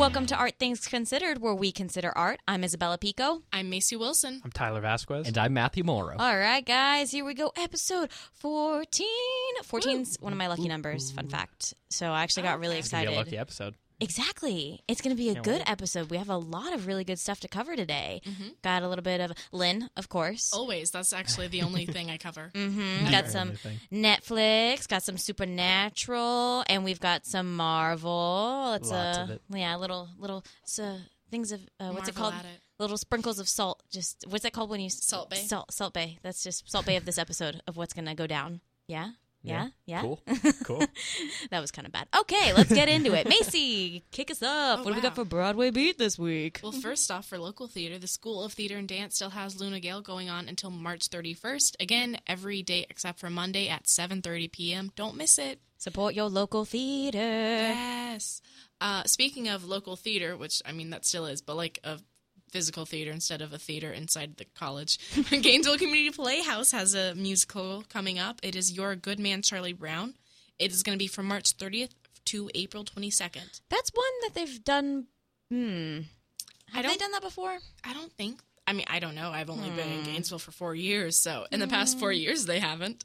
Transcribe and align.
Welcome 0.00 0.24
to 0.28 0.34
Art 0.34 0.54
Things 0.58 0.86
Considered, 0.88 1.42
where 1.42 1.54
we 1.54 1.72
consider 1.72 2.10
art. 2.16 2.40
I'm 2.48 2.64
Isabella 2.64 2.96
Pico. 2.96 3.42
I'm 3.52 3.68
Macy 3.68 3.96
Wilson. 3.96 4.40
I'm 4.42 4.50
Tyler 4.50 4.80
Vasquez. 4.80 5.28
And 5.28 5.36
I'm 5.36 5.52
Matthew 5.52 5.84
Morrow. 5.84 6.16
All 6.18 6.38
right, 6.38 6.64
guys, 6.64 7.10
here 7.10 7.22
we 7.22 7.34
go. 7.34 7.52
Episode 7.54 8.10
14. 8.32 9.06
14's 9.62 10.16
one 10.18 10.32
of 10.32 10.38
my 10.38 10.46
lucky 10.46 10.68
numbers, 10.68 11.10
fun 11.10 11.28
fact. 11.28 11.74
So 11.90 12.06
I 12.12 12.22
actually 12.22 12.44
got 12.44 12.56
ah, 12.56 12.60
really 12.60 12.78
It's 12.78 12.88
gonna 12.88 13.02
be 13.02 13.08
excited. 13.08 13.14
a 13.14 13.24
lucky 13.26 13.36
episode. 13.36 13.74
Exactly. 14.00 14.80
It's 14.88 15.00
going 15.00 15.14
to 15.14 15.20
be 15.22 15.28
a 15.30 15.34
Can't 15.34 15.44
good 15.44 15.58
wait. 15.60 15.70
episode. 15.70 16.10
We 16.10 16.16
have 16.16 16.28
a 16.30 16.36
lot 16.36 16.72
of 16.72 16.86
really 16.86 17.04
good 17.04 17.18
stuff 17.18 17.40
to 17.40 17.48
cover 17.48 17.76
today. 17.76 18.22
Mm-hmm. 18.26 18.48
Got 18.62 18.82
a 18.82 18.88
little 18.88 19.02
bit 19.02 19.20
of 19.20 19.32
Lin, 19.52 19.90
of 19.96 20.08
course. 20.08 20.52
Always. 20.52 20.90
That's 20.90 21.12
actually 21.12 21.48
the 21.48 21.62
only 21.62 21.86
thing 21.86 22.10
I 22.10 22.16
cover. 22.16 22.50
hmm 22.56 23.10
Got 23.10 23.28
some 23.28 23.48
anything. 23.50 23.78
Netflix, 23.92 24.88
got 24.88 25.02
some 25.02 25.16
Supernatural, 25.18 26.64
and 26.68 26.84
we've 26.84 27.00
got 27.00 27.26
some 27.26 27.56
Marvel. 27.56 28.72
It's 28.74 28.90
Lots 28.90 29.18
a 29.18 29.22
of 29.22 29.30
it. 29.30 29.42
yeah, 29.50 29.76
little 29.76 30.08
little 30.18 30.44
so 30.64 30.96
things 31.30 31.52
of 31.52 31.60
uh, 31.78 31.90
what's 31.90 32.08
it 32.08 32.14
called? 32.14 32.34
at 32.34 32.44
it. 32.44 32.60
Little 32.78 32.96
sprinkles 32.96 33.38
of 33.38 33.48
salt. 33.48 33.82
Just 33.90 34.24
what's 34.28 34.42
that 34.44 34.52
called 34.52 34.70
when 34.70 34.80
you 34.80 34.88
Salt 34.90 35.30
Bae. 35.30 35.36
Salt 35.36 35.72
Salt 35.72 35.92
Bae. 35.94 36.16
That's 36.22 36.42
just 36.42 36.70
Salt 36.70 36.86
Bae 36.86 36.92
of 36.92 37.04
this 37.04 37.18
episode 37.18 37.60
of 37.66 37.76
what's 37.76 37.92
gonna 37.92 38.14
go 38.14 38.26
down. 38.26 38.60
Yeah. 38.86 39.10
Yeah, 39.42 39.68
yeah. 39.86 40.02
Cool. 40.02 40.20
Cool. 40.64 40.84
That 41.50 41.60
was 41.60 41.70
kind 41.70 41.86
of 41.86 41.92
bad. 41.92 42.06
Okay, 42.16 42.52
let's 42.52 42.72
get 42.72 42.88
into 42.88 43.14
it. 43.14 43.28
Macy, 43.28 44.04
kick 44.12 44.30
us 44.30 44.42
up. 44.42 44.80
Oh, 44.80 44.82
what 44.82 44.90
do 44.90 44.94
we 44.96 45.00
got 45.00 45.14
for 45.14 45.24
Broadway 45.24 45.70
Beat 45.70 45.98
this 45.98 46.18
week? 46.18 46.60
Well, 46.62 46.72
first 46.72 47.10
off, 47.10 47.26
for 47.26 47.38
local 47.38 47.66
theater, 47.66 47.98
the 47.98 48.06
School 48.06 48.44
of 48.44 48.52
Theater 48.52 48.76
and 48.76 48.86
Dance 48.86 49.16
still 49.16 49.30
has 49.30 49.58
Luna 49.60 49.80
Gale 49.80 50.02
going 50.02 50.28
on 50.28 50.48
until 50.48 50.70
March 50.70 51.08
31st. 51.08 51.76
Again, 51.80 52.18
every 52.26 52.62
day 52.62 52.86
except 52.90 53.18
for 53.18 53.30
Monday 53.30 53.68
at 53.68 53.84
7:30 53.84 54.52
p.m. 54.52 54.92
Don't 54.94 55.16
miss 55.16 55.38
it. 55.38 55.60
Support 55.78 56.14
your 56.14 56.28
local 56.28 56.64
theater. 56.66 57.18
Yes. 57.18 58.42
Uh, 58.82 59.04
speaking 59.04 59.48
of 59.48 59.64
local 59.64 59.96
theater, 59.96 60.36
which 60.36 60.60
I 60.66 60.72
mean 60.72 60.90
that 60.90 61.04
still 61.06 61.26
is, 61.26 61.40
but 61.40 61.56
like 61.56 61.78
a 61.84 61.98
physical 62.50 62.84
theater 62.84 63.10
instead 63.10 63.42
of 63.42 63.52
a 63.52 63.58
theater 63.58 63.92
inside 63.92 64.36
the 64.36 64.44
college. 64.44 64.98
Gainesville 65.30 65.78
Community 65.78 66.10
Playhouse 66.10 66.72
has 66.72 66.94
a 66.94 67.14
musical 67.14 67.84
coming 67.88 68.18
up. 68.18 68.40
It 68.42 68.56
is 68.56 68.72
You're 68.72 68.96
Good 68.96 69.18
Man 69.18 69.42
Charlie 69.42 69.72
Brown. 69.72 70.14
It 70.58 70.72
is 70.72 70.82
going 70.82 70.96
to 70.96 71.02
be 71.02 71.06
from 71.06 71.26
March 71.26 71.56
30th 71.56 71.90
to 72.26 72.50
April 72.54 72.84
22nd. 72.84 73.60
That's 73.70 73.90
one 73.94 74.12
that 74.22 74.34
they've 74.34 74.62
done. 74.64 75.06
Hmm. 75.50 76.00
I 76.72 76.76
Have 76.78 76.86
they 76.86 76.96
done 76.96 77.12
that 77.12 77.22
before? 77.22 77.58
I 77.82 77.92
don't 77.92 78.12
think. 78.12 78.40
I 78.66 78.72
mean, 78.72 78.84
I 78.88 79.00
don't 79.00 79.16
know. 79.16 79.30
I've 79.32 79.50
only 79.50 79.70
been 79.70 79.90
in 79.90 80.04
Gainesville 80.04 80.38
for 80.38 80.52
four 80.52 80.76
years, 80.76 81.16
so 81.16 81.44
in 81.50 81.58
the 81.58 81.66
past 81.66 81.98
four 81.98 82.12
years 82.12 82.46
they 82.46 82.60
haven't. 82.60 83.02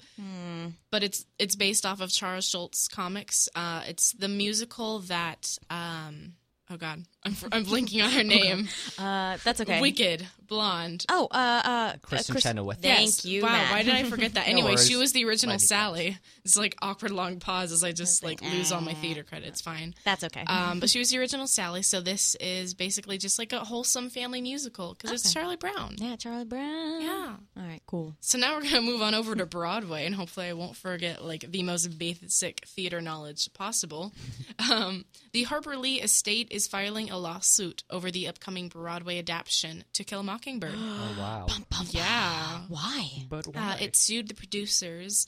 But 0.92 1.02
it's 1.04 1.26
it's 1.40 1.56
based 1.56 1.88
off 1.88 2.02
of 2.02 2.12
Charles 2.12 2.46
Schulz 2.48 2.88
comics. 2.88 3.50
Uh, 3.56 3.82
it's 3.88 4.12
the 4.14 4.28
musical 4.28 5.00
that. 5.00 5.58
Um, 5.72 6.34
oh 6.70 6.78
God, 6.78 7.06
I'm 7.26 7.36
I'm 7.52 7.64
blinking 7.64 8.02
on 8.02 8.12
her 8.12 8.24
name. 8.24 8.68
Uh, 9.00 9.38
that's 9.44 9.60
okay. 9.62 9.82
Wicked 9.82 10.26
blonde. 10.48 11.06
Oh, 11.10 11.28
uh, 11.32 11.36
uh, 11.66 11.94
Kristin 11.98 12.32
Chris- 12.32 12.44
Chenoweth. 12.44 12.80
Thank 12.82 13.00
Yes. 13.08 13.26
you. 13.26 13.42
Wow, 13.42 13.50
Matt. 13.50 13.72
why 13.72 13.82
did 13.82 13.96
I 13.96 14.04
forget 14.10 14.36
that? 14.36 14.48
Anyway, 14.48 14.74
worries. 14.74 14.88
she 14.88 14.96
was 14.96 15.12
the 15.12 15.26
original 15.26 15.54
Glad 15.54 15.62
you 15.62 15.68
Sally. 15.68 16.18
It's 16.44 16.56
like 16.56 16.76
awkward 16.84 17.10
long 17.10 17.40
pause 17.40 17.72
as 17.72 17.84
I 17.84 17.94
just 17.94 18.24
like 18.24 18.42
lose 18.44 18.72
all 18.72 18.82
my 18.82 18.94
theater 18.94 19.24
credits. 19.24 19.62
Fine. 19.62 19.96
That's 20.04 20.24
okay. 20.26 20.44
Um, 20.46 20.80
but 20.80 20.90
she 20.92 21.00
was 21.00 21.10
the 21.10 21.18
original 21.18 21.48
Sally, 21.48 21.82
so 21.82 22.00
this 22.00 22.36
is 22.40 22.76
basically 22.76 23.18
just 23.18 23.40
like 23.40 23.54
a 23.54 23.60
wholesome 23.62 24.12
family 24.12 24.40
musical 24.42 24.94
because 24.94 25.12
it's 25.12 25.34
Charlie 25.34 25.56
Brown. 25.56 25.96
yeah, 25.98 26.16
Charlie 26.16 26.46
Brown. 26.46 27.02
Yeah. 27.02 27.36
All 27.58 27.64
right, 27.64 27.82
cool. 27.88 28.16
So 28.22 28.38
now 28.38 28.56
we're 28.56 28.64
gonna 28.64 28.82
move 28.82 29.02
on 29.02 29.16
over 29.16 29.36
to 29.36 29.48
Broadway, 29.48 30.06
and 30.06 30.14
hopefully 30.14 30.46
I 30.48 30.54
won't 30.54 30.76
forget 30.76 31.26
like 31.26 31.52
the 31.52 31.64
most 31.64 31.98
basic 31.98 32.66
theater 32.68 33.02
knowledge 33.02 33.52
possible. 33.54 34.14
Um, 34.72 35.06
the 35.32 35.44
Harper 35.44 35.78
Lee 35.78 36.02
estate 36.02 36.48
is 36.50 36.66
filing 36.68 37.12
a 37.16 37.18
lawsuit 37.18 37.84
over 37.90 38.12
the 38.12 38.28
upcoming 38.28 38.68
Broadway 38.68 39.18
adaptation 39.20 39.84
To 39.94 40.04
Kill 40.04 40.20
a 40.20 40.24
Mockingbird. 40.24 40.76
Oh 40.78 41.16
wow. 41.20 41.48
yeah, 41.92 42.62
Why? 42.68 43.10
But 43.30 43.48
uh, 43.56 43.78
it 43.80 43.96
sued 43.96 44.28
the 44.28 44.34
producers 44.34 45.26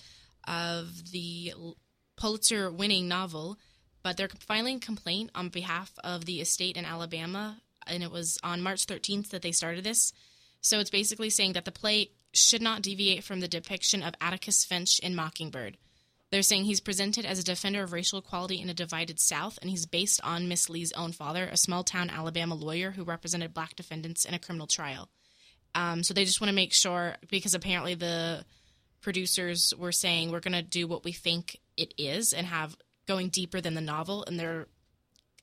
of 0.47 1.11
the 1.11 1.53
Pulitzer-winning 2.17 3.07
novel, 3.07 3.57
but 4.03 4.17
they're 4.17 4.29
filing 4.39 4.77
a 4.77 4.79
complaint 4.79 5.31
on 5.35 5.49
behalf 5.49 5.91
of 6.03 6.25
the 6.25 6.41
estate 6.41 6.77
in 6.77 6.85
Alabama, 6.85 7.57
and 7.85 8.03
it 8.03 8.11
was 8.11 8.37
on 8.43 8.61
March 8.61 8.85
13th 8.87 9.29
that 9.29 9.41
they 9.41 9.51
started 9.51 9.83
this. 9.83 10.13
So 10.61 10.79
it's 10.79 10.89
basically 10.89 11.29
saying 11.29 11.53
that 11.53 11.65
the 11.65 11.71
play 11.71 12.11
should 12.33 12.61
not 12.61 12.81
deviate 12.81 13.23
from 13.23 13.39
the 13.39 13.47
depiction 13.47 14.03
of 14.03 14.15
Atticus 14.19 14.65
Finch 14.65 14.99
in 14.99 15.15
Mockingbird. 15.15 15.77
They're 16.29 16.41
saying 16.41 16.65
he's 16.65 16.81
presented 16.81 17.25
as 17.25 17.39
a 17.39 17.43
defender 17.43 17.83
of 17.83 17.93
racial 17.93 18.19
equality 18.19 18.59
in 18.61 18.69
a 18.69 18.73
divided 18.73 19.19
South, 19.19 19.57
and 19.61 19.69
he's 19.69 19.85
based 19.85 20.19
on 20.23 20.49
Miss 20.49 20.69
Lee's 20.69 20.91
own 20.91 21.13
father, 21.13 21.45
a 21.45 21.55
small 21.57 21.83
town 21.83 22.09
Alabama 22.09 22.55
lawyer 22.55 22.91
who 22.91 23.03
represented 23.03 23.53
black 23.53 23.75
defendants 23.75 24.25
in 24.25 24.33
a 24.33 24.39
criminal 24.39 24.67
trial. 24.67 25.09
Um, 25.73 26.03
so 26.03 26.13
they 26.13 26.25
just 26.25 26.41
want 26.41 26.49
to 26.49 26.55
make 26.55 26.73
sure, 26.73 27.15
because 27.29 27.53
apparently 27.53 27.95
the 27.95 28.43
producers 29.01 29.73
were 29.77 29.91
saying 29.91 30.31
we're 30.31 30.39
going 30.39 30.53
to 30.53 30.61
do 30.61 30.87
what 30.87 31.05
we 31.05 31.11
think 31.13 31.59
it 31.77 31.93
is 31.97 32.33
and 32.33 32.45
have 32.47 32.75
going 33.07 33.29
deeper 33.29 33.61
than 33.61 33.73
the 33.73 33.81
novel, 33.81 34.25
and 34.25 34.37
they're, 34.37 34.67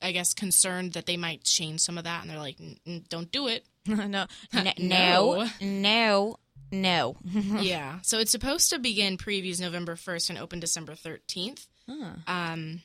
I 0.01 0.11
guess, 0.11 0.33
concerned 0.35 0.93
that 0.93 1.07
they 1.07 1.17
might 1.17 1.43
change 1.43 1.81
some 1.81 1.97
of 1.97 2.03
that, 2.03 2.21
and 2.21 2.29
they're 2.29 2.37
like, 2.37 2.57
"N- 2.59 2.77
n- 2.85 3.05
don't 3.09 3.31
do 3.31 3.47
it. 3.47 3.65
no, 3.87 4.27
N- 4.53 4.73
no, 4.77 5.47
no, 5.61 6.37
no. 6.71 7.17
yeah. 7.59 7.99
So 8.01 8.19
it's 8.19 8.31
supposed 8.31 8.69
to 8.71 8.79
begin 8.79 9.17
previews 9.17 9.59
November 9.59 9.95
1st 9.95 10.31
and 10.31 10.39
open 10.39 10.59
December 10.59 10.93
13th. 10.93 11.67
Um, 12.27 12.81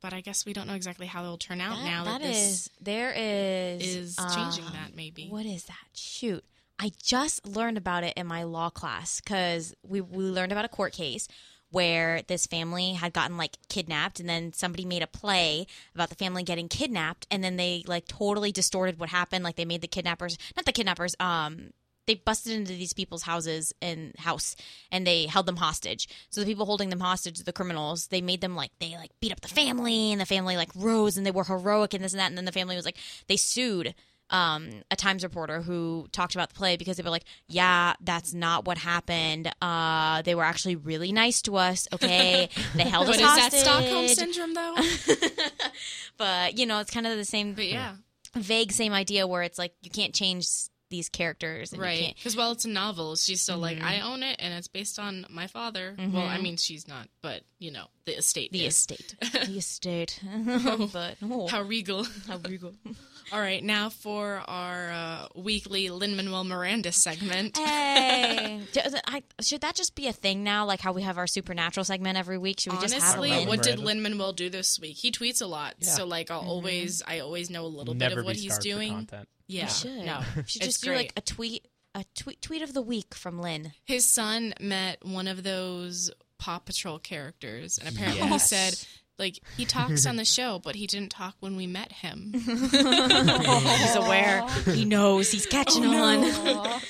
but 0.00 0.12
I 0.12 0.20
guess 0.20 0.44
we 0.44 0.52
don't 0.52 0.66
know 0.66 0.74
exactly 0.74 1.06
how 1.06 1.22
it'll 1.24 1.38
turn 1.38 1.60
out 1.60 1.82
now 1.82 2.04
that, 2.04 2.20
that 2.20 2.26
this 2.26 2.36
is 2.36 2.70
there 2.80 3.12
is 3.16 3.82
is 3.82 4.16
changing 4.34 4.64
uh, 4.64 4.72
that 4.72 4.94
maybe. 4.94 5.28
What 5.28 5.46
is 5.46 5.64
that? 5.64 5.86
Shoot. 5.94 6.44
I 6.78 6.90
just 7.02 7.46
learned 7.46 7.78
about 7.78 8.04
it 8.04 8.14
in 8.16 8.26
my 8.26 8.42
law 8.42 8.68
class 8.68 9.20
because 9.20 9.74
we, 9.82 10.00
we 10.00 10.24
learned 10.24 10.52
about 10.52 10.64
a 10.64 10.68
court 10.68 10.92
case 10.92 11.28
where 11.70 12.22
this 12.28 12.46
family 12.46 12.92
had 12.92 13.12
gotten 13.12 13.36
like 13.36 13.56
kidnapped 13.68 14.20
and 14.20 14.28
then 14.28 14.52
somebody 14.52 14.84
made 14.84 15.02
a 15.02 15.06
play 15.06 15.66
about 15.94 16.08
the 16.08 16.14
family 16.14 16.42
getting 16.42 16.68
kidnapped 16.68 17.26
and 17.30 17.42
then 17.42 17.56
they 17.56 17.82
like 17.86 18.06
totally 18.06 18.52
distorted 18.52 18.98
what 18.98 19.08
happened 19.08 19.42
like 19.42 19.56
they 19.56 19.64
made 19.64 19.80
the 19.80 19.88
kidnappers 19.88 20.38
not 20.54 20.64
the 20.66 20.72
kidnappers 20.72 21.16
um 21.18 21.70
they 22.06 22.14
busted 22.14 22.52
into 22.52 22.72
these 22.72 22.92
people's 22.92 23.22
houses 23.22 23.72
and 23.80 24.14
house 24.18 24.56
and 24.90 25.06
they 25.06 25.26
held 25.26 25.46
them 25.46 25.56
hostage 25.56 26.08
so 26.30 26.40
the 26.40 26.46
people 26.46 26.66
holding 26.66 26.90
them 26.90 27.00
hostage 27.00 27.38
the 27.40 27.52
criminals 27.52 28.08
they 28.08 28.20
made 28.20 28.40
them 28.40 28.54
like 28.54 28.70
they 28.80 28.96
like 28.96 29.10
beat 29.20 29.32
up 29.32 29.40
the 29.40 29.48
family 29.48 30.12
and 30.12 30.20
the 30.20 30.26
family 30.26 30.56
like 30.56 30.70
rose 30.74 31.16
and 31.16 31.26
they 31.26 31.30
were 31.30 31.44
heroic 31.44 31.94
and 31.94 32.04
this 32.04 32.12
and 32.12 32.20
that 32.20 32.28
and 32.28 32.36
then 32.36 32.44
the 32.44 32.52
family 32.52 32.76
was 32.76 32.84
like 32.84 32.98
they 33.28 33.36
sued 33.36 33.94
um, 34.30 34.82
a 34.90 34.96
Times 34.96 35.22
reporter 35.22 35.60
who 35.60 36.08
talked 36.10 36.34
about 36.34 36.48
the 36.48 36.54
play 36.54 36.78
because 36.78 36.96
they 36.96 37.02
were 37.02 37.10
like, 37.10 37.26
"Yeah, 37.46 37.92
that's 38.00 38.32
not 38.32 38.64
what 38.64 38.78
happened. 38.78 39.52
Uh, 39.60 40.22
they 40.22 40.34
were 40.34 40.42
actually 40.42 40.76
really 40.76 41.12
nice 41.12 41.42
to 41.42 41.56
us. 41.56 41.86
Okay, 41.92 42.48
they 42.74 42.84
held 42.84 43.06
But 43.06 43.20
us 43.20 43.36
is 43.36 43.36
that. 43.36 43.52
Stockholm 43.52 44.08
syndrome 44.08 44.54
though? 44.54 44.76
But 46.16 46.58
you 46.58 46.66
know, 46.66 46.80
it's 46.80 46.90
kind 46.90 47.06
of 47.06 47.16
the 47.16 47.24
same 47.24 47.54
but 47.54 47.66
yeah, 47.66 47.96
vague 48.34 48.72
same 48.72 48.92
idea 48.92 49.26
where 49.26 49.42
it's 49.42 49.58
like 49.58 49.74
you 49.82 49.90
can't 49.90 50.14
change 50.14 50.48
these 50.90 51.08
characters, 51.08 51.72
and 51.72 51.80
right. 51.80 52.14
Because 52.14 52.36
while 52.36 52.52
it's 52.52 52.64
a 52.64 52.68
novel, 52.68 53.16
she's 53.16 53.42
still 53.42 53.58
like, 53.58 53.78
mm-hmm. 53.78 53.86
I 53.86 54.00
own 54.00 54.22
it, 54.22 54.36
and 54.38 54.54
it's 54.54 54.68
based 54.68 54.98
on 54.98 55.26
my 55.28 55.46
father. 55.46 55.94
Mm-hmm. 55.98 56.16
Well, 56.16 56.26
I 56.26 56.38
mean, 56.38 56.56
she's 56.56 56.86
not, 56.86 57.08
but 57.22 57.42
you 57.58 57.70
know, 57.70 57.86
the 58.06 58.18
estate. 58.18 58.52
the 58.52 58.64
is. 58.66 58.74
estate, 58.74 59.14
the 59.20 59.58
estate. 59.58 60.20
but 60.92 61.16
oh, 61.22 61.46
How 61.48 61.62
regal. 61.62 62.04
how 62.26 62.38
regal. 62.48 62.72
All 63.32 63.40
right, 63.40 63.64
now 63.64 63.88
for 63.88 64.42
our 64.46 64.90
uh, 64.90 65.28
weekly 65.34 65.88
Lin 65.88 66.14
Manuel 66.14 66.44
Miranda 66.44 66.92
segment. 66.92 67.56
Hey, 67.56 68.60
D- 68.72 68.80
I, 69.06 69.22
should 69.40 69.62
that 69.62 69.74
just 69.74 69.94
be 69.94 70.08
a 70.08 70.12
thing 70.12 70.44
now? 70.44 70.66
Like 70.66 70.80
how 70.80 70.92
we 70.92 71.00
have 71.02 71.16
our 71.16 71.26
supernatural 71.26 71.84
segment 71.84 72.18
every 72.18 72.36
week? 72.36 72.60
Should 72.60 72.74
we 72.74 72.78
just 72.80 72.92
have 72.94 73.02
a 73.16 73.18
Honestly, 73.20 73.46
what 73.46 73.62
did 73.62 73.78
Miranda. 73.78 73.86
Lin 73.86 74.02
Manuel 74.02 74.32
do 74.34 74.50
this 74.50 74.78
week? 74.78 74.98
He 74.98 75.10
tweets 75.10 75.40
a 75.40 75.46
lot, 75.46 75.74
Yeah. 75.80 75.88
so 75.88 76.04
like 76.06 76.30
I'll 76.30 76.40
always, 76.40 77.02
I 77.06 77.20
always 77.20 77.48
know 77.48 77.64
a 77.64 77.66
little 77.66 77.94
Never 77.94 78.16
bit 78.16 78.18
of 78.20 78.24
what 78.26 78.34
be 78.36 78.42
he's 78.42 78.52
starved 78.54 78.62
for 78.64 78.68
doing. 78.68 78.92
content. 78.92 79.28
Yeah, 79.46 79.64
We 79.64 79.70
should. 79.70 80.04
no, 80.04 80.20
We 80.36 80.42
should 80.46 80.62
just 80.62 80.82
do 80.84 80.90
great. 80.90 80.96
like 80.98 81.12
a 81.16 81.20
tweet, 81.22 81.66
a 81.94 82.04
tweet, 82.14 82.42
tweet 82.42 82.60
of 82.60 82.74
the 82.74 82.82
week 82.82 83.14
from 83.14 83.40
Lin. 83.40 83.72
His 83.84 84.10
son 84.10 84.52
met 84.60 85.02
one 85.04 85.28
of 85.28 85.42
those 85.44 86.10
Paw 86.44 86.58
Patrol 86.58 86.98
characters, 86.98 87.78
and 87.78 87.88
apparently 87.88 88.20
Yes. 88.28 88.50
he 88.50 88.54
said, 88.56 88.86
like, 89.18 89.38
he 89.56 89.64
talks 89.64 90.04
on 90.04 90.16
the 90.16 90.24
show, 90.36 90.58
but 90.58 90.74
he 90.74 90.86
didn't 90.86 91.10
talk 91.10 91.36
when 91.40 91.56
we 91.56 91.66
met 91.66 91.90
him. 91.90 92.32
He's 92.34 93.96
aware. 93.96 94.46
He 94.66 94.84
knows. 94.84 95.30
He's 95.30 95.46
catching 95.46 95.86
on. 95.86 96.80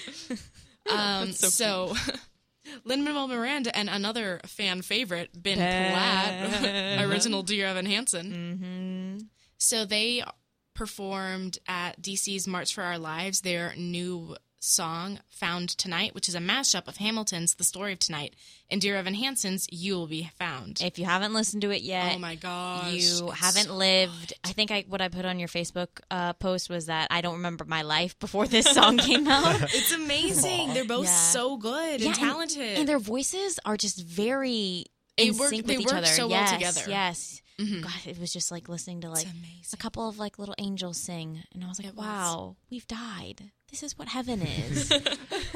Um, 0.91 1.33
so, 1.33 1.95
Lin 2.85 3.05
Manuel 3.05 3.29
Miranda 3.29 3.77
and 3.77 3.89
another 3.89 4.41
fan 4.47 4.83
favorite, 4.83 5.31
Ben 5.41 5.57
Platt, 5.59 7.09
original 7.09 7.43
Dear 7.45 7.67
Evan 7.69 7.87
Hansen. 7.87 9.31
So 9.59 9.85
they 9.85 10.25
performed 10.75 11.59
at 11.69 12.03
DC's 12.03 12.49
March 12.49 12.75
for 12.75 12.83
Our 12.83 12.99
Lives, 12.99 13.43
their 13.43 13.73
new 13.77 14.37
song 14.65 15.21
Found 15.29 15.69
Tonight, 15.71 16.15
which 16.15 16.29
is 16.29 16.35
a 16.35 16.39
mashup 16.41 16.89
of 16.89 16.97
Hamilton's 16.97 17.55
The 17.57 17.65
Story 17.65 17.93
of 17.93 17.99
Tonight 17.99 18.35
and 18.71 18.81
Dear 18.81 18.97
Evan 18.97 19.15
Hansen's 19.15 19.67
You 19.71 19.95
Will 19.95 20.07
Be 20.07 20.31
Found. 20.39 20.81
If 20.83 20.99
you 20.99 21.05
haven't 21.05 21.35
listened 21.35 21.63
to 21.63 21.71
it 21.71 21.83
yet, 21.83 22.15
oh 22.17 22.19
my 22.19 22.35
gosh. 22.35 22.93
you 22.95 23.31
haven't 23.31 23.67
so 23.67 23.75
lived. 23.75 24.33
I 24.43 24.53
think 24.53 24.71
I 24.71 24.85
what 24.89 25.01
I 25.03 25.09
put 25.09 25.25
on 25.27 25.39
your 25.39 25.49
Facebook 25.49 25.89
uh, 26.11 26.33
post 26.33 26.71
was 26.71 26.87
that 26.87 27.09
I 27.11 27.21
don't 27.21 27.35
remember 27.35 27.65
my 27.67 27.83
life 27.83 28.19
before 28.19 28.47
this 28.47 28.67
song 28.67 28.97
came 28.99 29.29
out. 29.29 29.61
It's 29.75 29.93
amazing. 29.93 30.73
They're 30.73 30.85
both 30.87 31.07
Yeah. 31.07 31.13
so 31.15 31.57
good 31.59 32.01
Yeah, 32.01 32.09
and 32.09 32.17
talented. 32.17 32.79
and 32.79 32.89
their 32.89 32.99
voices 32.99 33.61
are 33.67 33.77
just 33.77 34.03
very 34.03 34.87
They 35.19 35.29
in 35.29 35.37
work- 35.37 35.51
sync 35.51 35.67
they 35.67 35.75
with 35.77 35.81
each 35.83 35.87
work 35.93 35.97
other. 35.99 36.07
so 36.07 36.27
well 36.29 36.41
yes, 36.41 36.53
together. 36.53 36.83
Yes. 36.89 37.43
Mhm. 37.59 37.83
God, 37.83 37.93
it 38.07 38.19
was 38.19 38.33
just 38.33 38.51
like 38.51 38.69
listening 38.69 39.03
to 39.03 39.11
like 39.11 39.27
a 39.73 39.77
couple 39.77 40.09
of 40.09 40.19
like 40.19 40.41
little 40.41 40.57
angels 40.59 40.97
sing, 40.99 41.45
and 41.53 41.63
I 41.63 41.69
was 41.69 41.79
like, 41.79 41.87
It 41.89 41.95
was. 41.95 42.05
"Wow, 42.05 42.57
we've 42.71 42.87
died. 42.89 43.53
This 43.75 43.83
is 43.83 43.99
what 43.99 44.07
heaven 44.07 44.41
is." 44.43 44.89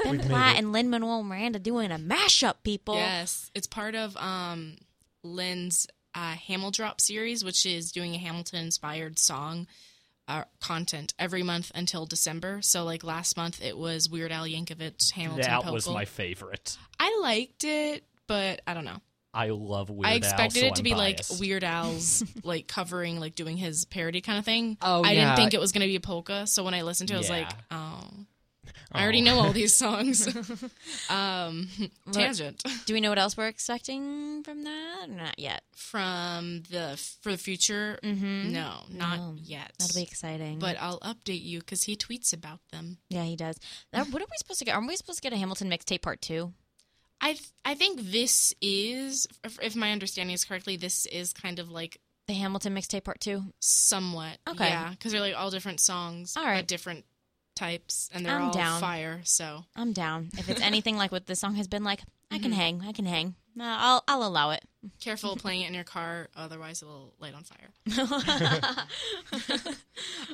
Ben 0.03 0.19
Platt 0.19 0.55
it. 0.55 0.59
and 0.59 0.73
Lin 0.73 0.89
Manuel 0.89 1.23
Miranda 1.23 1.57
doing 1.57 1.89
a 1.89 1.97
mashup, 1.97 2.55
people. 2.63 2.95
Yes, 2.95 3.49
it's 3.55 3.65
part 3.65 3.95
of 3.95 4.17
um, 4.17 4.75
Lin's 5.23 5.87
uh, 6.13 6.33
Hamildrop 6.33 6.99
series, 6.99 7.45
which 7.45 7.65
is 7.65 7.93
doing 7.93 8.13
a 8.15 8.17
Hamilton 8.17 8.59
inspired 8.59 9.17
song 9.19 9.67
uh, 10.27 10.43
content 10.59 11.13
every 11.17 11.43
month 11.43 11.71
until 11.73 12.05
December. 12.05 12.61
So, 12.61 12.83
like 12.83 13.05
last 13.05 13.37
month, 13.37 13.63
it 13.63 13.77
was 13.77 14.09
Weird 14.09 14.33
Al 14.33 14.43
Yankovic's 14.43 15.11
Hamilton. 15.11 15.49
that 15.49 15.71
was 15.71 15.87
my 15.87 16.03
favorite. 16.03 16.77
I 16.99 17.17
liked 17.21 17.63
it, 17.63 18.03
but 18.27 18.59
I 18.67 18.73
don't 18.73 18.83
know. 18.83 18.99
I 19.39 19.49
love 19.49 19.89
Weird 19.89 20.05
I 20.07 20.11
Al, 20.11 20.17
expected 20.17 20.59
so 20.61 20.65
it 20.67 20.75
to 20.75 20.81
I'm 20.81 20.83
be 20.83 20.93
biased. 20.93 21.31
like 21.31 21.39
Weird 21.39 21.63
Al's 21.63 22.23
like 22.43 22.67
covering, 22.67 23.19
like 23.19 23.35
doing 23.35 23.57
his 23.57 23.85
parody 23.85 24.21
kind 24.21 24.37
of 24.39 24.45
thing. 24.45 24.77
Oh, 24.81 25.03
I 25.03 25.11
yeah. 25.13 25.23
didn't 25.25 25.35
think 25.37 25.53
it 25.53 25.59
was 25.59 25.71
going 25.71 25.81
to 25.81 25.87
be 25.87 25.95
a 25.95 25.99
polka. 26.01 26.45
So 26.47 26.63
when 26.63 26.73
I 26.73 26.81
listened 26.81 27.07
to 27.09 27.13
it, 27.13 27.17
I 27.17 27.19
was 27.19 27.29
like, 27.29 27.49
Yeah. 27.71 27.77
oh. 27.77 28.07
I 28.91 29.03
already 29.03 29.21
know 29.21 29.37
all 29.37 29.51
these 29.51 29.73
songs. 29.75 30.27
um, 31.09 31.67
tangent. 32.11 32.63
Do 32.87 32.93
we 32.95 33.01
know 33.01 33.09
what 33.09 33.19
else 33.19 33.37
we're 33.37 33.47
expecting 33.47 34.41
from 34.43 34.63
that? 34.63 35.05
Not 35.09 35.37
yet. 35.37 35.61
from 35.75 36.63
the 36.71 36.99
for 37.21 37.31
the 37.31 37.37
future 37.37 37.99
Mm-hmm. 38.03 38.51
no 38.51 38.71
not 38.91 39.17
No. 39.17 39.35
yet 39.41 39.71
That'll 39.79 39.95
be 39.95 40.03
exciting. 40.03 40.59
but 40.59 40.75
i'll 40.79 40.99
update 40.99 41.43
you 41.43 41.59
because 41.59 41.83
he 41.83 41.95
tweets 41.95 42.33
about 42.33 42.59
them 42.71 42.97
yeah, 43.09 43.23
he 43.23 43.35
does. 43.35 43.57
Now, 43.93 44.05
what 44.05 44.21
are 44.21 44.25
we 44.29 44.37
supposed 44.37 44.59
to 44.59 44.65
get? 44.65 44.75
Are 44.75 44.85
we 44.85 44.95
supposed 44.95 45.19
to 45.19 45.23
get 45.23 45.33
a 45.33 45.37
Hamilton 45.37 45.69
mixtape 45.69 46.01
part 46.01 46.21
two? 46.21 46.53
I 47.21 47.33
th- 47.33 47.49
i 47.65 47.73
think 47.75 47.99
this 48.11 48.53
is 48.61 49.27
if, 49.43 49.57
if 49.61 49.75
my 49.75 49.91
understanding 49.91 50.33
is 50.33 50.45
correctly 50.45 50.77
this 50.77 51.05
is 51.07 51.33
kind 51.33 51.59
of 51.59 51.69
like 51.69 51.99
The 52.27 52.33
Hamilton 52.33 52.75
mixtape 52.75 53.03
part 53.03 53.19
two. 53.19 53.43
somewhat 53.59 54.37
Okay. 54.47 54.67
yeah 54.69 54.89
because 54.91 55.11
they're 55.11 55.21
like 55.21 55.35
all 55.37 55.49
different 55.51 55.79
songs 55.79 56.35
All 56.37 56.45
right. 56.45 56.57
but 56.59 56.67
different 56.67 57.05
types 57.55 58.09
and 58.13 58.25
they're 58.25 58.35
I'm 58.37 58.43
all 58.43 58.53
down. 58.53 58.79
fire 58.79 59.19
so 59.25 59.65
I'm 59.75 59.91
down. 59.91 60.29
If 60.37 60.49
it's 60.49 60.61
anything 60.71 60.95
like 60.95 61.11
what 61.11 61.25
this 61.27 61.39
song 61.39 61.55
has 61.55 61.67
been 61.67 61.83
like, 61.83 62.01
I 62.31 62.35
Mm-hmm. 62.35 62.43
can 62.43 62.51
hang. 62.53 62.81
I 62.87 62.91
can 62.93 63.05
hang. 63.05 63.35
Uh, 63.59 63.63
I'll 63.65 64.03
I'll 64.07 64.23
allow 64.23 64.51
it. 64.51 64.63
careful 65.01 65.35
playing 65.43 65.63
it 65.63 65.67
in 65.67 65.73
your 65.73 65.83
car 65.83 66.29
otherwise 66.37 66.81
it 66.81 66.85
will 66.85 67.13
light 67.19 67.33
on 67.33 67.43
fire 67.43 67.71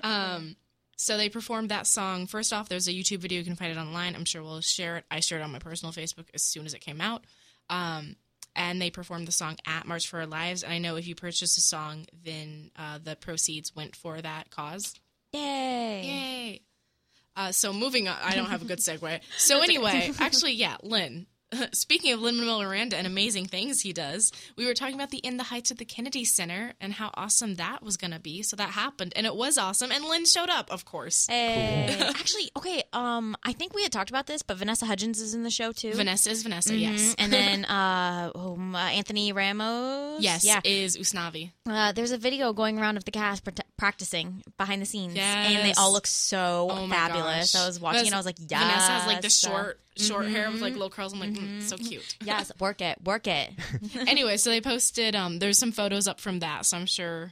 Um, 0.03 0.55
so 0.95 1.17
they 1.17 1.29
performed 1.29 1.69
that 1.69 1.87
song. 1.87 2.27
First 2.27 2.53
off, 2.53 2.69
there's 2.69 2.87
a 2.87 2.91
YouTube 2.93 3.19
video. 3.19 3.39
You 3.39 3.45
can 3.45 3.55
find 3.55 3.71
it 3.71 3.79
online. 3.79 4.15
I'm 4.15 4.25
sure 4.25 4.41
we'll 4.41 4.61
share 4.61 4.97
it. 4.97 5.05
I 5.11 5.19
shared 5.19 5.41
it 5.41 5.43
on 5.43 5.51
my 5.51 5.59
personal 5.59 5.93
Facebook 5.93 6.27
as 6.33 6.41
soon 6.41 6.65
as 6.65 6.73
it 6.73 6.81
came 6.81 7.01
out. 7.01 7.23
Um, 7.69 8.15
and 8.55 8.81
they 8.81 8.89
performed 8.89 9.27
the 9.27 9.33
song 9.33 9.57
at 9.67 9.85
March 9.85 10.07
for 10.07 10.19
Our 10.19 10.25
Lives. 10.25 10.63
And 10.63 10.71
I 10.71 10.77
know 10.77 10.95
if 10.95 11.07
you 11.07 11.15
purchased 11.15 11.57
a 11.57 11.61
song, 11.61 12.05
then 12.23 12.71
uh, 12.77 12.99
the 13.03 13.15
proceeds 13.15 13.75
went 13.75 13.95
for 13.95 14.21
that 14.21 14.49
cause. 14.49 14.95
Yay! 15.33 15.41
Yay! 16.03 16.61
Uh, 17.35 17.51
so 17.51 17.73
moving 17.73 18.07
on, 18.07 18.15
I 18.23 18.35
don't 18.35 18.49
have 18.49 18.61
a 18.61 18.65
good 18.65 18.79
segue. 18.79 19.19
So 19.37 19.61
anyway, 19.61 20.11
actually, 20.19 20.53
yeah, 20.53 20.77
Lin. 20.81 21.27
Speaking 21.73 22.11
of 22.13 22.21
Lin 22.21 22.37
Manuel 22.37 22.61
Miranda 22.63 22.97
and 22.97 23.05
amazing 23.07 23.45
things 23.45 23.81
he 23.81 23.93
does, 23.93 24.31
we 24.55 24.65
were 24.65 24.73
talking 24.73 24.95
about 24.95 25.11
the 25.11 25.17
In 25.19 25.37
the 25.37 25.43
Heights 25.43 25.71
at 25.71 25.77
the 25.77 25.85
Kennedy 25.85 26.25
Center 26.25 26.73
and 26.81 26.93
how 26.93 27.11
awesome 27.15 27.55
that 27.55 27.83
was 27.83 27.97
going 27.97 28.11
to 28.11 28.19
be. 28.19 28.41
So 28.41 28.55
that 28.55 28.69
happened, 28.69 29.13
and 29.15 29.25
it 29.25 29.35
was 29.35 29.57
awesome. 29.57 29.91
And 29.91 30.05
Lin 30.05 30.25
showed 30.25 30.49
up, 30.49 30.71
of 30.71 30.85
course. 30.85 31.27
Hey. 31.27 31.95
Actually, 32.09 32.49
okay. 32.57 32.83
Um, 32.93 33.35
I 33.43 33.53
think 33.53 33.73
we 33.73 33.83
had 33.83 33.91
talked 33.91 34.09
about 34.09 34.27
this, 34.27 34.41
but 34.41 34.57
Vanessa 34.57 34.85
Hudgens 34.85 35.19
is 35.21 35.33
in 35.33 35.43
the 35.43 35.49
show 35.49 35.71
too. 35.71 35.93
Vanessa 35.93 36.29
is 36.31 36.43
Vanessa, 36.43 36.73
Mhm. 36.73 36.81
yes. 36.81 37.15
And 37.17 37.31
then 37.33 37.65
uh, 37.65 38.31
um, 38.35 38.75
uh, 38.75 38.79
Anthony 38.79 39.31
Ramos. 39.33 40.21
Yes, 40.21 40.43
Yeah. 40.45 40.61
is 40.63 40.97
Usnavi. 40.97 41.51
Uh, 41.67 41.91
there's 41.91 42.11
a 42.11 42.17
video 42.17 42.53
going 42.53 42.79
around 42.79 42.97
of 42.97 43.05
the 43.05 43.11
cast 43.11 43.43
pr- 43.43 43.51
practicing 43.77 44.43
behind 44.57 44.81
the 44.81 44.85
scenes, 44.85 45.15
and 45.17 45.65
they 45.67 45.73
all 45.73 45.91
look 45.91 46.07
so 46.07 46.67
Oh 46.71 46.87
fabulous. 46.87 47.53
gosh. 47.53 47.61
I 47.61 47.67
was 47.67 47.79
watching, 47.79 47.99
Vas- 48.01 48.07
and 48.07 48.15
I 48.15 48.19
was 48.19 48.25
like, 48.25 48.37
"Yes." 48.39 48.61
Vanessa 48.61 48.91
has 48.91 49.07
like 49.07 49.21
the 49.21 49.27
uh, 49.27 49.29
short, 49.97 50.07
short 50.23 50.27
hair 50.27 50.49
with 50.51 50.61
like 50.61 50.73
little 50.73 50.89
curls. 50.89 51.13
I'm 51.13 51.19
like, 51.19 51.29
mm, 51.31 51.61
so 51.61 51.77
cute. 51.77 52.17
Yes, 52.23 52.51
work 52.59 52.81
it, 52.81 52.97
work 53.03 53.27
it. 53.27 53.51
anyway, 54.07 54.37
so 54.37 54.49
they 54.49 54.61
posted. 54.61 55.15
Um, 55.15 55.39
there's 55.39 55.57
some 55.57 55.71
photos 55.71 56.07
up 56.07 56.19
from 56.19 56.39
that, 56.39 56.65
so 56.65 56.77
I'm 56.77 56.85
sure 56.85 57.31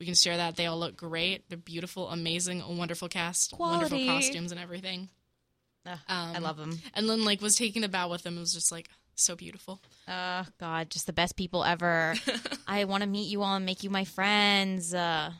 we 0.00 0.06
can 0.06 0.14
share 0.14 0.36
that. 0.36 0.56
They 0.56 0.66
all 0.66 0.78
look 0.78 0.96
great. 0.96 1.48
They're 1.48 1.58
beautiful, 1.58 2.08
amazing, 2.08 2.60
a 2.62 2.70
wonderful 2.72 3.08
cast, 3.08 3.58
wonderful 3.58 4.04
costumes 4.06 4.52
and 4.52 4.60
everything. 4.60 5.08
Ugh, 5.86 5.98
Um, 6.08 6.36
I 6.36 6.38
love 6.38 6.56
them. 6.56 6.78
And 6.94 7.06
Lin 7.06 7.24
like 7.24 7.40
was 7.40 7.56
taking 7.56 7.82
the 7.82 7.88
bow 7.88 8.08
with 8.08 8.22
them. 8.22 8.36
It 8.36 8.40
was 8.40 8.52
just 8.52 8.70
like 8.70 8.88
so 9.16 9.34
beautiful. 9.34 9.80
Oh 10.06 10.44
God, 10.60 10.90
just 10.90 11.06
the 11.06 11.12
best 11.12 11.36
people 11.36 11.64
ever. 11.64 12.14
I 12.68 12.84
want 12.84 13.02
to 13.02 13.08
meet 13.08 13.28
you 13.28 13.42
all 13.42 13.56
and 13.56 13.66
make 13.66 13.82
you 13.82 13.90
my 13.90 14.04
friends. 14.04 14.94
Uh, 14.94 15.32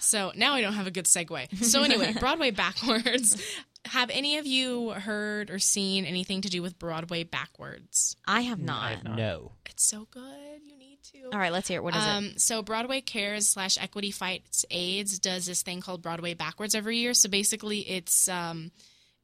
So 0.00 0.32
now 0.36 0.54
I 0.54 0.60
don't 0.60 0.74
have 0.74 0.86
a 0.86 0.90
good 0.90 1.06
segue. 1.06 1.64
So 1.64 1.82
anyway, 1.82 2.14
Broadway 2.18 2.50
backwards. 2.50 3.42
Have 3.86 4.10
any 4.10 4.38
of 4.38 4.46
you 4.46 4.90
heard 4.90 5.50
or 5.50 5.58
seen 5.58 6.04
anything 6.04 6.40
to 6.42 6.48
do 6.48 6.62
with 6.62 6.78
Broadway 6.78 7.24
backwards? 7.24 8.16
I 8.26 8.42
have 8.42 8.60
not. 8.60 8.82
I 8.82 8.90
have 8.90 9.04
not. 9.04 9.16
No. 9.16 9.52
It's 9.66 9.86
so 9.86 10.06
good. 10.10 10.60
You 10.64 10.76
need 10.78 10.98
to. 11.12 11.30
All 11.32 11.38
right, 11.38 11.52
let's 11.52 11.68
hear 11.68 11.78
it. 11.80 11.82
What 11.82 11.94
is 11.96 12.04
it? 12.04 12.08
Um, 12.08 12.32
so 12.36 12.62
Broadway 12.62 13.00
Cares 13.00 13.48
slash 13.48 13.78
Equity 13.80 14.10
Fights 14.10 14.64
AIDS 14.70 15.18
does 15.18 15.46
this 15.46 15.62
thing 15.62 15.80
called 15.80 16.02
Broadway 16.02 16.34
Backwards 16.34 16.74
every 16.74 16.98
year. 16.98 17.14
So 17.14 17.28
basically, 17.28 17.80
it's 17.80 18.28
um, 18.28 18.70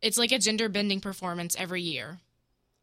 it's 0.01 0.19
like 0.19 0.33
a 0.33 0.39
gender 0.39 0.69
bending 0.69 1.01
performance 1.01 1.57
every 1.59 1.83
year. 1.83 2.19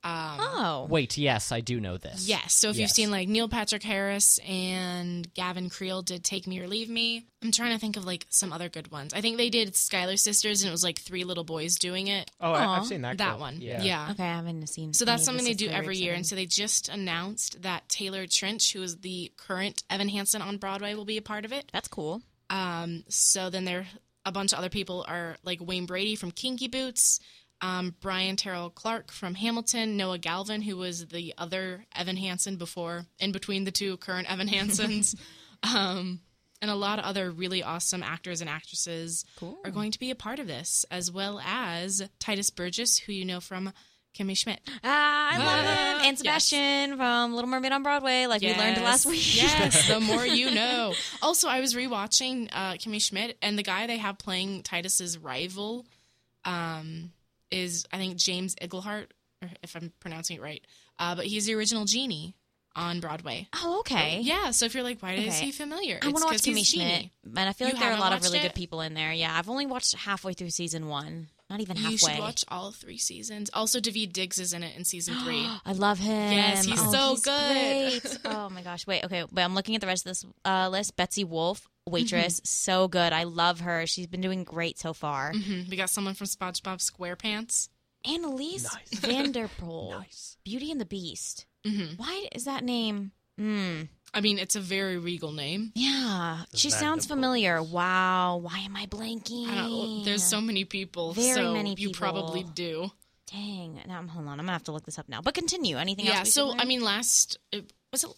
Um, 0.03 0.37
Oh, 0.39 0.87
Wait, 0.89 1.17
yes, 1.17 1.51
I 1.51 1.59
do 1.61 1.79
know 1.79 1.97
this. 1.97 2.27
Yes. 2.27 2.53
So 2.53 2.69
if 2.69 2.77
you've 2.77 2.89
seen 2.89 3.11
like 3.11 3.27
Neil 3.27 3.49
Patrick 3.49 3.83
Harris 3.83 4.39
and 4.47 5.31
Gavin 5.33 5.69
Creel 5.69 6.01
did 6.01 6.23
Take 6.23 6.47
Me 6.47 6.59
or 6.61 6.67
Leave 6.67 6.89
Me, 6.89 7.25
I'm 7.43 7.51
trying 7.51 7.73
to 7.73 7.79
think 7.79 7.97
of 7.97 8.05
like 8.05 8.25
some 8.29 8.53
other 8.53 8.69
good 8.69 8.91
ones. 8.91 9.13
I 9.13 9.21
think 9.21 9.37
they 9.37 9.49
did 9.49 9.75
Schuyler 9.75 10.15
Sisters 10.17 10.61
and 10.61 10.69
it 10.69 10.71
was 10.71 10.83
like 10.83 10.99
three 10.99 11.23
little 11.25 11.43
boys 11.43 11.77
doing 11.77 12.07
it. 12.07 12.31
Oh, 12.39 12.53
I, 12.53 12.63
Aw. 12.63 12.77
I've 12.79 12.85
seen 12.87 13.01
that. 13.01 13.17
that 13.17 13.29
clip. 13.31 13.39
one. 13.39 13.57
Yeah. 13.61 13.81
Yeah. 13.81 14.09
okay. 14.11 14.23
I 14.23 14.35
haven't 14.35 14.67
seen. 14.67 14.93
So 14.93 15.03
that's 15.05 15.23
something 15.25 15.43
they 15.45 15.53
do 15.53 15.69
every 15.69 15.97
year. 15.97 16.13
And 16.13 16.25
so 16.25 16.35
they 16.35 16.45
just 16.45 16.87
announced 16.89 17.61
that 17.63 17.87
Taylor 17.89 18.25
Trensch, 18.25 18.71
who 18.73 18.81
is 18.81 18.97
the 18.97 19.31
current 19.37 19.83
Evan 19.89 20.09
Hansen 20.09 20.41
on 20.41 20.57
Broadway, 20.57 20.93
will 20.93 21.05
be 21.05 21.17
a 21.17 21.21
part 21.21 21.43
of 21.45 21.51
it. 21.51 21.69
that's 21.73 21.87
cool. 21.89 22.21
Um, 22.49 23.03
so 23.09 23.49
then 23.49 23.65
there 23.65 23.85
a 24.25 24.31
bunch 24.31 24.53
of 24.53 24.59
other 24.59 24.69
people 24.69 25.05
are 25.07 25.37
like 25.43 25.59
Wayne 25.61 25.85
Brady 25.85 26.15
from 26.15 26.31
Kinky 26.31 26.67
Boots, 26.67 27.19
um, 27.61 27.95
Bryan 27.99 28.35
Terrell 28.35 28.69
Clark 28.69 29.11
from 29.11 29.35
Hamilton, 29.35 29.97
Noah 29.97 30.17
Galvin, 30.17 30.61
who 30.61 30.77
was 30.77 31.07
the 31.07 31.33
other 31.37 31.85
Evan 31.95 32.17
Hansen 32.17 32.55
before, 32.55 33.05
in 33.19 33.31
between 33.31 33.63
the 33.65 33.71
two 33.71 33.97
current 33.97 34.31
Evan 34.31 34.47
Hansens, 34.49 35.15
um, 35.63 36.21
and 36.61 36.71
a 36.71 36.75
lot 36.75 36.99
of 36.99 37.05
other 37.05 37.31
really 37.31 37.63
awesome 37.63 38.03
actors 38.03 38.41
and 38.41 38.49
actresses 38.49 39.25
Cool. 39.37 39.57
are 39.63 39.71
going 39.71 39.91
to 39.91 39.99
be 39.99 40.11
a 40.11 40.15
part 40.15 40.39
of 40.39 40.47
this, 40.47 40.85
as 40.91 41.11
well 41.11 41.39
as 41.45 42.01
Tituss 42.19 42.53
Burgess, 42.53 42.97
who 42.97 43.13
you 43.13 43.25
know 43.25 43.39
from 43.39 43.71
Kimmy 44.17 44.35
Schmidt. 44.37 44.59
Ah, 44.83 45.29
I 45.31 45.37
love 45.37 45.65
him. 45.99 46.07
And 46.07 46.17
Sebastian 46.17 46.97
from 46.97 47.33
Little 47.33 47.49
Mermaid 47.49 47.71
on 47.71 47.83
Broadway, 47.83 48.25
like 48.25 48.41
we 48.41 48.53
learned 48.53 48.81
last 48.81 49.05
week. 49.05 49.37
Yes, 49.37 49.87
the 49.87 49.99
more 49.99 50.25
you 50.25 50.51
know. 50.51 50.93
Also, 51.21 51.47
I 51.47 51.59
was 51.59 51.75
rewatching 51.75 52.49
uh, 52.51 52.73
Kimmy 52.73 53.01
Schmidt, 53.01 53.37
and 53.41 53.57
the 53.57 53.63
guy 53.63 53.87
they 53.87 53.97
have 53.97 54.17
playing 54.17 54.63
Titus's 54.63 55.17
rival 55.17 55.85
um, 56.45 57.11
is, 57.51 57.85
I 57.91 57.97
think, 57.97 58.15
James 58.17 58.55
Iglehart, 58.61 59.07
if 59.63 59.75
I'm 59.75 59.91
pronouncing 59.99 60.37
it 60.37 60.41
right. 60.41 60.63
Uh, 60.97 61.15
but 61.15 61.25
he's 61.25 61.45
the 61.45 61.53
original 61.55 61.85
genie 61.85 62.35
on 62.75 62.99
Broadway. 62.99 63.47
Oh, 63.55 63.79
okay. 63.79 64.19
Yeah, 64.21 64.51
so 64.51 64.65
if 64.65 64.73
you're 64.73 64.83
like, 64.83 65.01
why 65.01 65.13
is 65.13 65.35
Okay. 65.35 65.45
he 65.47 65.51
familiar? 65.51 65.99
I 66.01 66.07
want 66.07 66.19
to 66.19 66.25
watch 66.25 66.41
Kimmy 66.41 66.65
Schmidt, 66.65 67.09
but 67.25 67.47
I 67.47 67.53
feel 67.53 67.67
You 67.67 67.73
like 67.73 67.81
there 67.81 67.91
are 67.91 67.97
a 67.97 67.99
lot 67.99 68.13
of 68.13 68.21
really 68.23 68.39
it? 68.39 68.43
good 68.43 68.55
people 68.55 68.81
in 68.81 68.93
there. 68.93 69.11
Yeah, 69.11 69.33
I've 69.37 69.49
only 69.49 69.65
watched 69.65 69.95
halfway 69.95 70.33
through 70.33 70.51
season 70.51 70.87
one, 70.87 71.29
not 71.49 71.61
even 71.61 71.77
halfway. 71.77 71.91
You 71.91 71.97
should 71.97 72.19
watch 72.19 72.45
all 72.47 72.71
three 72.71 72.97
seasons. 72.99 73.49
Also, 73.53 73.79
Daveed 73.79 74.13
Diggs 74.13 74.37
is 74.39 74.53
in 74.53 74.61
it 74.63 74.77
in 74.77 74.85
season 74.85 75.15
three. 75.23 75.47
I 75.65 75.71
love 75.73 75.99
him. 75.99 76.31
Yes, 76.33 76.65
he's 76.65 76.79
Oh, 76.79 76.91
so 76.91 77.09
he's 77.91 78.11
good. 78.13 78.19
Oh 78.31 78.49
my 78.49 78.61
gosh! 78.61 78.85
Wait, 78.85 79.03
okay, 79.05 79.23
but 79.31 79.41
I'm 79.41 79.55
looking 79.55 79.75
at 79.75 79.81
the 79.81 79.87
rest 79.87 80.05
of 80.05 80.11
this 80.11 80.25
uh, 80.45 80.69
list. 80.69 80.95
Betsy 80.95 81.23
Wolfe, 81.23 81.67
waitress, 81.89 82.35
Mm-hmm. 82.39 82.45
so 82.45 82.87
good. 82.87 83.11
I 83.13 83.23
love 83.23 83.61
her. 83.61 83.85
She's 83.87 84.07
been 84.07 84.21
doing 84.21 84.43
great 84.43 84.79
so 84.79 84.93
far. 84.93 85.33
Mhm. 85.33 85.69
We 85.69 85.75
got 85.77 85.89
someone 85.89 86.13
from 86.13 86.27
SpongeBob 86.27 86.79
SquarePants. 86.79 87.69
Anneliese 88.05 88.63
Nice. 88.73 88.99
van 88.99 89.31
der 89.31 89.47
Pol, 89.47 89.91
Nice. 89.99 90.37
Beauty 90.43 90.71
and 90.71 90.79
the 90.79 90.85
Beast. 90.85 91.45
hmm 91.65 91.95
Why 91.97 92.27
is 92.31 92.45
that 92.45 92.63
name? 92.63 93.11
Hmm. 93.37 93.83
I 94.13 94.21
mean, 94.21 94.39
it's 94.39 94.55
a 94.55 94.59
very 94.61 94.97
regal 94.97 95.31
name. 95.31 95.71
Yeah, 95.75 96.43
she 96.55 96.69
Van 96.69 96.79
sounds 96.79 97.05
familiar. 97.05 97.61
Wow, 97.61 98.37
why 98.37 98.59
am 98.59 98.75
I 98.75 98.85
blanking? 98.87 99.47
I. 99.47 100.03
There's 100.03 100.23
so 100.23 100.41
many 100.41 100.65
people. 100.65 101.13
Very 101.13 101.33
so 101.35 101.53
many 101.53 101.75
You 101.77 101.91
probably 101.91 102.43
do. 102.43 102.89
Dang. 103.31 103.79
Now, 103.87 104.01
hold 104.07 104.25
on. 104.27 104.39
I'm 104.39 104.45
gonna 104.45 104.53
have 104.53 104.63
to 104.63 104.71
look 104.71 104.85
this 104.85 104.97
up 104.97 105.07
now. 105.07 105.21
But 105.21 105.35
continue. 105.35 105.77
Anything 105.77 106.05
Yeah. 106.05 106.19
else? 106.19 106.35
Yeah. 106.35 106.43
So 106.51 106.57
I 106.57 106.65
mean, 106.65 106.81
last 106.81 107.37
it, 107.51 107.71
was 107.91 108.03
it 108.03 108.09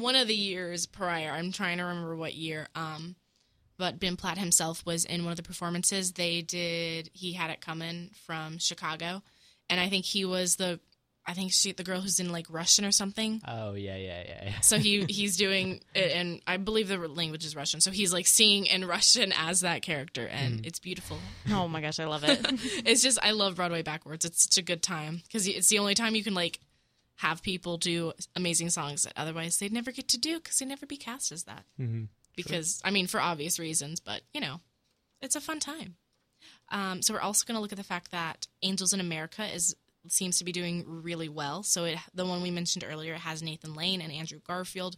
one 0.00 0.16
of 0.16 0.28
the 0.28 0.34
years 0.34 0.86
prior. 0.86 1.30
I'm 1.30 1.52
trying 1.52 1.78
to 1.78 1.84
remember 1.84 2.16
what 2.16 2.34
year. 2.34 2.68
Um, 2.74 3.16
but 3.78 4.00
Ben 4.00 4.16
Platt 4.16 4.38
himself 4.38 4.84
was 4.84 5.04
in 5.04 5.24
one 5.24 5.30
of 5.30 5.36
the 5.36 5.42
performances. 5.42 6.12
They 6.12 6.42
did. 6.42 7.10
He 7.12 7.32
had 7.32 7.50
it 7.50 7.60
coming 7.60 8.10
from 8.26 8.58
Chicago, 8.58 9.22
and 9.70 9.80
I 9.80 9.88
think 9.88 10.04
he 10.04 10.24
was 10.24 10.56
the. 10.56 10.80
I 11.26 11.34
think 11.34 11.52
she, 11.52 11.72
the 11.72 11.84
girl 11.84 12.00
who's 12.00 12.20
in 12.20 12.32
like 12.32 12.46
Russian 12.48 12.86
or 12.86 12.90
something. 12.90 13.42
Oh 13.46 13.74
yeah, 13.74 13.96
yeah, 13.96 14.22
yeah. 14.26 14.44
yeah. 14.46 14.60
So 14.62 14.78
he 14.78 15.04
he's 15.08 15.36
doing 15.36 15.80
it, 15.94 16.12
and 16.12 16.40
I 16.46 16.56
believe 16.56 16.88
the 16.88 16.96
language 16.96 17.44
is 17.44 17.54
Russian. 17.54 17.80
So 17.80 17.90
he's 17.90 18.12
like 18.12 18.26
singing 18.26 18.66
in 18.66 18.86
Russian 18.86 19.32
as 19.36 19.60
that 19.60 19.82
character, 19.82 20.26
and 20.26 20.64
it's 20.66 20.78
beautiful. 20.78 21.18
oh 21.50 21.68
my 21.68 21.80
gosh, 21.82 22.00
I 22.00 22.06
love 22.06 22.24
it. 22.24 22.40
It's 22.86 23.02
just 23.02 23.18
I 23.22 23.32
love 23.32 23.56
Broadway 23.56 23.82
backwards. 23.82 24.24
It's 24.24 24.44
such 24.44 24.56
a 24.56 24.62
good 24.62 24.82
time 24.82 25.22
because 25.26 25.46
it's 25.46 25.68
the 25.68 25.78
only 25.78 25.94
time 25.94 26.14
you 26.14 26.24
can 26.24 26.34
like 26.34 26.60
have 27.18 27.42
people 27.42 27.76
do 27.76 28.12
amazing 28.36 28.70
songs 28.70 29.02
that 29.02 29.12
otherwise 29.16 29.58
they'd 29.58 29.72
never 29.72 29.90
get 29.90 30.06
to 30.08 30.18
do 30.18 30.38
because 30.38 30.58
they'd 30.58 30.68
never 30.68 30.86
be 30.86 30.96
cast 30.96 31.32
as 31.32 31.44
that. 31.44 31.64
Mm-hmm. 31.80 32.04
Because 32.36 32.80
I 32.84 32.92
mean, 32.92 33.08
for 33.08 33.20
obvious 33.20 33.58
reasons, 33.58 33.98
but 33.98 34.22
you 34.32 34.40
know, 34.40 34.60
it's 35.20 35.34
a 35.34 35.40
fun 35.40 35.58
time. 35.58 35.96
Um, 36.70 37.02
so 37.02 37.12
we're 37.14 37.20
also 37.20 37.44
going 37.44 37.56
to 37.56 37.60
look 37.60 37.72
at 37.72 37.78
the 37.78 37.84
fact 37.84 38.12
that 38.12 38.46
Angels 38.62 38.92
in 38.92 39.00
America 39.00 39.44
is 39.52 39.74
seems 40.06 40.38
to 40.38 40.44
be 40.44 40.52
doing 40.52 40.84
really 40.86 41.28
well. 41.28 41.64
So 41.64 41.84
it 41.84 41.98
the 42.14 42.24
one 42.24 42.40
we 42.40 42.52
mentioned 42.52 42.84
earlier 42.88 43.14
it 43.14 43.20
has 43.20 43.42
Nathan 43.42 43.74
Lane 43.74 44.00
and 44.00 44.12
Andrew 44.12 44.38
Garfield, 44.46 44.94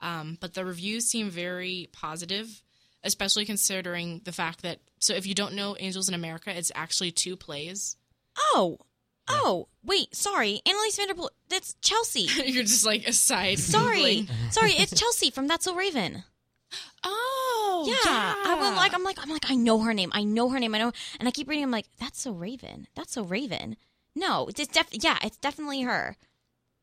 um, 0.00 0.38
but 0.40 0.54
the 0.54 0.64
reviews 0.64 1.06
seem 1.06 1.30
very 1.30 1.88
positive, 1.92 2.62
especially 3.04 3.44
considering 3.44 4.22
the 4.24 4.32
fact 4.32 4.62
that 4.62 4.80
so 4.98 5.14
if 5.14 5.24
you 5.24 5.36
don't 5.36 5.54
know 5.54 5.76
Angels 5.78 6.08
in 6.08 6.16
America, 6.16 6.50
it's 6.56 6.72
actually 6.74 7.12
two 7.12 7.36
plays. 7.36 7.96
oh, 8.54 8.80
oh, 9.30 9.68
wait. 9.84 10.14
Sorry, 10.14 10.60
Anneliese 10.66 10.96
van 10.96 11.08
der 11.08 11.14
Pol. 11.14 11.30
That's 11.48 11.74
Chelsea. 11.82 12.28
You're 12.44 12.64
just 12.64 12.84
like 12.86 13.06
aside. 13.06 13.58
Sorry, 13.58 14.28
sorry. 14.50 14.72
It's 14.78 14.98
Chelsea 14.98 15.30
from 15.30 15.46
That's 15.48 15.64
So 15.64 15.74
Raven. 15.74 16.24
Oh, 17.02 17.84
Yeah, 17.88 17.96
I 18.04 18.54
was 18.58 18.76
like, 18.76 18.94
I'm 18.94 19.02
like, 19.02 19.18
I'm 19.20 19.30
like, 19.30 19.50
I 19.50 19.54
know 19.54 19.80
her 19.80 19.94
name. 19.94 20.10
I 20.12 20.22
know 20.22 20.50
her 20.50 20.60
name. 20.60 20.74
I 20.74 20.78
know, 20.78 20.92
and 21.18 21.28
I 21.28 21.30
keep 21.32 21.48
reading. 21.48 21.64
I'm 21.64 21.70
like, 21.70 21.86
that's 21.98 22.20
so 22.20 22.32
Raven. 22.32 22.86
That's 22.94 23.12
so 23.12 23.22
Raven. 23.22 23.76
No, 24.14 24.48
it's 24.48 24.66
def. 24.66 24.88
Yeah, 24.92 25.18
it's 25.22 25.36
definitely 25.38 25.82
her. 25.82 26.16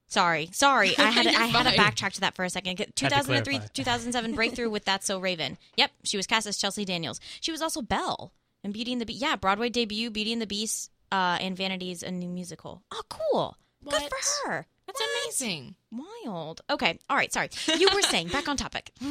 Sorry, 0.09 0.49
sorry. 0.53 0.97
I 0.97 1.11
had 1.11 1.23
to, 1.27 1.31
You're 1.31 1.41
I 1.41 1.45
had 1.45 1.71
to 1.71 1.77
backtrack 1.79 2.13
to 2.13 2.21
that 2.21 2.35
for 2.35 2.45
a 2.45 2.49
second. 2.49 2.77
2003, 2.95 3.59
2007 3.73 4.35
breakthrough 4.35 4.69
with 4.69 4.85
That's 4.85 5.05
So 5.05 5.19
Raven. 5.19 5.57
Yep, 5.75 5.91
she 6.03 6.17
was 6.17 6.25
cast 6.27 6.47
as 6.47 6.57
Chelsea 6.57 6.85
Daniels. 6.85 7.19
She 7.41 7.51
was 7.51 7.61
also 7.61 7.81
Belle 7.81 8.31
in 8.63 8.71
Beauty 8.71 8.93
and 8.93 9.01
the 9.01 9.05
Beast. 9.05 9.21
Yeah, 9.21 9.35
Broadway 9.35 9.69
debut, 9.69 10.09
Beauty 10.09 10.31
and 10.33 10.41
the 10.41 10.47
Beast, 10.47 10.89
uh, 11.11 11.37
and 11.41 11.55
Vanities 11.55 12.03
a 12.03 12.11
new 12.11 12.29
musical. 12.29 12.83
Oh, 12.91 13.01
cool. 13.09 13.57
Good 13.83 14.01
for 14.09 14.49
her. 14.49 14.65
That's 14.87 15.01
amazing. 15.01 15.75
Wild. 15.91 16.61
Okay. 16.69 16.97
All 17.09 17.17
right. 17.17 17.31
Sorry. 17.31 17.49
You 17.77 17.87
were 17.93 18.01
saying 18.03 18.29
back 18.29 18.47
on 18.47 18.55
topic. 18.57 18.91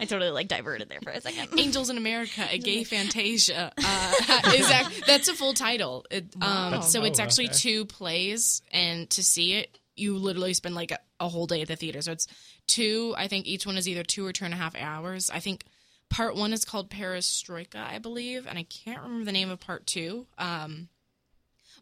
I 0.00 0.04
totally 0.06 0.30
like 0.30 0.48
diverted 0.48 0.88
there 0.88 1.00
for 1.00 1.10
a 1.10 1.20
second. 1.20 1.58
Angels 1.58 1.88
in 1.88 1.96
America, 1.96 2.46
a 2.50 2.58
gay 2.58 2.82
fantasia. 2.84 3.72
Uh, 3.76 4.12
is 4.54 4.70
act- 4.70 5.06
that's 5.06 5.28
a 5.28 5.34
full 5.34 5.54
title. 5.54 6.04
It, 6.10 6.34
um, 6.40 6.72
That's- 6.72 6.92
so 6.92 7.04
it's 7.04 7.20
oh, 7.20 7.22
actually 7.22 7.46
okay. 7.46 7.54
two 7.54 7.84
plays, 7.84 8.62
and 8.72 9.08
to 9.10 9.22
see 9.22 9.54
it, 9.54 9.78
you 9.94 10.16
literally 10.16 10.54
spend 10.54 10.74
like 10.74 10.90
a, 10.90 10.98
a 11.20 11.28
whole 11.28 11.46
day 11.46 11.62
at 11.62 11.68
the 11.68 11.76
theater. 11.76 12.02
So 12.02 12.12
it's 12.12 12.26
two. 12.66 13.14
I 13.16 13.28
think 13.28 13.46
each 13.46 13.64
one 13.66 13.76
is 13.76 13.88
either 13.88 14.02
two 14.02 14.26
or 14.26 14.32
two 14.32 14.44
and 14.44 14.54
a 14.54 14.56
half 14.56 14.74
hours. 14.76 15.30
I 15.30 15.38
think 15.40 15.64
part 16.10 16.36
one 16.36 16.52
is 16.52 16.64
called 16.64 16.90
Perestroika, 16.90 17.76
I 17.76 17.98
believe, 17.98 18.46
and 18.46 18.58
I 18.58 18.64
can't 18.64 19.02
remember 19.02 19.24
the 19.24 19.32
name 19.32 19.50
of 19.50 19.60
part 19.60 19.86
two. 19.86 20.26
Um, 20.38 20.88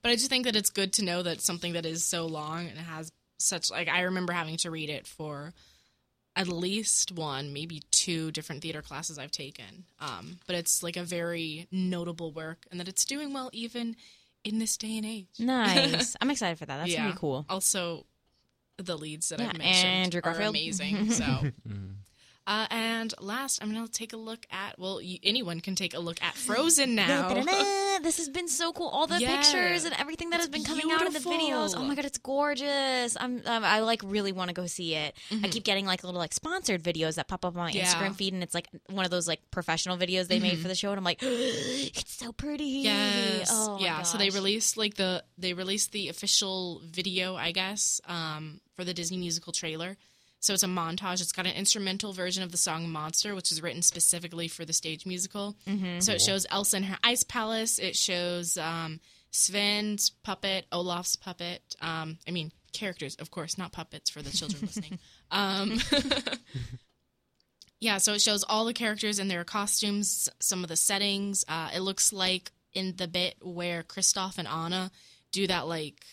but 0.02 0.10
I 0.10 0.14
just 0.14 0.28
think 0.28 0.44
that 0.44 0.56
it's 0.56 0.70
good 0.70 0.92
to 0.94 1.04
know 1.04 1.22
that 1.22 1.40
something 1.40 1.72
that 1.72 1.86
is 1.86 2.04
so 2.04 2.26
long 2.26 2.66
and 2.66 2.78
has 2.78 3.10
such 3.38 3.70
like 3.70 3.88
I 3.88 4.02
remember 4.02 4.32
having 4.32 4.56
to 4.58 4.70
read 4.70 4.88
it 4.88 5.06
for 5.06 5.52
at 6.34 6.48
least 6.48 7.12
one, 7.12 7.52
maybe 7.52 7.82
two 7.90 8.30
different 8.30 8.60
theater 8.62 8.82
classes 8.82 9.18
I've 9.18 9.30
taken. 9.30 9.84
Um, 10.00 10.38
but 10.46 10.54
it's 10.54 10.82
like 10.82 10.96
a 10.96 11.02
very 11.02 11.66
notable 11.72 12.30
work, 12.30 12.66
and 12.70 12.78
that 12.78 12.88
it's 12.88 13.04
doing 13.04 13.32
well 13.32 13.50
even 13.52 13.96
in 14.44 14.58
this 14.58 14.76
day 14.76 14.96
and 14.98 15.06
age. 15.06 15.28
Nice. 15.38 16.14
I'm 16.20 16.30
excited 16.30 16.58
for 16.58 16.66
that. 16.66 16.76
That's 16.76 16.94
gonna 16.94 17.12
be 17.12 17.18
cool. 17.18 17.46
Also, 17.48 18.06
the 18.76 18.96
leads 18.96 19.30
that 19.30 19.40
Yeah, 19.40 19.48
I've 19.48 19.58
mentioned 19.58 19.92
Andrew 19.92 20.20
are 20.24 20.40
amazing. 20.40 21.10
So. 21.16 21.24
Uh, 22.46 22.66
and 22.70 23.12
last, 23.20 23.60
I'm 23.62 23.72
going 23.74 23.84
to 23.84 23.90
take 23.92 24.12
a 24.12 24.16
look 24.16 24.46
at. 24.52 24.78
Well, 24.78 25.00
you, 25.00 25.18
anyone 25.24 25.60
can 25.60 25.74
take 25.74 25.94
a 25.94 25.98
look 25.98 26.22
at 26.22 26.34
Frozen 26.34 26.94
now. 26.94 27.34
This 28.02 28.18
has 28.18 28.28
been 28.28 28.46
so 28.46 28.72
cool. 28.74 28.88
All 28.88 29.06
the 29.06 29.18
Yeah. 29.18 29.36
pictures 29.40 29.84
and 29.84 29.94
everything 29.98 30.28
that 30.30 30.40
has 30.40 30.50
been 30.50 30.64
coming 30.64 30.92
out 30.92 31.06
of 31.06 31.14
the 31.14 31.18
videos. 31.18 31.72
Oh 31.74 31.82
my 31.82 31.94
god, 31.94 32.04
it's 32.04 32.18
gorgeous. 32.18 33.16
I'm 33.18 33.40
um, 33.46 33.64
I 33.64 33.80
like 33.80 34.02
really 34.04 34.32
want 34.32 34.48
to 34.48 34.54
go 34.54 34.66
see 34.66 34.94
it. 34.94 35.16
Mm-hmm. 35.30 35.46
I 35.46 35.48
keep 35.48 35.64
getting 35.64 35.86
like 35.86 36.04
little 36.04 36.20
like 36.20 36.34
sponsored 36.34 36.82
videos 36.82 37.14
that 37.14 37.26
pop 37.26 37.46
up 37.46 37.56
on 37.56 37.62
my 37.64 37.70
Yeah. 37.70 37.86
Mm-hmm. 37.86 38.04
Instagram 38.04 38.14
feed, 38.14 38.34
and 38.34 38.42
it's 38.42 38.52
like 38.54 38.68
one 38.90 39.06
of 39.06 39.10
those 39.10 39.26
like 39.26 39.40
professional 39.50 39.96
videos 39.96 40.28
they 40.28 40.38
made 40.38 40.58
for 40.58 40.68
the 40.68 40.74
show, 40.74 40.90
and 40.90 40.98
I'm 40.98 41.04
like, 41.04 41.20
it's 41.22 42.12
so 42.14 42.32
pretty. 42.32 42.64
Yes. 42.84 43.48
Oh 43.50 43.78
yeah. 43.80 44.02
So 44.02 44.18
they 44.18 44.28
released 44.28 44.76
like 44.76 44.94
the 44.96 45.24
they 45.38 45.54
released 45.54 45.92
the 45.92 46.08
official 46.10 46.82
video, 46.84 47.34
I 47.34 47.52
guess, 47.52 48.00
um, 48.06 48.60
for 48.74 48.84
the 48.84 48.92
Disney 48.92 49.16
musical 49.16 49.54
trailer. 49.54 49.96
So 50.46 50.54
it's 50.54 50.62
a 50.62 50.68
montage. 50.68 51.20
It's 51.20 51.32
got 51.32 51.44
an 51.46 51.56
instrumental 51.56 52.12
version 52.12 52.44
of 52.44 52.52
the 52.52 52.56
song 52.56 52.88
"Monster," 52.88 53.34
which 53.34 53.50
was 53.50 53.60
written 53.60 53.82
specifically 53.82 54.46
for 54.46 54.64
the 54.64 54.72
stage 54.72 55.04
musical. 55.04 55.56
Mm-hmm. 55.66 55.98
So 55.98 56.12
it 56.12 56.20
shows 56.20 56.46
Elsa 56.48 56.76
in 56.76 56.82
her 56.84 56.96
ice 57.02 57.24
palace. 57.24 57.80
It 57.80 57.96
shows 57.96 58.56
um, 58.56 59.00
Sven's 59.32 60.10
puppet, 60.22 60.66
Olaf's 60.70 61.16
puppet. 61.16 61.74
Um, 61.80 62.18
I 62.28 62.30
mean 62.30 62.52
characters, 62.72 63.16
of 63.16 63.32
course, 63.32 63.58
not 63.58 63.72
puppets 63.72 64.08
for 64.08 64.22
the 64.22 64.30
children 64.30 64.62
listening. 64.62 65.00
Um, 65.28 65.80
yeah, 67.80 67.98
so 67.98 68.12
it 68.12 68.20
shows 68.20 68.44
all 68.44 68.64
the 68.64 68.72
characters 68.72 69.18
and 69.18 69.28
their 69.28 69.42
costumes, 69.42 70.28
some 70.38 70.62
of 70.62 70.68
the 70.68 70.76
settings. 70.76 71.44
Uh, 71.48 71.70
it 71.74 71.80
looks 71.80 72.12
like 72.12 72.52
in 72.72 72.94
the 72.94 73.08
bit 73.08 73.34
where 73.42 73.82
Kristoff 73.82 74.38
and 74.38 74.46
Anna 74.46 74.92
do 75.32 75.48
that 75.48 75.66
like 75.66 76.04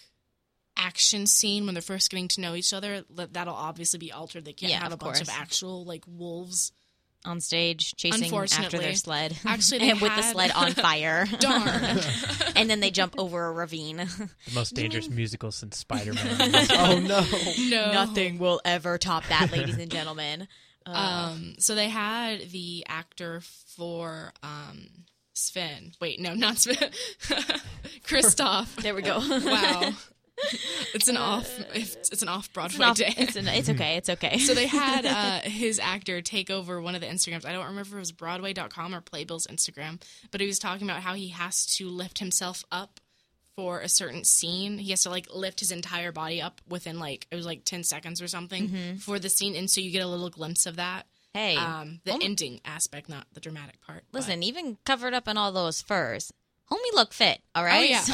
action 0.77 1.25
scene 1.27 1.65
when 1.65 1.75
they're 1.75 1.81
first 1.81 2.09
getting 2.09 2.27
to 2.29 2.41
know 2.41 2.55
each 2.55 2.73
other. 2.73 3.03
that- 3.15 3.33
That'll 3.33 3.53
obviously 3.55 3.99
be 3.99 4.11
altered. 4.11 4.45
They 4.45 4.53
can't 4.53 4.71
Yeah, 4.71 4.79
have 4.79 4.91
a 4.91 4.95
of 4.95 4.99
bunch 4.99 5.21
of 5.21 5.29
actual 5.29 5.85
like 5.85 6.03
wolves. 6.07 6.71
on 7.25 7.39
stage 7.39 7.93
chasing 7.95 8.23
after 8.23 8.25
Unfortunately. 8.25 8.79
their 8.79 8.95
sled. 8.95 9.37
Actually, 9.45 9.79
they 9.79 9.91
and 9.91 10.01
with 10.01 10.13
the 10.13 10.21
sled 10.23 10.51
on 10.51 10.73
fire. 10.73 11.25
Darn. 11.39 11.99
and 12.57 12.69
then 12.69 12.81
they 12.81 12.91
jump 12.91 13.15
over 13.17 13.45
a 13.45 13.51
ravine. 13.53 13.95
The 13.97 14.29
most 14.53 14.73
dangerous 14.75 15.09
musical 15.09 15.49
since 15.51 15.77
Spider 15.77 16.13
Man. 16.13 16.37
oh 16.71 16.99
no! 16.99 17.25
no. 17.69 17.91
Nothing 17.93 18.39
will 18.39 18.59
ever 18.65 18.97
top 18.97 19.25
that, 19.29 19.51
ladies 19.53 19.77
and 19.77 19.89
gentlemen. 19.89 20.49
Um, 20.85 21.55
so 21.59 21.75
they 21.75 21.87
had 21.87 22.49
the 22.51 22.83
actor 22.89 23.41
for 23.77 24.33
um, 24.43 24.89
Sven. 25.33 25.93
Wait, 26.01 26.19
no, 26.19 26.33
not 26.33 26.57
Sven. 26.57 26.75
Kristoff. 28.05 28.75
There 28.81 28.93
we 28.95 29.01
go. 29.01 29.19
Wow. 29.19 29.91
It's 30.93 31.07
an 31.07 31.17
off. 31.17 31.49
It's 31.73 32.21
an 32.21 32.27
off 32.29 32.53
Broadway 32.53 32.85
It's, 32.89 32.99
day. 32.99 33.13
it's, 33.17 33.35
it's 33.35 33.69
okay. 33.69 33.97
It's 33.97 34.09
okay. 34.09 34.37
So 34.37 34.53
they 34.53 34.67
had 34.67 35.05
uh, 35.07 35.39
his 35.49 35.79
actor 35.79 36.21
take 36.21 36.51
over 36.51 36.79
one 36.81 36.93
of 36.95 37.01
the 37.01 37.07
Instagrams. 37.07 37.45
I 37.45 37.51
don't 37.51 37.65
remember 37.65 37.81
if 37.81 37.93
it 37.93 37.99
was 37.99 38.11
Broadway.com 38.11 38.93
or 38.93 39.01
Playbill's 39.01 39.47
Instagram, 39.47 40.01
but 40.31 40.39
he 40.41 40.45
was 40.47 40.59
talking 40.59 40.87
about 40.87 41.01
how 41.01 41.15
he 41.15 41.29
has 41.29 41.65
to 41.77 41.89
lift 41.89 42.19
himself 42.19 42.63
up 42.71 42.99
for 43.55 43.79
a 43.81 43.89
certain 43.89 44.23
scene. 44.23 44.77
He 44.77 44.91
has 44.91 45.01
to 45.03 45.09
like 45.09 45.27
lift 45.33 45.59
his 45.61 45.71
entire 45.71 46.11
body 46.11 46.41
up 46.41 46.61
within 46.69 46.99
like 46.99 47.25
it 47.31 47.35
was 47.35 47.45
like 47.47 47.65
ten 47.65 47.83
seconds 47.83 48.21
or 48.21 48.27
something 48.27 48.97
for 48.97 49.17
the 49.19 49.29
scene, 49.29 49.55
and 49.55 49.69
so 49.69 49.81
you 49.81 49.89
get 49.91 50.03
a 50.03 50.07
little 50.07 50.29
glimpse 50.29 50.65
of 50.67 50.75
that. 50.75 51.07
hey, 51.33 51.55
Um, 51.55 52.01
the 52.05 52.13
ending 52.21 52.61
aspect, 52.65 53.09
not 53.09 53.25
the 53.33 53.39
dramatic 53.39 53.81
part. 53.81 54.03
but- 54.11 54.19
listen, 54.19 54.43
even 54.43 54.77
covered 54.85 55.13
up 55.15 55.27
in 55.27 55.37
all 55.37 55.51
those 55.51 55.81
furs, 55.81 56.31
homie 56.73 56.93
look 56.95 57.13
fit. 57.13 57.39
All 57.55 57.63
right. 57.63 57.79
Oh, 57.79 57.83
yeah. 57.83 57.99
So, 57.99 58.13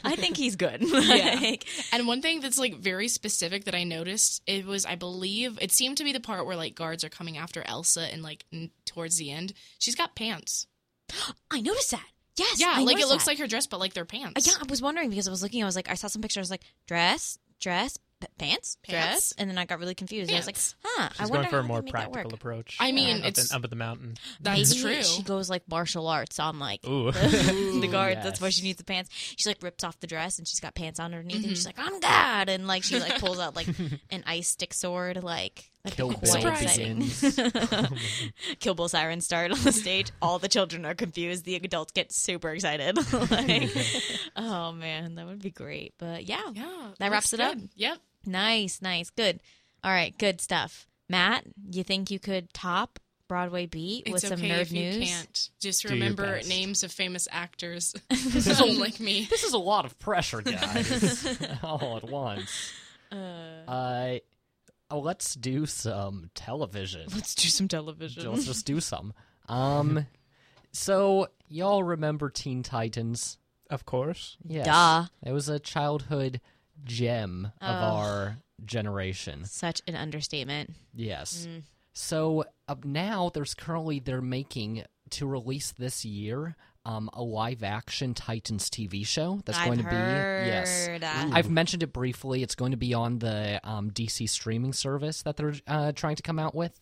I 0.04 0.16
think 0.16 0.36
he's 0.36 0.56
good. 0.56 0.80
Yeah. 0.82 1.38
Like, 1.40 1.66
And 1.92 2.06
one 2.06 2.22
thing 2.22 2.40
that's 2.40 2.58
like 2.58 2.76
very 2.76 3.08
specific 3.08 3.64
that 3.64 3.74
I 3.74 3.84
noticed, 3.84 4.42
it 4.46 4.66
was 4.66 4.84
I 4.86 4.94
believe 4.94 5.58
it 5.60 5.72
seemed 5.72 5.96
to 5.98 6.04
be 6.04 6.12
the 6.12 6.20
part 6.20 6.46
where 6.46 6.56
like 6.56 6.74
guards 6.74 7.02
are 7.04 7.08
coming 7.08 7.36
after 7.38 7.62
Elsa 7.66 8.02
and 8.12 8.22
like 8.22 8.44
n- 8.52 8.70
towards 8.84 9.16
the 9.16 9.30
end, 9.30 9.52
she's 9.78 9.94
got 9.96 10.14
pants. 10.14 10.66
I 11.50 11.60
noticed 11.60 11.90
that. 11.92 12.06
Yes. 12.36 12.60
Yeah, 12.60 12.72
I 12.76 12.82
like 12.82 12.98
it 13.00 13.08
looks 13.08 13.24
that. 13.24 13.30
like 13.32 13.38
her 13.38 13.46
dress, 13.46 13.66
but 13.66 13.80
like 13.80 13.92
they're 13.94 14.04
pants. 14.04 14.46
Uh, 14.48 14.50
Yeah, 14.52 14.62
I 14.62 14.70
was 14.70 14.80
wondering 14.80 15.10
because 15.10 15.26
I 15.28 15.30
was 15.30 15.42
looking. 15.42 15.62
I 15.62 15.66
was 15.66 15.76
like, 15.76 15.90
I 15.90 15.94
saw 15.94 16.06
some 16.06 16.22
pictures. 16.22 16.38
I 16.38 16.42
was 16.42 16.50
like, 16.50 16.62
dress, 16.86 17.38
dress, 17.60 17.98
pants, 18.38 18.76
Pants. 18.82 18.86
dress, 18.86 19.32
and 19.38 19.48
then 19.50 19.58
I 19.58 19.64
got 19.64 19.78
really 19.78 19.94
confused. 19.94 20.30
I 20.32 20.36
was 20.36 20.46
like, 20.46 20.54
Pants. 20.56 20.74
huh, 20.84 21.08
I 21.18 21.22
She's 21.22 21.30
wonder 21.30 21.36
going 21.36 21.50
for 21.50 21.56
how 21.56 21.62
a 21.62 21.66
more 21.66 21.76
they 21.80 21.84
make 21.84 21.92
that 21.94 22.12
practical 22.12 22.34
approach. 22.34 22.76
I 22.80 22.92
mean, 22.92 23.18
up, 23.20 23.24
it's- 23.26 23.50
in, 23.50 23.56
up 23.56 23.64
at 23.64 23.70
the 23.70 23.76
mountain. 23.76 24.14
That's 24.40 24.70
Maybe 24.70 24.94
true. 24.96 25.02
She 25.02 25.22
goes 25.22 25.48
like 25.50 25.62
martial 25.68 26.06
arts 26.08 26.38
on 26.38 26.58
like 26.58 26.86
Ooh. 26.86 27.10
the, 27.12 27.78
the 27.80 27.88
guard. 27.88 28.18
That's 28.22 28.40
why 28.40 28.50
she 28.50 28.62
needs 28.62 28.78
the 28.78 28.84
pants. 28.84 29.10
She 29.36 29.48
like 29.48 29.62
rips 29.62 29.84
off 29.84 29.98
the 30.00 30.06
dress 30.06 30.38
and 30.38 30.46
she's 30.48 30.60
got 30.60 30.74
pants 30.74 30.98
on 31.00 31.06
underneath, 31.14 31.38
Mm-hmm. 31.38 31.48
and 31.48 31.56
she's 31.56 31.66
like, 31.66 31.78
"I'm 31.78 32.00
God," 32.00 32.48
and 32.48 32.66
like 32.66 32.82
she 32.84 32.98
like 33.00 33.18
pulls 33.18 33.38
out 33.38 33.56
like 33.56 33.68
an 34.10 34.22
ice 34.26 34.48
stick 34.48 34.74
sword, 34.74 35.22
like. 35.22 35.70
That'd 35.82 35.96
be 35.96 36.02
Kill 36.02 36.12
quite 36.12 36.42
Bill 36.42 36.52
exciting. 36.52 37.96
Kill 38.60 38.74
Bill 38.74 38.88
sirens 38.90 39.24
start 39.24 39.50
on 39.50 39.58
the 39.62 39.72
stage. 39.72 40.10
All 40.20 40.38
the 40.38 40.46
children 40.48 40.84
are 40.84 40.94
confused. 40.94 41.46
The 41.46 41.54
adults 41.56 41.92
get 41.92 42.12
super 42.12 42.50
excited. 42.50 42.96
like, 43.30 43.70
oh 44.36 44.72
man, 44.72 45.14
that 45.14 45.26
would 45.26 45.40
be 45.40 45.50
great. 45.50 45.94
But 45.98 46.24
yeah, 46.24 46.42
Yeah, 46.52 46.90
That 46.98 47.10
wraps 47.10 47.32
looks 47.32 47.40
it 47.40 47.40
up. 47.40 47.54
good. 47.54 47.68
Yep. 47.76 47.98
Nice, 48.26 48.80
nice, 48.82 49.10
good. 49.10 49.40
All 49.82 49.90
right, 49.90 50.16
good 50.18 50.40
stuff. 50.40 50.86
Matt, 51.08 51.44
you 51.70 51.82
think 51.82 52.10
you 52.10 52.18
could 52.18 52.52
top 52.52 52.98
Broadway 53.30 53.66
Beat 53.66 54.04
It's 54.06 54.12
with 54.12 54.22
some 54.22 54.32
okay 54.40 54.48
nerd 54.50 54.60
if 54.60 54.72
you 54.72 54.82
news? 54.82 55.08
can't. 55.08 55.50
Just 55.60 55.84
remember 55.84 56.40
names 56.48 56.82
of 56.82 56.90
famous 56.90 57.28
actors. 57.30 57.94
like 58.10 58.98
me. 58.98 59.26
this 59.30 59.44
is 59.44 59.52
a 59.52 59.58
lot 59.58 59.84
of 59.84 59.98
pressure, 60.00 60.42
guys, 60.42 61.38
all 61.62 61.96
at 61.96 62.10
once. 62.10 62.72
Uh, 63.12 63.68
uh, 63.70 64.18
let's 64.90 65.34
do 65.36 65.64
some 65.66 66.30
television. 66.34 67.06
Let's 67.14 67.36
do 67.36 67.48
some 67.48 67.68
television. 67.68 68.30
Let's 68.32 68.46
just 68.46 68.66
do 68.66 68.80
some. 68.80 69.14
Um, 69.48 70.06
so 70.72 71.28
y'all 71.48 71.82
remember 71.84 72.30
Teen 72.30 72.62
Titans? 72.62 73.38
Of 73.70 73.86
course. 73.86 74.36
Yes. 74.44 74.66
Duh. 74.66 75.04
It 75.24 75.30
was 75.32 75.48
a 75.48 75.60
childhood 75.60 76.40
gem 76.84 77.52
of 77.60 77.76
Oh. 77.76 77.96
our 77.96 78.36
generation. 78.64 79.44
Such 79.44 79.82
an 79.86 79.94
understatement. 79.94 80.70
Yes. 80.94 81.46
Mm. 81.48 81.62
So 81.92 82.44
uh, 82.68 82.76
now 82.84 83.30
there's 83.32 83.54
currently 83.54 83.98
they're 83.98 84.22
making 84.22 84.84
to 85.10 85.26
release 85.26 85.72
this 85.72 86.04
year 86.04 86.56
um, 86.86 87.10
a 87.12 87.22
live 87.22 87.62
action 87.62 88.14
Titans 88.14 88.70
TV 88.70 89.06
show 89.06 89.40
that's 89.44 89.58
I've 89.58 89.66
going 89.66 89.78
to 89.78 89.84
be 89.84 89.90
yes. 89.96 90.88
that. 91.00 91.30
I've 91.32 91.50
mentioned 91.50 91.82
it 91.82 91.92
briefly. 91.92 92.42
It's 92.42 92.54
going 92.54 92.70
to 92.70 92.76
be 92.76 92.94
on 92.94 93.18
the 93.18 93.60
um, 93.64 93.90
DC 93.90 94.28
streaming 94.28 94.72
service 94.72 95.22
that 95.22 95.36
they're 95.36 95.54
uh, 95.66 95.92
trying 95.92 96.16
to 96.16 96.22
come 96.22 96.38
out 96.38 96.54
with. 96.54 96.78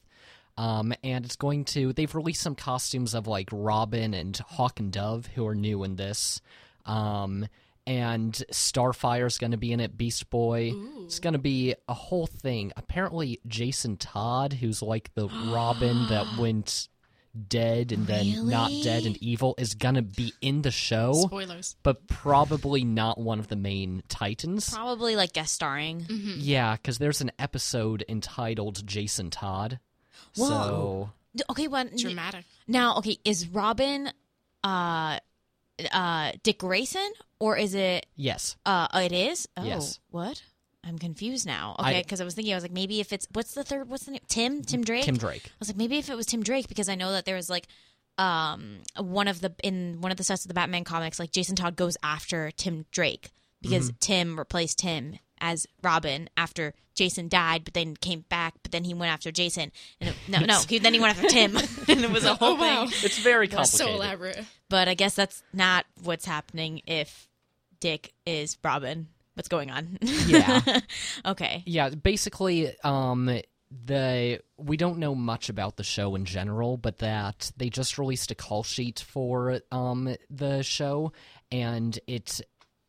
Um, 0.56 0.92
and 1.04 1.24
it's 1.24 1.36
going 1.36 1.64
to 1.66 1.92
they've 1.92 2.12
released 2.14 2.40
some 2.42 2.56
costumes 2.56 3.14
of 3.14 3.26
like 3.28 3.48
Robin 3.52 4.12
and 4.12 4.36
Hawk 4.36 4.80
and 4.80 4.92
Dove 4.92 5.26
who 5.34 5.46
are 5.46 5.54
new 5.54 5.84
in 5.84 5.96
this. 5.96 6.40
Um, 6.84 7.46
and 7.88 8.34
Starfire's 8.52 9.38
going 9.38 9.52
to 9.52 9.56
be 9.56 9.72
in 9.72 9.80
it. 9.80 9.96
Beast 9.96 10.28
Boy. 10.30 10.72
It's 11.04 11.18
going 11.20 11.32
to 11.32 11.38
be 11.38 11.74
a 11.88 11.94
whole 11.94 12.26
thing. 12.26 12.70
Apparently, 12.76 13.40
Jason 13.46 13.96
Todd, 13.96 14.52
who's 14.52 14.82
like 14.82 15.10
the 15.14 15.26
Robin 15.52 16.06
that 16.08 16.26
went 16.38 16.88
dead 17.48 17.92
and 17.92 18.06
then 18.06 18.48
not 18.48 18.70
dead 18.82 19.04
and 19.06 19.16
evil, 19.22 19.54
is 19.58 19.74
going 19.74 19.94
to 19.94 20.02
be 20.02 20.32
in 20.42 20.62
the 20.62 20.70
show, 20.70 21.12
Spoilers. 21.14 21.76
but 21.82 22.06
probably 22.08 22.84
not 22.84 23.18
one 23.18 23.38
of 23.38 23.48
the 23.48 23.56
main 23.56 24.02
Titans. 24.08 24.68
Probably 24.70 25.16
like 25.16 25.32
guest 25.32 25.54
starring. 25.54 26.04
Yeah, 26.08 26.76
because 26.76 26.98
there's 26.98 27.20
an 27.22 27.32
episode 27.38 28.04
entitled 28.08 28.86
Jason 28.86 29.30
Todd. 29.30 29.78
Whoa. 30.36 30.48
So 30.48 31.10
Okay, 31.50 31.68
well, 31.68 31.84
Dramatic. 31.96 32.44
now, 32.66 32.96
okay, 32.96 33.16
is 33.24 33.48
Robin 33.48 34.10
uh 34.64 35.18
uh 35.92 36.32
Dick 36.42 36.58
Grayson 36.58 37.10
or 37.38 37.56
is 37.56 37.74
it 37.74 38.06
yes, 38.16 38.56
uh 38.66 38.88
it 38.94 39.12
is? 39.12 39.48
Oh, 39.56 39.64
Yes. 39.64 40.00
what? 40.10 40.42
I'm 40.84 40.98
confused 40.98 41.44
now. 41.46 41.76
Okay, 41.80 42.00
because 42.02 42.20
I, 42.20 42.24
was 42.24 42.34
thinking 42.34 42.54
I 42.54 42.56
was 42.56 42.64
like 42.64 42.72
maybe 42.72 43.00
if 43.00 43.12
it's 43.12 43.26
what's 43.32 43.52
the 43.54 43.64
third 43.64 43.88
what's 43.90 44.04
the 44.04 44.12
name? 44.12 44.20
Tim? 44.28 44.62
Tim 44.62 44.82
Drake? 44.84 45.04
Tim 45.04 45.16
Drake. 45.16 45.42
I 45.46 45.56
was 45.58 45.68
like 45.68 45.76
maybe 45.76 45.98
if 45.98 46.08
it 46.08 46.16
was 46.16 46.26
Tim 46.26 46.42
Drake 46.42 46.68
because 46.68 46.88
I 46.88 46.94
know 46.94 47.12
that 47.12 47.24
there 47.24 47.36
was 47.36 47.50
like 47.50 47.66
um 48.16 48.78
one 48.96 49.28
of 49.28 49.40
the 49.40 49.54
in 49.62 50.00
one 50.00 50.10
of 50.10 50.16
the 50.18 50.24
sets 50.24 50.44
of 50.44 50.48
the 50.48 50.54
Batman 50.54 50.84
comics 50.84 51.18
like 51.18 51.30
Jason 51.30 51.56
Todd 51.56 51.76
goes 51.76 51.96
after 52.02 52.50
Tim 52.52 52.86
Drake 52.90 53.30
because 53.60 53.92
Tim 54.00 54.38
replaced 54.38 54.80
him 54.82 55.18
as 55.40 55.66
Robin 55.82 56.28
after 56.36 56.74
Jason 56.94 57.28
died 57.28 57.64
but 57.64 57.74
then 57.74 57.96
came 57.96 58.24
back 58.28 58.54
but 58.62 58.72
then 58.72 58.84
he 58.84 58.94
went 58.94 59.12
after 59.12 59.30
Jason. 59.30 59.70
And 60.00 60.10
it, 60.10 60.16
no 60.28 60.40
no 60.40 60.60
he, 60.68 60.78
then 60.78 60.94
he 60.94 61.00
went 61.00 61.16
after 61.16 61.28
Tim. 61.28 61.56
And 61.88 62.04
it 62.04 62.10
was 62.10 62.24
a 62.24 62.34
whole 62.34 62.50
Oh, 62.50 62.54
wow. 62.56 62.86
thing. 62.86 62.98
It's 63.04 63.18
very 63.18 63.46
That's 63.46 63.72
so 63.72 63.88
elaborate. 63.88 64.44
but 64.68 64.88
I 64.88 64.94
guess 64.94 65.14
that's 65.14 65.42
not 65.52 65.84
what's 66.02 66.26
happening 66.26 66.82
if 66.86 67.28
Dick 67.80 68.12
is 68.26 68.58
Robin. 68.64 69.08
What's 69.34 69.48
going 69.48 69.70
on? 69.70 69.98
Yeah. 70.26 70.60
okay. 71.24 71.62
Yeah, 71.64 71.90
basically, 71.90 72.74
um, 72.82 73.40
the 73.86 74.40
we 74.56 74.76
don't 74.76 74.98
know 74.98 75.14
much 75.14 75.48
about 75.48 75.76
the 75.76 75.84
show 75.84 76.14
in 76.16 76.24
general, 76.24 76.76
but 76.76 76.98
that 76.98 77.52
they 77.56 77.68
just 77.70 77.98
released 77.98 78.30
a 78.32 78.34
call 78.34 78.64
sheet 78.64 78.98
for 79.06 79.60
um 79.70 80.16
the 80.28 80.62
show, 80.62 81.12
and 81.52 81.96
it 82.08 82.40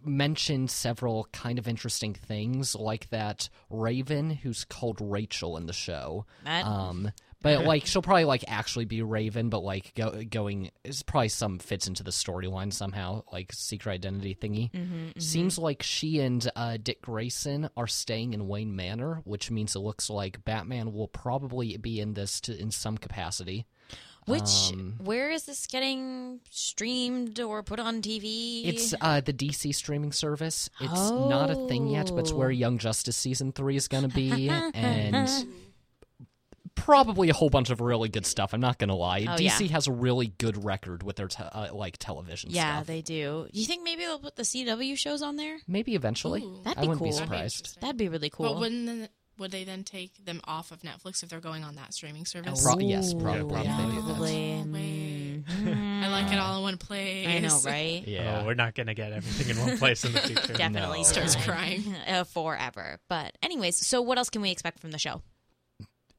mentioned 0.03 0.71
several 0.71 1.27
kind 1.33 1.59
of 1.59 1.67
interesting 1.67 2.13
things, 2.13 2.75
like 2.75 3.09
that 3.09 3.49
Raven, 3.69 4.29
who's 4.31 4.63
called 4.65 4.99
Rachel 5.01 5.57
in 5.57 5.65
the 5.65 5.73
show, 5.73 6.25
That- 6.45 6.65
um. 6.65 7.11
But 7.41 7.63
like 7.65 7.85
she'll 7.85 8.01
probably 8.01 8.25
like 8.25 8.43
actually 8.49 8.83
be 8.83 9.01
Raven, 9.01 9.47
but 9.49 9.63
like 9.63 9.93
go, 9.95 10.21
going 10.29 10.71
is 10.83 11.03
probably 11.03 11.29
some 11.29 11.57
fits 11.57 11.87
into 11.87 12.03
the 12.03 12.11
storyline 12.11 12.73
somehow, 12.73 13.23
like 13.31 13.53
secret 13.53 13.93
identity 13.93 14.35
thingy. 14.35 14.71
Seems 15.21 15.57
like 15.57 15.81
she 15.81 16.19
and 16.19 16.51
uh, 16.57 16.75
Dick 16.83 17.01
Grayson 17.01 17.69
are 17.77 17.87
staying 17.87 18.33
in 18.33 18.49
Wayne 18.49 18.75
Manor, 18.75 19.21
which 19.23 19.49
means 19.51 19.73
it 19.73 19.79
looks 19.79 20.09
like 20.09 20.43
Batman 20.43 20.91
will 20.91 21.07
probably 21.07 21.77
be 21.77 22.01
in 22.01 22.13
this 22.13 22.41
to, 22.41 22.59
in 22.59 22.71
some 22.71 22.97
capacity. 22.97 23.65
Which 24.29 24.71
Um, 24.73 24.95
where 24.99 25.29
is 25.31 25.45
this 25.45 25.65
getting 25.67 26.39
streamed 26.49 27.39
or 27.39 27.63
put 27.63 27.79
on 27.79 28.01
TV? 28.01 28.65
It's 28.65 28.93
uh, 29.01 29.21
the 29.21 29.33
DC 29.33 29.73
streaming 29.73 30.11
service. 30.11 30.69
It's 30.79 31.09
not 31.11 31.49
a 31.49 31.67
thing 31.67 31.87
yet, 31.87 32.07
but 32.13 32.19
it's 32.19 32.33
where 32.33 32.49
Oh. 32.49 32.51
Young 32.51 32.77
Justice 32.77 33.17
season 33.17 33.51
three 33.51 33.75
is 33.75 33.87
going 33.87 34.07
to 34.07 34.13
be, 34.15 34.49
and 34.73 35.27
probably 36.75 37.29
a 37.29 37.33
whole 37.33 37.49
bunch 37.49 37.69
of 37.69 37.81
really 37.81 38.09
good 38.09 38.25
stuff. 38.25 38.53
I'm 38.53 38.61
not 38.61 38.77
going 38.77 38.87
to 38.89 38.95
lie. 38.95 39.25
Oh, 39.27 39.31
DC 39.35 39.61
yeah. 39.61 39.67
has 39.73 39.87
a 39.87 39.91
really 39.91 40.27
good 40.37 40.63
record 40.63 41.03
with 41.03 41.17
their 41.17 41.27
te- 41.27 41.43
uh, 41.43 41.73
like 41.73 41.97
television 41.97 42.49
stuff. 42.49 42.55
yeah, 42.55 42.75
stuff. 42.77 42.87
they 42.87 43.01
do. 43.01 43.47
Do 43.51 43.59
you 43.59 43.65
think 43.65 43.83
maybe 43.83 44.03
they'll 44.03 44.19
put 44.19 44.35
the 44.35 44.43
CW 44.43 44.97
shows 44.97 45.21
on 45.21 45.35
there? 45.35 45.57
Maybe 45.67 45.95
eventually. 45.95 46.41
Ooh. 46.41 46.61
That'd 46.63 46.77
I 46.77 46.81
be 46.81 46.87
wouldn't 46.87 47.03
be 47.03 47.09
cool. 47.11 47.19
That'd 47.27 47.63
be 47.63 47.79
That'd 47.81 47.97
be 47.97 48.09
really 48.09 48.29
cool. 48.29 48.53
But 48.53 48.59
wouldn't 48.59 48.85
then, 48.85 49.09
would 49.39 49.51
they 49.51 49.63
then 49.63 49.83
take 49.83 50.23
them 50.25 50.41
off 50.45 50.71
of 50.71 50.81
Netflix 50.81 51.23
if 51.23 51.29
they're 51.29 51.39
going 51.39 51.63
on 51.63 51.75
that 51.75 51.93
streaming 51.93 52.25
service? 52.25 52.63
Pro- 52.63 52.79
yes, 52.79 53.13
Ooh, 53.13 53.19
probably. 53.19 53.63
probably 53.63 53.85
they 53.85 53.91
do 53.95 54.01
that. 54.01 54.05
probably. 54.07 54.63
Mm. 54.67 55.43
I 56.03 56.07
like 56.09 56.31
it 56.33 56.37
all 56.39 56.57
in 56.57 56.63
one 56.63 56.77
place. 56.77 57.27
I 57.27 57.39
know, 57.39 57.59
right? 57.65 58.03
Yeah. 58.07 58.41
Oh, 58.41 58.45
we're 58.45 58.53
not 58.55 58.75
gonna 58.75 58.93
get 58.93 59.11
everything 59.13 59.55
in 59.55 59.61
one 59.65 59.77
place 59.77 60.03
in 60.03 60.11
the 60.13 60.19
future. 60.21 60.53
Definitely 60.53 60.99
No. 60.99 61.03
Starts 61.03 61.35
crying. 61.37 61.95
uh, 62.07 62.23
forever. 62.25 62.99
But 63.07 63.37
anyways, 63.41 63.77
so 63.85 64.01
what 64.01 64.17
else 64.17 64.29
can 64.29 64.41
we 64.41 64.51
expect 64.51 64.79
from 64.79 64.91
the 64.91 64.99
show? 64.99 65.21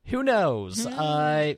Who 0.06 0.22
knows? 0.22 0.84
Hmm. 0.84 0.94
Uh, 0.98 1.52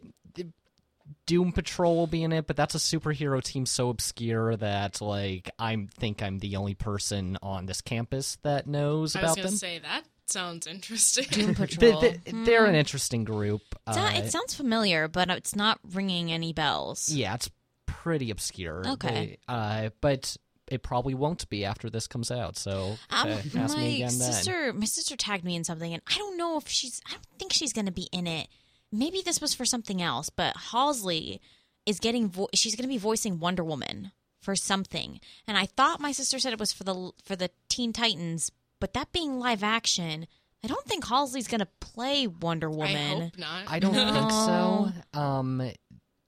Doom 1.27 1.53
Patrol 1.53 1.96
will 1.96 2.07
be 2.07 2.22
in 2.22 2.33
it, 2.33 2.46
but 2.46 2.57
that's 2.57 2.75
a 2.75 2.79
superhero 2.79 3.42
team 3.42 3.64
so 3.66 3.90
obscure 3.90 4.57
that 4.57 5.01
like 5.01 5.51
I 5.59 5.87
think 5.98 6.22
I'm 6.22 6.38
the 6.38 6.57
only 6.57 6.75
person 6.75 7.38
on 7.42 7.66
this 7.66 7.81
campus 7.81 8.38
that 8.42 8.66
knows 8.66 9.14
I 9.14 9.20
was 9.22 9.25
about 9.33 9.37
gonna 9.37 9.48
them. 9.48 9.57
say 9.57 9.79
that 9.81 10.03
sounds 10.33 10.66
interesting. 10.66 11.25
Doom 11.31 11.47
They, 11.49 11.55
Patrol. 11.55 12.01
they, 12.01 12.21
they're 12.27 12.66
an 12.66 12.75
interesting 12.75 13.25
group. 13.25 13.62
It's 13.87 13.97
not- 13.97 14.14
Uh, 14.14 14.18
it 14.18 14.31
sounds 14.33 14.55
familiar, 14.55 15.09
but 15.09 15.31
it's 15.31 15.55
not 15.55 15.79
ringing 15.92 16.33
any 16.33 16.53
bells. 16.53 17.09
yeah, 17.09 17.35
it's 17.35 17.51
pretty 17.87 18.31
obscure. 18.31 18.83
Okay. 18.87 19.09
They- 19.09 19.38
uh, 19.49 19.90
but 20.01 20.37
it 20.68 20.83
probably 20.83 21.14
won't 21.14 21.49
be 21.51 21.64
after 21.64 21.90
this 21.90 22.07
comes 22.07 22.31
out. 22.31 22.57
So 22.57 22.97
Um, 23.11 23.29
uh, 23.29 23.40
ask 23.55 23.55
my 23.55 23.77
me 23.77 24.03
again 24.03 24.18
then. 24.18 24.33
sister, 24.33 24.73
my 24.73 24.87
sister 24.87 25.16
tagged 25.16 25.45
me 25.45 25.55
in 25.55 25.64
something, 25.64 25.92
and 25.92 26.03
I 26.07 26.16
don't 26.16 26.37
know 26.37 26.57
if 26.57 26.66
she's. 26.68 27.01
I 27.07 27.12
don't 27.12 27.27
think 27.38 27.53
she's 27.53 27.73
going 27.73 27.87
to 27.87 27.92
be 27.92 28.09
in 28.12 28.27
it. 28.27 28.49
Maybe 28.90 29.23
this 29.23 29.40
was 29.40 29.55
for 29.55 29.64
something 29.64 30.01
else, 30.01 30.31
but 30.31 30.57
Halsey 30.71 31.40
is 31.87 31.99
getting. 32.01 32.29
Vo- 32.31 32.49
she's 32.55 32.75
going 32.77 32.85
to 32.85 32.88
be 32.92 32.99
voicing 32.99 33.38
Wonder 33.38 33.64
Woman 33.64 34.12
for 34.40 34.57
something, 34.57 35.21
and 35.47 35.57
I 35.59 35.66
thought 35.66 36.01
my 36.01 36.12
sister 36.12 36.38
said 36.38 36.53
it 36.53 36.59
was 36.61 36.73
for 36.73 36.85
the 36.85 37.11
for 37.25 37.37
the 37.37 37.51
Teen 37.68 37.92
Titans, 37.92 38.51
but 38.83 38.92
that 38.95 39.12
being 39.12 39.38
live 39.38 39.62
action, 39.62 40.27
I 40.64 40.66
don't 40.68 40.85
think 40.87 41.07
Halsey's 41.07 41.47
going 41.49 41.61
to 41.61 41.68
play 41.81 42.27
Wonder 42.27 42.68
Woman. 42.68 42.97
I 42.97 43.12
Woman. 43.14 43.23
hope 43.31 43.38
not. 43.38 43.64
I 43.68 43.79
don't 43.79 43.95
think 43.95 44.31
so. 44.33 44.92
Um, 45.18 45.71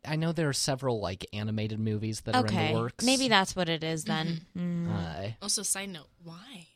I 0.07 0.17
know 0.17 0.33
there 0.33 0.49
are 0.51 0.53
several 0.53 1.01
like 1.01 1.27
animated 1.33 1.79
movies 1.81 2.21
that 2.23 2.35
are 2.37 2.47
in 2.47 2.55
the 2.55 2.73
works. 2.79 3.05
maybe 3.05 3.29
that's 3.29 3.57
what 3.57 3.69
it 3.71 3.83
is 3.83 4.05
then. 4.05 4.43
Mm. 4.57 4.89
Uh, 4.95 5.31
Also, 5.43 5.63
side 5.63 5.89
note, 5.89 6.09
why? 6.23 6.67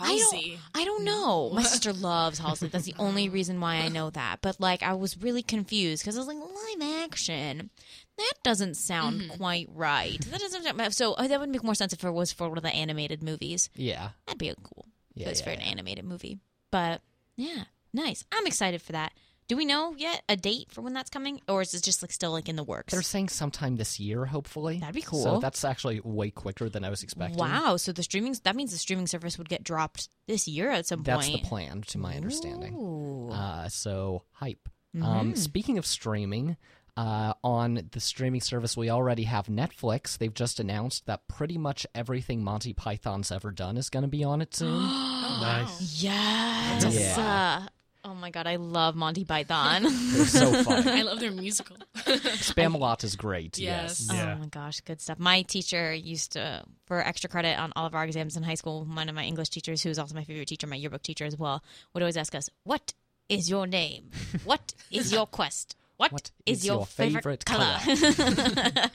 I 0.00 0.08
don't. 0.08 0.34
Halsey. 0.34 0.58
I 0.74 0.84
don't 0.86 1.04
know. 1.04 1.50
My 1.52 1.62
sister 1.74 1.92
loves 1.92 2.38
Halsey. 2.38 2.68
That's 2.68 2.86
the 2.86 2.94
only 2.98 3.28
reason 3.28 3.60
why 3.60 3.76
I 3.76 3.88
know 3.88 4.08
that. 4.10 4.38
But 4.40 4.58
like, 4.58 4.82
I 4.82 4.94
was 4.94 5.20
really 5.20 5.42
confused 5.42 6.02
because 6.02 6.16
I 6.16 6.20
was 6.20 6.28
like, 6.28 6.38
live 6.38 7.04
action. 7.04 7.70
That 8.16 8.32
doesn't 8.42 8.74
sound 8.76 9.20
Mm-hmm. 9.20 9.36
quite 9.36 9.68
right. 9.74 10.18
That 10.30 10.40
doesn't. 10.40 10.64
sound- 10.64 10.94
So 10.94 11.12
uh, 11.12 11.28
that 11.28 11.38
would 11.38 11.50
make 11.50 11.62
more 11.62 11.74
sense 11.74 11.92
if 11.92 12.02
it 12.02 12.10
was 12.10 12.32
for 12.32 12.48
one 12.48 12.56
of 12.58 12.64
the 12.64 12.74
animated 12.74 13.22
movies. 13.22 13.68
yeah. 13.76 14.10
That'd 14.26 14.38
be 14.38 14.52
cool. 14.64 14.86
Yeah, 15.18 15.26
it 15.26 15.30
was 15.30 15.40
yeah, 15.40 15.44
for 15.44 15.50
an 15.50 15.60
yeah. 15.60 15.66
animated 15.66 16.04
movie. 16.04 16.38
But 16.70 17.02
Yeah, 17.36 17.64
nice. 17.92 18.24
I'm 18.32 18.46
excited 18.46 18.82
for 18.82 18.92
that. 18.92 19.12
Do 19.48 19.56
we 19.56 19.64
know 19.64 19.94
yet 19.96 20.22
a 20.28 20.36
date 20.36 20.70
for 20.70 20.82
when 20.82 20.92
that's 20.92 21.08
coming, 21.08 21.40
or 21.48 21.62
is 21.62 21.72
it 21.72 21.82
just 21.82 22.02
like 22.02 22.12
still 22.12 22.32
like 22.32 22.50
in 22.50 22.56
the 22.56 22.62
works? 22.62 22.92
They're 22.92 23.00
saying 23.00 23.30
sometime 23.30 23.76
this 23.76 23.98
year, 23.98 24.26
hopefully. 24.26 24.78
That'd 24.78 24.94
be 24.94 25.00
cool. 25.00 25.22
So 25.22 25.38
that's 25.38 25.64
actually 25.64 26.00
way 26.04 26.30
quicker 26.30 26.68
than 26.68 26.84
I 26.84 26.90
was 26.90 27.02
expecting. 27.02 27.38
Wow, 27.38 27.78
so 27.78 27.92
the 27.92 28.02
streaming 28.02 28.36
that 28.44 28.54
means 28.54 28.72
the 28.72 28.78
streaming 28.78 29.06
service 29.06 29.38
would 29.38 29.48
get 29.48 29.64
dropped 29.64 30.10
this 30.26 30.46
year 30.46 30.70
at 30.70 30.86
some 30.86 30.98
point. 30.98 31.06
That's 31.06 31.28
the 31.28 31.38
plan, 31.38 31.80
to 31.86 31.98
my 31.98 32.14
understanding. 32.14 32.74
Ooh. 32.74 33.30
Uh, 33.30 33.68
so 33.70 34.24
hype. 34.32 34.68
Mm-hmm. 34.94 35.02
Um, 35.02 35.36
speaking 35.36 35.78
of 35.78 35.86
streaming, 35.86 36.58
uh, 36.98 37.32
on 37.44 37.88
the 37.92 38.00
streaming 38.00 38.40
service 38.40 38.76
we 38.76 38.90
already 38.90 39.22
have 39.22 39.46
Netflix. 39.46 40.18
They've 40.18 40.34
just 40.34 40.58
announced 40.58 41.06
that 41.06 41.28
pretty 41.28 41.56
much 41.56 41.86
everything 41.94 42.42
Monty 42.42 42.72
Python's 42.72 43.30
ever 43.30 43.52
done 43.52 43.76
is 43.76 43.88
going 43.88 44.02
to 44.02 44.08
be 44.08 44.24
on 44.24 44.42
it 44.42 44.52
soon. 44.54 44.68
Oh, 44.72 45.38
Nice. 45.40 46.02
yes. 46.02 46.84
Yeah. 47.16 47.62
Uh, 47.64 48.08
oh 48.08 48.14
my 48.16 48.30
god, 48.30 48.48
I 48.48 48.56
love 48.56 48.96
Monty 48.96 49.24
Python. 49.24 49.82
They're 50.12 50.26
so 50.26 50.62
funny. 50.64 50.90
I 50.90 51.02
love 51.02 51.20
their 51.20 51.30
musical. 51.30 51.76
Spamalot 51.94 53.04
is 53.08 53.14
great. 53.14 53.58
Yes. 53.58 54.04
Yes. 54.08 54.16
Yeah. 54.18 54.34
Oh 54.36 54.40
my 54.40 54.46
gosh, 54.48 54.80
good 54.80 55.00
stuff. 55.00 55.20
My 55.20 55.42
teacher 55.42 55.94
used 55.94 56.32
to, 56.32 56.64
for 56.86 57.00
extra 57.00 57.30
credit 57.30 57.60
on 57.60 57.72
all 57.76 57.86
of 57.86 57.94
our 57.94 58.02
exams 58.04 58.36
in 58.36 58.42
high 58.42 58.54
school, 58.54 58.84
one 58.84 59.08
of 59.08 59.14
my 59.14 59.22
English 59.24 59.50
teachers, 59.50 59.84
who 59.84 59.88
was 59.88 60.00
also 60.00 60.16
my 60.16 60.24
favorite 60.24 60.48
teacher, 60.48 60.66
my 60.66 60.74
yearbook 60.74 61.02
teacher 61.02 61.26
as 61.26 61.38
well, 61.38 61.62
would 61.94 62.02
always 62.02 62.16
ask 62.16 62.34
us, 62.34 62.50
What 62.64 62.92
is 63.28 63.48
your 63.48 63.68
name? 63.68 64.10
What 64.44 64.74
is 64.90 65.12
your 65.12 65.26
quest? 65.26 65.76
What 65.98 66.30
is, 66.46 66.60
is 66.60 66.66
your, 66.66 66.76
your 66.76 66.86
favorite, 66.86 67.22
favorite 67.22 67.44
color? 67.44 67.78
and 67.86 67.96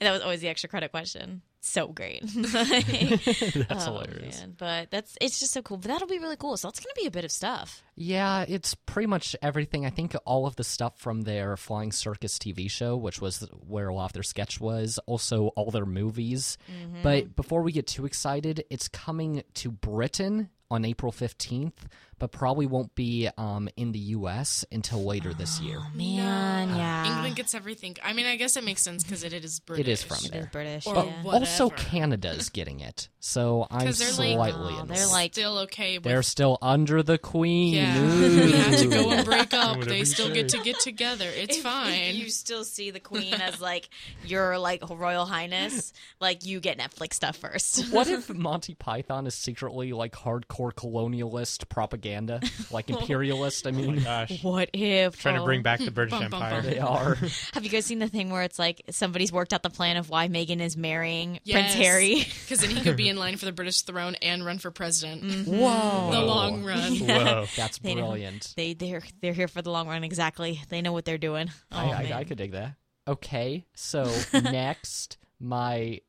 that 0.00 0.12
was 0.12 0.22
always 0.22 0.40
the 0.40 0.48
extra 0.48 0.68
credit 0.68 0.90
question. 0.90 1.42
So 1.60 1.88
great. 1.88 2.22
That's 2.34 3.86
Oh, 3.88 3.98
hilarious. 4.00 4.40
man. 4.40 4.54
But 4.56 4.90
that's 4.90 5.16
it's 5.20 5.40
just 5.40 5.52
so 5.52 5.62
cool. 5.62 5.78
But 5.78 5.88
that'll 5.88 6.06
be 6.06 6.18
really 6.20 6.36
cool. 6.36 6.56
So 6.56 6.68
that's 6.68 6.78
gonna 6.78 6.94
be 6.96 7.06
a 7.06 7.10
bit 7.10 7.24
of 7.24 7.32
stuff. 7.32 7.82
Yeah, 7.96 8.44
it's 8.46 8.74
pretty 8.74 9.08
much 9.08 9.34
everything. 9.42 9.84
I 9.84 9.90
think 9.90 10.14
all 10.24 10.46
of 10.46 10.54
the 10.56 10.62
stuff 10.64 10.96
from 10.98 11.22
their 11.22 11.56
Flying 11.56 11.90
Circus 11.92 12.38
TV 12.38 12.70
show, 12.70 12.96
which 12.96 13.20
was 13.20 13.40
where 13.66 13.88
a 13.88 13.94
lot 13.94 14.06
of 14.06 14.12
their 14.12 14.22
sketch 14.22 14.60
was, 14.60 15.00
also 15.06 15.48
all 15.56 15.70
their 15.72 15.86
movies. 15.86 16.56
Mm-hmm. 16.70 17.02
But 17.02 17.34
before 17.34 17.62
we 17.62 17.72
get 17.72 17.88
too 17.88 18.06
excited, 18.06 18.64
it's 18.70 18.86
coming 18.88 19.42
to 19.54 19.70
Britain 19.72 20.50
on 20.70 20.84
April 20.84 21.10
15th, 21.12 21.72
but 22.18 22.32
probably 22.32 22.66
won't 22.66 22.94
be 22.94 23.28
um, 23.36 23.68
in 23.76 23.92
the 23.92 23.98
US 23.98 24.64
until 24.72 25.04
later 25.04 25.34
this 25.34 25.60
year. 25.60 25.78
Oh 25.80 25.90
man, 25.96 26.76
yeah. 26.76 27.06
England 27.14 27.36
gets 27.36 27.54
everything. 27.54 27.96
I 28.02 28.12
mean, 28.12 28.26
I 28.26 28.36
guess 28.36 28.56
it 28.56 28.64
makes 28.64 28.82
sense 28.82 29.02
because 29.04 29.22
it 29.24 29.32
is 29.32 29.60
British. 29.60 29.86
It 29.86 29.90
is 29.90 30.02
from 30.02 30.18
It 30.24 30.32
there. 30.32 30.40
is 30.42 30.46
British. 30.48 30.86
Or 30.86 30.94
yeah. 30.96 31.22
Also, 31.24 31.64
Whatever. 31.68 31.82
Canada's 31.88 32.48
getting 32.50 32.80
it, 32.80 33.08
so 33.20 33.66
I'm 33.70 33.86
'Cause 33.86 33.98
they're 33.98 34.08
like- 34.08 34.52
slightly 34.52 34.74
Oh, 34.76 34.80
in 34.82 34.88
they're 34.88 35.06
like 35.08 35.32
Still 35.34 35.58
okay. 35.60 35.98
With, 35.98 36.04
They're 36.04 36.22
still 36.22 36.56
under 36.62 37.02
the 37.02 37.18
Queen. 37.18 37.74
yeah, 37.74 37.98
Ooh. 38.00 38.20
we 38.46 38.52
have 38.52 38.76
to 38.78 38.86
go 38.88 39.10
and 39.10 39.24
break 39.24 39.52
up. 39.52 39.80
They 39.82 40.04
still 40.04 40.32
get 40.32 40.48
to 40.50 40.58
get 40.62 40.80
together. 40.80 41.28
It's 41.34 41.58
fine. 41.58 42.14
you 42.14 42.30
still 42.30 42.64
see 42.64 42.90
the 42.90 43.00
queen 43.00 43.34
as 43.34 43.60
like 43.60 43.88
your 44.24 44.58
like 44.58 44.82
royal 44.88 45.26
highness, 45.26 45.92
like 46.20 46.44
you 46.46 46.60
get 46.60 46.78
Netflix 46.78 47.14
stuff 47.14 47.36
first. 47.36 47.92
What 47.92 48.08
if 48.08 48.32
Monty 48.32 48.74
Python 48.74 49.26
is 49.26 49.34
secretly 49.34 49.92
like 49.92 50.12
hardcore 50.12 50.72
colonialist 50.72 51.68
propaganda, 51.68 52.05
like 52.70 52.90
imperialist? 52.90 53.66
I 53.66 53.70
mean, 53.70 54.02
Gosh. 54.02 54.42
What 54.42 54.70
if 54.72 55.18
Trying 55.20 55.36
to 55.38 55.44
bring 55.44 55.60
oh. 55.60 55.62
back 55.62 55.80
the 55.80 55.90
British 55.92 56.12
Bum, 56.12 56.30
bum, 56.30 56.42
Empire. 56.42 56.62
bum. 56.62 56.70
they 56.70 56.78
are. 56.78 57.14
Have 57.54 57.64
you 57.64 57.70
guys 57.70 57.86
seen 57.86 57.98
the 57.98 58.08
thing 58.08 58.30
where 58.30 58.42
it's 58.42 58.58
like 58.58 58.82
somebody's 58.90 59.32
worked 59.32 59.52
out 59.52 59.62
the 59.62 59.70
plan 59.70 59.96
of 59.96 60.08
why 60.10 60.28
Meghan 60.28 60.60
is 60.60 60.76
marrying 60.76 61.40
Prince 61.50 61.74
Harry? 61.74 62.26
Because 62.42 62.60
then 62.60 62.70
he 62.70 62.80
could 62.80 62.96
be 62.96 63.08
in 63.08 63.16
line 63.16 63.36
for 63.36 63.44
the 63.44 63.52
British 63.52 63.82
throne 63.82 64.14
and 64.16 64.44
run 64.44 64.58
for 64.58 64.70
president. 64.70 65.46
Whoa, 65.46 66.10
The 66.12 66.20
long 66.20 66.64
run. 66.64 66.96
Whoa. 66.96 67.46
That's 67.56 67.78
They 67.78 67.94
know. 67.94 68.02
brilliant. 68.02 68.54
They 68.56 68.74
they're 68.74 69.02
they're 69.20 69.32
here 69.32 69.48
for 69.48 69.62
the 69.62 69.70
long 69.70 69.88
run. 69.88 70.04
Exactly. 70.04 70.60
They 70.68 70.82
know 70.82 70.92
what 70.92 71.04
they're 71.04 71.18
doing. 71.18 71.50
Oh, 71.72 71.76
I, 71.78 72.08
I. 72.12 72.18
I 72.18 72.24
could 72.24 72.38
dig 72.38 72.52
that. 72.52 72.74
Okay, 73.08 73.64
so 73.74 74.12
next, 74.32 75.16
my 75.38 76.00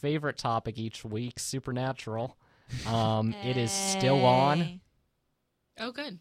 favorite 0.00 0.36
topic 0.36 0.78
each 0.78 1.02
week, 1.04 1.38
Supernatural. 1.38 2.36
Um, 2.86 3.34
it 3.44 3.56
is 3.56 3.70
still 3.70 4.24
on. 4.24 4.80
Hey. 5.76 5.84
Oh, 5.84 5.92
good. 5.92 6.18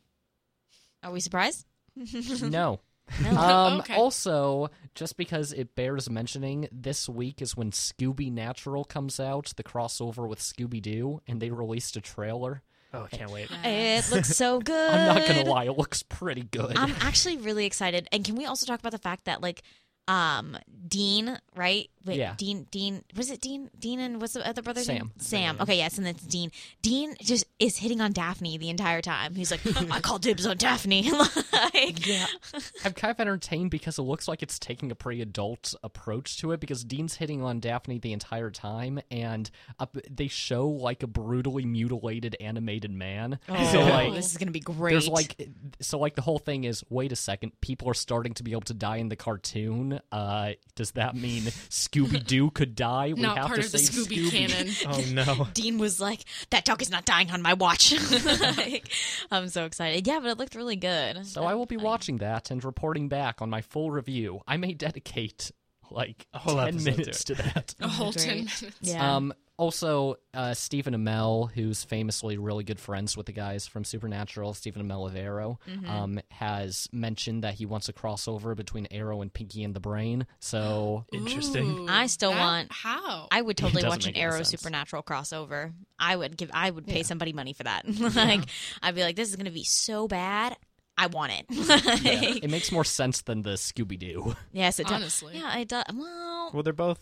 Are 1.04 1.12
we 1.12 1.20
surprised? 1.20 1.66
No. 2.42 2.80
No. 3.22 3.32
Um, 3.38 3.80
Okay. 3.82 3.96
Also, 3.96 4.70
just 4.96 5.18
because 5.18 5.52
it 5.52 5.76
bears 5.76 6.10
mentioning, 6.10 6.70
this 6.72 7.10
week 7.10 7.42
is 7.42 7.58
when 7.58 7.72
Scooby 7.72 8.32
Natural 8.32 8.86
comes 8.86 9.20
out, 9.20 9.52
the 9.58 9.64
crossover 9.64 10.28
with 10.30 10.40
Scooby 10.40 10.82
Doo, 10.82 11.22
and 11.28 11.42
they 11.42 11.50
released 11.52 11.98
a 11.98 12.02
trailer. 12.02 12.62
Oh, 12.94 13.04
I 13.12 13.16
can't 13.16 13.32
wait. 13.32 13.50
it 13.66 14.10
looks 14.12 14.30
so 14.30 14.60
good. 14.60 14.94
I'm 14.94 15.08
not 15.16 15.28
gonna 15.28 15.50
lie, 15.50 15.66
it 15.66 15.78
looks 15.78 16.04
pretty 16.04 16.44
good. 16.44 16.78
I'm 16.78 16.94
actually 17.02 17.38
really 17.38 17.66
excited. 17.66 18.08
And 18.14 18.24
can 18.24 18.36
we 18.36 18.46
also 18.46 18.66
talk 18.66 18.80
about 18.80 18.92
the 18.94 18.98
fact 18.98 19.26
that 19.26 19.42
like 19.42 19.64
um 20.08 20.58
Dean, 20.88 21.38
right? 21.56 21.90
Wait, 22.06 22.18
Yeah. 22.18 22.34
Dean 22.38 22.68
Dean 22.72 23.04
was 23.16 23.30
it 23.30 23.42
Dean 23.42 23.70
Dean 23.78 24.00
and 24.00 24.22
what's 24.22 24.34
the 24.34 24.48
other 24.48 24.62
brother's 24.62 24.86
Sam. 24.86 24.96
name? 24.96 25.12
Sam. 25.18 25.58
Okay, 25.60 25.78
yes, 25.78 25.98
and 25.98 26.08
that's 26.08 26.24
Dean. 26.24 26.52
Dean 26.82 27.16
just 27.22 27.46
is 27.60 27.78
hitting 27.78 28.02
on 28.02 28.12
Daphne 28.12 28.58
the 28.58 28.70
entire 28.70 29.02
time. 29.02 29.36
He's 29.36 29.52
like, 29.52 29.62
I 29.92 30.00
call 30.00 30.18
dibs 30.18 30.46
on 30.46 30.58
Daphne. 30.58 31.12
like 31.54 32.06
Yeah, 32.06 32.26
I'm 32.84 32.94
kind 32.94 33.12
of 33.12 33.20
entertained 33.20 33.72
because 33.72 34.00
it 34.00 34.04
looks 34.04 34.28
like 34.28 34.42
it's 34.42 34.58
taking 34.58 34.92
a 34.92 34.96
pretty 34.96 35.22
adult 35.22 35.76
approach 35.84 36.38
to 36.40 36.52
it. 36.52 36.60
Because 36.60 36.84
Dean's 36.84 37.16
hitting 37.16 37.42
on 37.42 37.60
Daphne 37.60 38.00
the 38.00 38.14
entire 38.14 38.50
time, 38.50 39.00
and 39.12 39.50
up, 39.80 39.98
they 40.10 40.28
show 40.28 40.68
like 40.68 41.04
a 41.04 41.08
brutally 41.08 41.66
mutilated 41.66 42.36
animated 42.40 42.92
man. 42.92 43.40
so 43.48 43.82
oh, 43.82 43.86
like, 43.86 44.14
this 44.14 44.32
is 44.32 44.38
gonna 44.38 44.52
be 44.52 44.60
great. 44.60 44.92
there's 44.92 45.08
like, 45.08 45.50
so 45.80 46.00
like 46.00 46.16
the 46.16 46.22
whole 46.22 46.40
thing 46.40 46.64
is, 46.64 46.84
wait 46.90 47.12
a 47.12 47.16
second, 47.16 47.52
people 47.62 47.90
are 47.90 47.94
starting 47.94 48.34
to 48.36 48.44
be 48.44 48.52
able 48.52 48.62
to 48.62 48.74
die 48.74 48.98
in 48.98 49.10
the 49.10 49.16
cartoon. 49.16 50.00
Uh, 50.12 50.54
does 50.76 50.92
that 50.92 51.16
mean 51.16 51.44
Scooby 51.92 52.26
Doo 52.26 52.50
could 52.52 52.76
die? 52.76 53.14
We 53.14 53.22
Not 53.22 53.38
have 53.38 53.48
part 53.48 53.60
to 53.60 53.66
of 53.66 53.72
the 53.72 53.78
save 53.78 54.06
Scooby, 54.08 54.30
Scooby. 54.30 54.50
canon. 54.50 54.74
Oh 54.88 55.36
no. 55.36 55.48
Dean 55.54 55.78
was 55.78 56.00
like, 56.00 56.22
"That 56.52 56.64
dog 56.66 56.82
is 56.82 56.90
not 56.90 57.06
dying 57.06 57.32
on 57.32 57.42
my 57.42 57.54
watch." 57.54 57.94
like, 58.58 58.90
I'm 59.30 59.50
so 59.50 59.66
excited. 59.66 60.08
Yeah, 60.08 60.20
but 60.20 60.30
it 60.30 60.38
looked 60.38 60.56
really 60.56 60.76
good. 60.78 61.26
So 61.26 61.44
I 61.44 61.54
will 61.56 61.66
be 61.66 61.78
watching 61.78 62.18
that 62.18 62.50
and 62.52 62.64
reporting 62.64 63.10
back 63.10 63.42
on 63.42 63.50
my 63.50 63.62
full 63.62 63.92
review. 63.92 64.42
I 64.48 64.58
may 64.58 64.74
dedicate 64.74 65.52
like 65.92 66.26
a 66.34 66.40
whole 66.40 66.56
ten 66.56 66.68
episode 66.70 66.92
to 66.92 66.98
minutes 66.98 67.24
to 67.26 67.36
that. 67.36 67.76
A 67.82 67.88
whole 67.88 68.12
10 68.14 68.28
minutes. 68.36 68.64
Yeah. 68.82 69.16
Um, 69.18 69.34
also, 69.58 70.16
uh, 70.34 70.56
Stephen 70.56 70.96
Amell, 70.96 71.52
who's 71.52 71.84
famously 71.84 72.40
really 72.40 72.64
good 72.64 72.80
friends 72.80 73.16
with 73.16 73.28
the 73.28 73.32
guys 73.32 73.68
from 73.68 73.84
Supernatural, 73.84 74.56
Stephen 74.56 74.82
Amell 74.88 75.08
of 75.08 75.16
Arrow, 75.16 75.60
Mm-hmm. 75.70 75.88
um, 75.90 76.20
has 76.32 76.88
mentioned 76.92 77.44
that 77.44 77.54
he 77.54 77.68
wants 77.68 77.88
a 77.88 77.94
crossover 77.94 78.56
between 78.56 78.88
Arrow 78.90 79.22
and 79.22 79.32
Pinky 79.32 79.64
and 79.64 79.76
the 79.76 79.80
Brain. 79.80 80.26
So 80.40 81.06
Interesting. 81.14 81.82
Ooh, 81.82 81.88
I 81.88 82.08
still 82.08 82.32
that- 82.32 82.40
want- 82.40 82.72
How? 82.72 83.28
I 83.32 83.40
would 83.42 83.56
totally 83.58 83.84
watch 83.88 84.08
an 84.08 84.16
Arrow 84.16 84.38
sense. 84.38 84.50
Supernatural 84.50 85.04
crossover. 85.04 85.74
I 86.00 86.16
would 86.16 86.38
give. 86.38 86.50
I 86.54 86.72
would 86.72 86.88
pay 86.88 87.04
somebody 87.04 87.32
money 87.34 87.54
for 87.54 87.64
that. 87.64 87.84
like, 88.16 88.42
I'd 88.82 88.96
be 88.96 89.04
like, 89.04 89.16
"This 89.16 89.30
is 89.30 89.36
gonna 89.36 89.52
be 89.52 89.64
so 89.64 90.08
bad. 90.08 90.56
I 91.04 91.08
want 91.08 91.32
it." 91.34 91.46
Like, 92.32 92.44
it 92.44 92.50
makes 92.50 92.72
more 92.72 92.84
sense 92.86 93.22
than 93.24 93.42
the 93.42 93.52
Scooby 93.52 93.98
Doo. 93.98 94.36
yes, 94.52 94.80
it 94.80 94.88
does. 94.88 94.94
Honestly. 94.94 95.38
Yeah, 95.38 95.58
it 95.58 95.68
does. 95.68 95.84
Well, 95.94 96.52
Well, 96.54 96.64
they're 96.64 96.74
both 96.74 97.00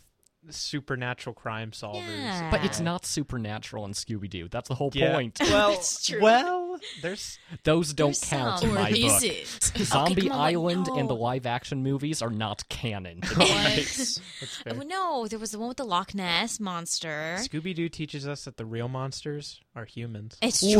supernatural 0.49 1.33
crime 1.33 1.71
solvers. 1.71 2.07
Yeah. 2.07 2.49
But 2.51 2.63
it's 2.63 2.79
not 2.79 3.05
supernatural 3.05 3.85
in 3.85 3.91
Scooby 3.91 4.29
Doo. 4.29 4.47
That's 4.49 4.69
the 4.69 4.75
whole 4.75 4.91
Yeah. 4.93 5.13
point. 5.13 5.37
Well, 5.41 5.73
It's 5.77 6.05
true. 6.05 6.21
well, 6.21 6.68
there's 7.01 7.37
Those 7.63 7.93
don't 7.93 8.07
There's 8.09 8.23
count 8.29 8.59
some. 8.59 8.69
in 8.69 8.77
or 8.77 8.79
my 8.81 8.89
is 8.89 9.13
book. 9.13 9.23
it? 9.23 9.47
Zombie 9.85 10.21
come 10.23 10.31
on, 10.31 10.37
like, 10.37 10.47
Island 10.55 10.87
and 10.89 11.09
the 11.09 11.15
live 11.15 11.45
action 11.45 11.83
movies 11.83 12.21
are 12.21 12.29
not 12.29 12.67
canon. 12.69 13.19
that's 13.21 14.19
fair. 14.63 14.73
Oh, 14.75 14.83
no, 14.83 15.27
there 15.27 15.39
was 15.39 15.51
the 15.51 15.59
one 15.59 15.67
with 15.69 15.77
the 15.77 15.85
Loch 15.85 16.13
Ness 16.15 16.59
monster. 16.59 17.35
Scooby 17.39 17.73
Doo 17.75 17.89
teaches 17.89 18.27
us 18.27 18.45
that 18.45 18.57
the 18.57 18.65
real 18.65 18.87
monsters 18.87 19.59
are 19.75 19.85
humans. 19.85 20.37
It's 20.41 20.59
true. 20.61 20.79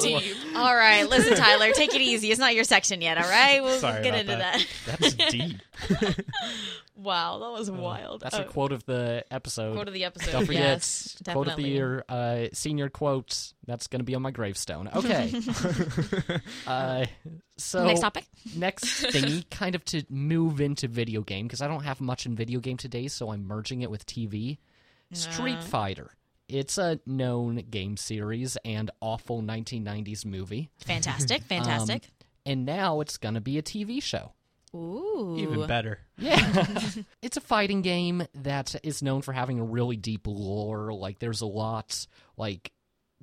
Deep. 0.00 0.36
all 0.56 0.74
right, 0.74 1.08
listen, 1.08 1.36
Tyler, 1.36 1.70
take 1.72 1.94
it 1.94 2.00
easy. 2.00 2.30
It's 2.30 2.40
not 2.40 2.54
your 2.54 2.64
section 2.64 3.00
yet. 3.00 3.18
All 3.18 3.28
right, 3.28 3.62
we'll 3.62 3.78
Sorry 3.78 4.02
get 4.02 4.08
about 4.08 4.20
into 4.20 4.36
that. 4.36 4.66
that. 4.86 4.98
That's 5.00 5.14
deep. 5.32 5.56
Wow, 6.94 7.38
that 7.38 7.50
was 7.58 7.68
wild. 7.70 8.20
That's 8.20 8.36
Oh, 8.36 8.42
a 8.42 8.44
quote 8.44 8.70
of 8.70 8.84
the 8.84 9.24
episode. 9.30 9.72
quote 9.74 9.88
of 9.88 9.94
the 9.94 10.04
episode. 10.04 10.30
Don't 10.32 10.46
forget, 10.46 10.62
yes, 10.62 11.16
quote 11.26 11.48
of 11.48 11.56
the 11.56 11.62
year, 11.66 12.04
uh, 12.08 12.44
senior 12.52 12.90
quote. 12.90 13.54
That's 13.66 13.86
going 13.86 14.00
to 14.00 14.04
be 14.04 14.14
on 14.14 14.22
my 14.22 14.30
gravestone. 14.32 14.88
Okay. 14.96 15.32
uh, 16.66 17.06
so 17.56 17.84
Next 17.86 18.00
topic. 18.00 18.24
next 18.56 18.84
thingy, 19.04 19.48
kind 19.50 19.74
of 19.74 19.84
to 19.86 20.02
move 20.10 20.60
into 20.60 20.88
video 20.88 21.22
game 21.22 21.46
because 21.46 21.62
I 21.62 21.68
don't 21.68 21.84
have 21.84 22.00
much 22.00 22.26
in 22.26 22.34
video 22.34 22.60
game 22.60 22.76
today, 22.76 23.08
so 23.08 23.30
I'm 23.30 23.46
merging 23.46 23.82
it 23.82 23.90
with 23.90 24.04
TV. 24.06 24.58
Street 25.12 25.58
Uh. 25.58 25.62
Fighter. 25.62 26.10
It's 26.48 26.76
a 26.76 27.00
known 27.06 27.56
game 27.70 27.96
series 27.96 28.58
and 28.64 28.90
awful 29.00 29.42
1990s 29.42 30.26
movie, 30.26 30.68
Fantastic, 30.84 31.42
fantastic. 31.44 32.08
and 32.44 32.66
now 32.66 33.00
it's 33.00 33.16
going 33.16 33.34
to 33.34 33.40
be 33.40 33.56
a 33.58 33.62
TV 33.62 34.02
show. 34.02 34.32
Ooh, 34.74 35.36
Even 35.38 35.66
better. 35.66 36.00
Yeah. 36.18 36.64
it's 37.22 37.36
a 37.36 37.40
fighting 37.40 37.80
game 37.82 38.26
that 38.34 38.74
is 38.82 39.02
known 39.02 39.22
for 39.22 39.32
having 39.32 39.60
a 39.60 39.64
really 39.64 39.96
deep 39.96 40.26
lore. 40.26 40.92
Like 40.92 41.18
there's 41.20 41.40
a 41.42 41.46
lot 41.46 42.06
like 42.36 42.72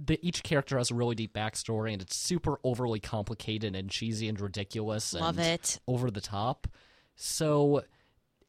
the 0.04 0.20
each 0.26 0.44
character 0.44 0.78
has 0.78 0.92
a 0.92 0.96
really 0.96 1.16
deep 1.16 1.34
backstory, 1.34 1.94
and 1.94 2.02
it's 2.02 2.16
super 2.16 2.60
overly 2.64 3.00
complicated 3.00 3.76
and 3.76 3.90
cheesy 3.90 4.30
and 4.30 4.40
ridiculous. 4.40 5.14
Love 5.14 5.38
and 5.38 5.48
it. 5.48 5.80
over 5.88 6.10
the 6.10 6.22
top. 6.22 6.68
So 7.16 7.84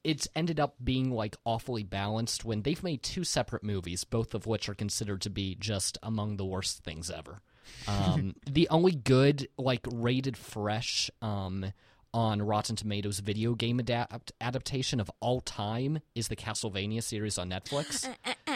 it's 0.04 0.28
ended 0.34 0.60
up 0.60 0.76
being 0.82 1.10
like 1.10 1.36
awfully 1.44 1.82
balanced 1.82 2.44
when 2.44 2.62
they've 2.62 2.82
made 2.82 3.02
two 3.02 3.24
separate 3.24 3.62
movies, 3.62 4.04
both 4.04 4.34
of 4.34 4.46
which 4.46 4.68
are 4.68 4.74
considered 4.74 5.20
to 5.22 5.30
be 5.30 5.56
just 5.56 5.98
among 6.02 6.36
the 6.36 6.44
worst 6.44 6.82
things 6.84 7.10
ever. 7.10 7.42
Um, 7.86 8.34
the 8.50 8.68
only 8.70 8.92
good, 8.92 9.48
like 9.58 9.86
rated 9.92 10.36
fresh 10.36 11.10
um, 11.20 11.72
on 12.14 12.42
Rotten 12.42 12.76
Tomatoes 12.76 13.20
video 13.20 13.54
game 13.54 13.78
adapt- 13.78 14.32
adaptation 14.40 15.00
of 15.00 15.10
all 15.20 15.40
time 15.40 16.00
is 16.14 16.28
the 16.28 16.36
Castlevania 16.36 17.02
series 17.02 17.38
on 17.38 17.50
Netflix, 17.50 18.08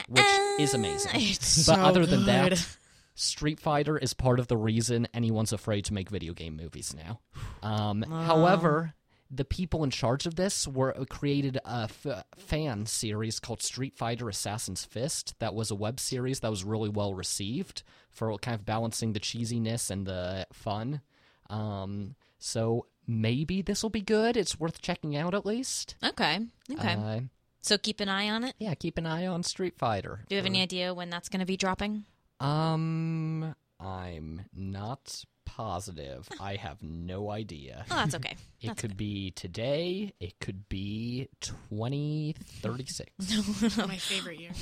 which 0.09 0.25
is 0.59 0.75
amazing. 0.75 1.13
It's 1.15 1.67
but 1.67 1.77
so 1.77 1.83
other 1.83 2.07
than 2.07 2.27
that, 2.27 2.67
Street 3.15 3.61
Fighter 3.61 3.97
is 3.97 4.13
part 4.15 4.41
of 4.41 4.49
the 4.49 4.57
reason 4.57 5.07
anyone's 5.15 5.53
afraid 5.53 5.85
to 5.87 5.95
make 5.95 6.11
video 6.11 6.33
game 6.33 6.57
movies 6.57 6.95
now. 6.97 7.21
Um, 7.63 8.03
However, 8.03 8.95
the 9.31 9.45
people 9.45 9.85
in 9.85 9.91
charge 9.91 10.27
of 10.27 10.35
this 10.35 10.67
were 10.69 10.97
uh, 10.97 11.05
created 11.05 11.59
a 11.65 11.89
f- 11.91 12.25
fan 12.37 12.87
series 12.87 13.41
called 13.41 13.63
Street 13.63 13.97
Fighter 13.97 14.29
Assassin's 14.29 14.85
Fist. 14.85 15.35
That 15.39 15.55
was 15.55 15.71
a 15.71 15.75
web 15.75 15.99
series 16.01 16.41
that 16.41 16.51
was 16.51 16.65
really 16.65 16.89
well 16.89 17.15
received 17.15 17.83
for 18.11 18.37
kind 18.39 18.55
of 18.55 18.65
balancing 18.67 19.13
the 19.13 19.21
cheesiness 19.21 19.91
and 19.91 20.07
the 20.07 20.47
fun. 20.53 21.01
Um, 21.51 22.15
so 22.39 22.87
maybe 23.07 23.63
this 23.63 23.83
will 23.83 23.91
be 23.91 24.01
good. 24.03 24.37
It's 24.37 24.59
worth 24.59 24.81
checking 24.83 25.17
out 25.17 25.35
at 25.35 25.47
least. 25.47 25.95
Okay. 26.05 26.41
Okay. 26.73 26.95
Uh, 26.95 27.21
so 27.63 27.79
keep 27.79 28.01
an 28.01 28.09
eye 28.09 28.29
on 28.29 28.45
it. 28.45 28.55
yeah, 28.59 28.75
keep 28.75 28.99
an 28.99 29.07
eye 29.07 29.27
on 29.27 29.43
Street 29.43 29.77
Fighter. 29.79 30.25
Do 30.29 30.35
you 30.35 30.39
have 30.39 30.47
any 30.47 30.61
idea 30.63 30.93
when 30.93 31.09
that's 31.11 31.29
going 31.29 31.41
to 31.41 31.47
be 31.47 31.57
dropping? 31.57 32.05
Um, 32.41 33.55
I'm 33.81 34.43
not 34.55 35.25
positive. 35.45 36.29
I 36.41 36.57
have 36.57 36.83
no 36.83 37.31
idea. 37.31 37.85
Oh, 37.91 37.97
that's 37.97 38.15
okay. 38.17 38.37
It 38.61 38.69
That's 38.69 38.81
could 38.81 38.97
be 38.97 39.31
today. 39.31 40.13
It 40.19 40.41
could 40.41 40.69
be 40.69 41.29
2036. 41.41 43.79
My 43.79 43.97
favorite 43.97 44.41
year. 44.41 44.51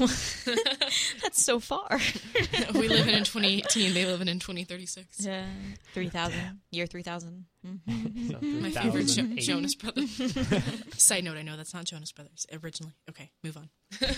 That's 1.22 1.42
so 1.42 1.60
far. 1.60 1.98
we 2.74 2.88
live 2.88 3.08
in 3.08 3.14
in 3.14 3.24
2018. 3.24 3.94
They 3.94 4.04
live 4.04 4.20
in 4.20 4.28
in 4.28 4.38
2036. 4.38 5.24
yeah. 5.24 5.46
3000. 5.94 6.60
Year 6.70 6.86
3000. 6.86 7.46
Mm-hmm. 7.66 8.60
My 8.62 8.70
favorite 8.70 9.06
jo- 9.06 9.22
2008. 9.22 9.40
Jonas 9.42 9.74
Brothers. 9.74 10.96
Side 11.02 11.24
note: 11.24 11.36
I 11.36 11.42
know 11.42 11.56
that's 11.56 11.72
not 11.74 11.84
Jonas 11.84 12.10
Brothers 12.12 12.46
originally. 12.62 12.94
Okay, 13.10 13.30
move 13.44 13.56
on. 13.56 13.68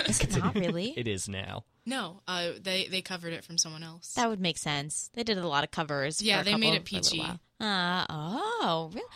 Is 0.06 0.20
it 0.20 0.36
not 0.42 0.54
really? 0.54 0.94
it 0.96 1.06
is 1.06 1.28
now. 1.28 1.64
No, 1.84 2.20
uh, 2.26 2.52
they 2.60 2.86
they 2.88 3.02
covered 3.02 3.32
it 3.34 3.44
from 3.44 3.58
someone 3.58 3.82
else. 3.82 4.14
That 4.14 4.28
would 4.30 4.40
make 4.40 4.56
sense. 4.58 5.10
They 5.14 5.22
did 5.24 5.36
a 5.38 5.46
lot 5.46 5.62
of 5.64 5.70
covers. 5.70 6.22
Yeah, 6.22 6.36
for 6.36 6.40
a 6.40 6.44
they 6.44 6.50
couple- 6.52 6.60
made 6.70 6.74
it 6.76 6.88
for 6.88 6.96
a 6.96 7.00
PG. 7.00 7.20
Uh, 7.60 8.04
oh, 8.08 8.90
really? 8.94 9.06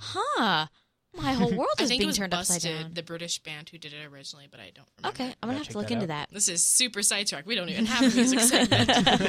Huh. 0.00 0.66
My 1.18 1.32
whole 1.32 1.50
world 1.50 1.70
is 1.80 1.88
being 1.88 2.00
think 2.00 2.02
it 2.02 2.06
was 2.06 2.18
turned 2.18 2.34
upside 2.34 2.60
down. 2.60 2.92
the 2.92 3.02
British 3.02 3.38
band 3.38 3.70
who 3.70 3.78
did 3.78 3.94
it 3.94 4.04
originally, 4.04 4.48
but 4.50 4.60
I 4.60 4.70
don't 4.74 4.86
remember. 4.98 5.22
Okay, 5.22 5.34
I'm 5.42 5.48
gonna 5.48 5.56
have 5.58 5.68
to 5.68 5.78
look 5.78 5.86
that 5.88 5.94
into 5.94 6.04
out. 6.04 6.08
that. 6.08 6.28
This 6.30 6.48
is 6.50 6.62
super 6.62 7.00
sidetracked. 7.02 7.46
We 7.46 7.54
don't 7.54 7.70
even 7.70 7.86
have 7.86 8.12
a 8.12 8.14
music 8.14 8.40
segment. 8.40 8.90
Uh, 8.90 9.24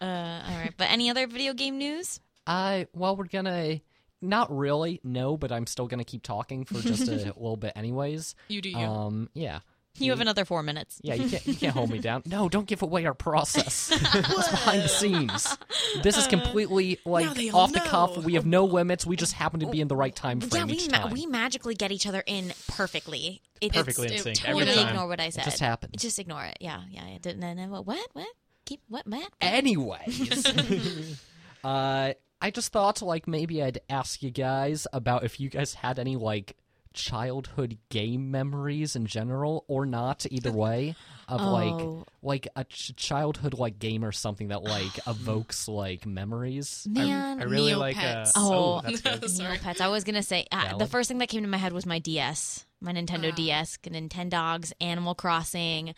all 0.00 0.56
right, 0.58 0.72
but 0.76 0.90
any 0.90 1.10
other 1.10 1.26
video 1.28 1.54
game 1.54 1.78
news? 1.78 2.18
I 2.46 2.86
well, 2.94 3.16
we're 3.16 3.26
gonna 3.26 3.80
not 4.22 4.54
really 4.56 5.00
no, 5.04 5.36
but 5.36 5.52
I'm 5.52 5.66
still 5.66 5.86
gonna 5.86 6.04
keep 6.04 6.22
talking 6.22 6.64
for 6.64 6.74
just 6.80 7.08
a 7.08 7.12
little 7.14 7.56
bit, 7.56 7.72
anyways. 7.76 8.34
You 8.48 8.60
do 8.62 8.70
you. 8.70 8.78
Um, 8.78 9.28
yeah, 9.34 9.60
You 9.96 10.10
have 10.12 10.20
another 10.20 10.44
four 10.44 10.62
minutes. 10.62 10.98
yeah. 11.02 11.14
You 11.14 11.28
can't 11.28 11.46
you 11.46 11.54
can't 11.54 11.72
hold 11.74 11.90
me 11.90 11.98
down. 11.98 12.22
No, 12.26 12.48
don't 12.48 12.66
give 12.66 12.82
away 12.82 13.04
our 13.06 13.14
process. 13.14 13.90
it's 14.14 14.48
behind 14.50 14.82
the 14.82 14.88
scenes. 14.88 15.56
This 16.02 16.16
is 16.18 16.26
completely 16.26 16.98
like 17.04 17.34
they 17.34 17.50
all 17.50 17.60
off 17.62 17.72
the 17.72 17.80
cuff. 17.80 18.16
We 18.18 18.34
have 18.34 18.46
no 18.46 18.64
limits. 18.64 19.04
We 19.06 19.16
just 19.16 19.34
happen 19.34 19.60
to 19.60 19.66
be 19.66 19.80
in 19.80 19.88
the 19.88 19.96
right 19.96 20.14
time 20.14 20.40
Yeah, 20.52 20.64
we 20.64 20.72
each 20.74 20.90
ma- 20.90 21.08
we 21.08 21.26
magically 21.26 21.74
get 21.74 21.92
each 21.92 22.06
other 22.06 22.22
in 22.26 22.52
perfectly. 22.68 23.42
It, 23.60 23.72
Perfectly 23.72 24.06
it's, 24.08 24.16
in 24.26 24.34
sync 24.34 24.38
totally 24.40 24.62
every 24.62 24.74
time. 24.74 24.88
ignore 24.88 25.08
what 25.08 25.20
I 25.20 25.30
said. 25.30 25.44
just 25.44 25.60
happens. 25.60 25.94
Just 26.02 26.18
ignore 26.18 26.44
it. 26.44 26.58
Yeah, 26.60 26.82
yeah. 26.90 27.06
It 27.06 27.22
didn't. 27.22 27.40
No, 27.40 27.54
no, 27.54 27.80
what? 27.82 28.08
What? 28.12 28.26
Keep 28.66 28.80
what? 28.88 29.06
What? 29.06 29.28
Anyways, 29.40 31.18
uh, 31.62 32.12
I 32.44 32.50
just 32.50 32.72
thought 32.72 33.00
like 33.02 33.26
maybe 33.26 33.62
I'd 33.62 33.80
ask 33.88 34.22
you 34.22 34.30
guys 34.30 34.86
about 34.92 35.24
if 35.24 35.40
you 35.40 35.48
guys 35.48 35.74
had 35.74 35.98
any 35.98 36.16
like 36.16 36.56
childhood 36.92 37.76
game 37.88 38.30
memories 38.30 38.94
in 38.94 39.06
general 39.06 39.64
or 39.66 39.84
not 39.86 40.26
either 40.30 40.52
way 40.64 40.94
of 41.26 41.40
Oh. 41.40 41.52
like 41.52 42.06
like 42.22 42.48
a 42.54 42.64
ch- 42.64 42.94
childhood 42.96 43.54
like 43.54 43.78
game 43.78 44.04
or 44.04 44.12
something 44.12 44.48
that 44.48 44.62
like 44.62 44.92
evokes 45.06 45.66
like 45.68 46.06
memories 46.06 46.86
Man, 46.88 47.40
I 47.40 47.44
really 47.44 47.72
Neopets. 47.72 47.78
like. 47.80 47.96
Uh, 47.96 48.24
Oh. 48.36 48.52
oh, 48.76 48.80
that's 48.84 49.00
good. 49.00 49.22
Neopets. 49.22 49.80
I 49.80 49.88
was 49.88 50.04
gonna 50.04 50.22
say 50.22 50.46
uh, 50.52 50.76
the 50.76 50.86
first 50.86 51.08
thing 51.08 51.18
that 51.18 51.28
came 51.28 51.42
to 51.42 51.48
my 51.48 51.56
head 51.56 51.72
was 51.72 51.86
my 51.86 51.98
DS, 51.98 52.64
my 52.80 52.92
Nintendo 52.92 53.32
Ah. 53.32 53.36
DS, 53.36 53.78
Nintendogs, 53.78 54.72
Animal 54.80 55.14
Crossing. 55.14 55.94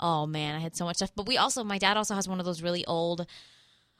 Oh 0.00 0.26
man, 0.26 0.54
I 0.54 0.60
had 0.60 0.76
so 0.76 0.84
much 0.84 0.96
stuff. 0.96 1.10
But 1.16 1.26
we 1.26 1.36
also, 1.36 1.64
my 1.64 1.78
dad 1.78 1.96
also 1.96 2.14
has 2.14 2.28
one 2.28 2.38
of 2.38 2.46
those 2.46 2.62
really 2.62 2.86
old, 2.86 3.26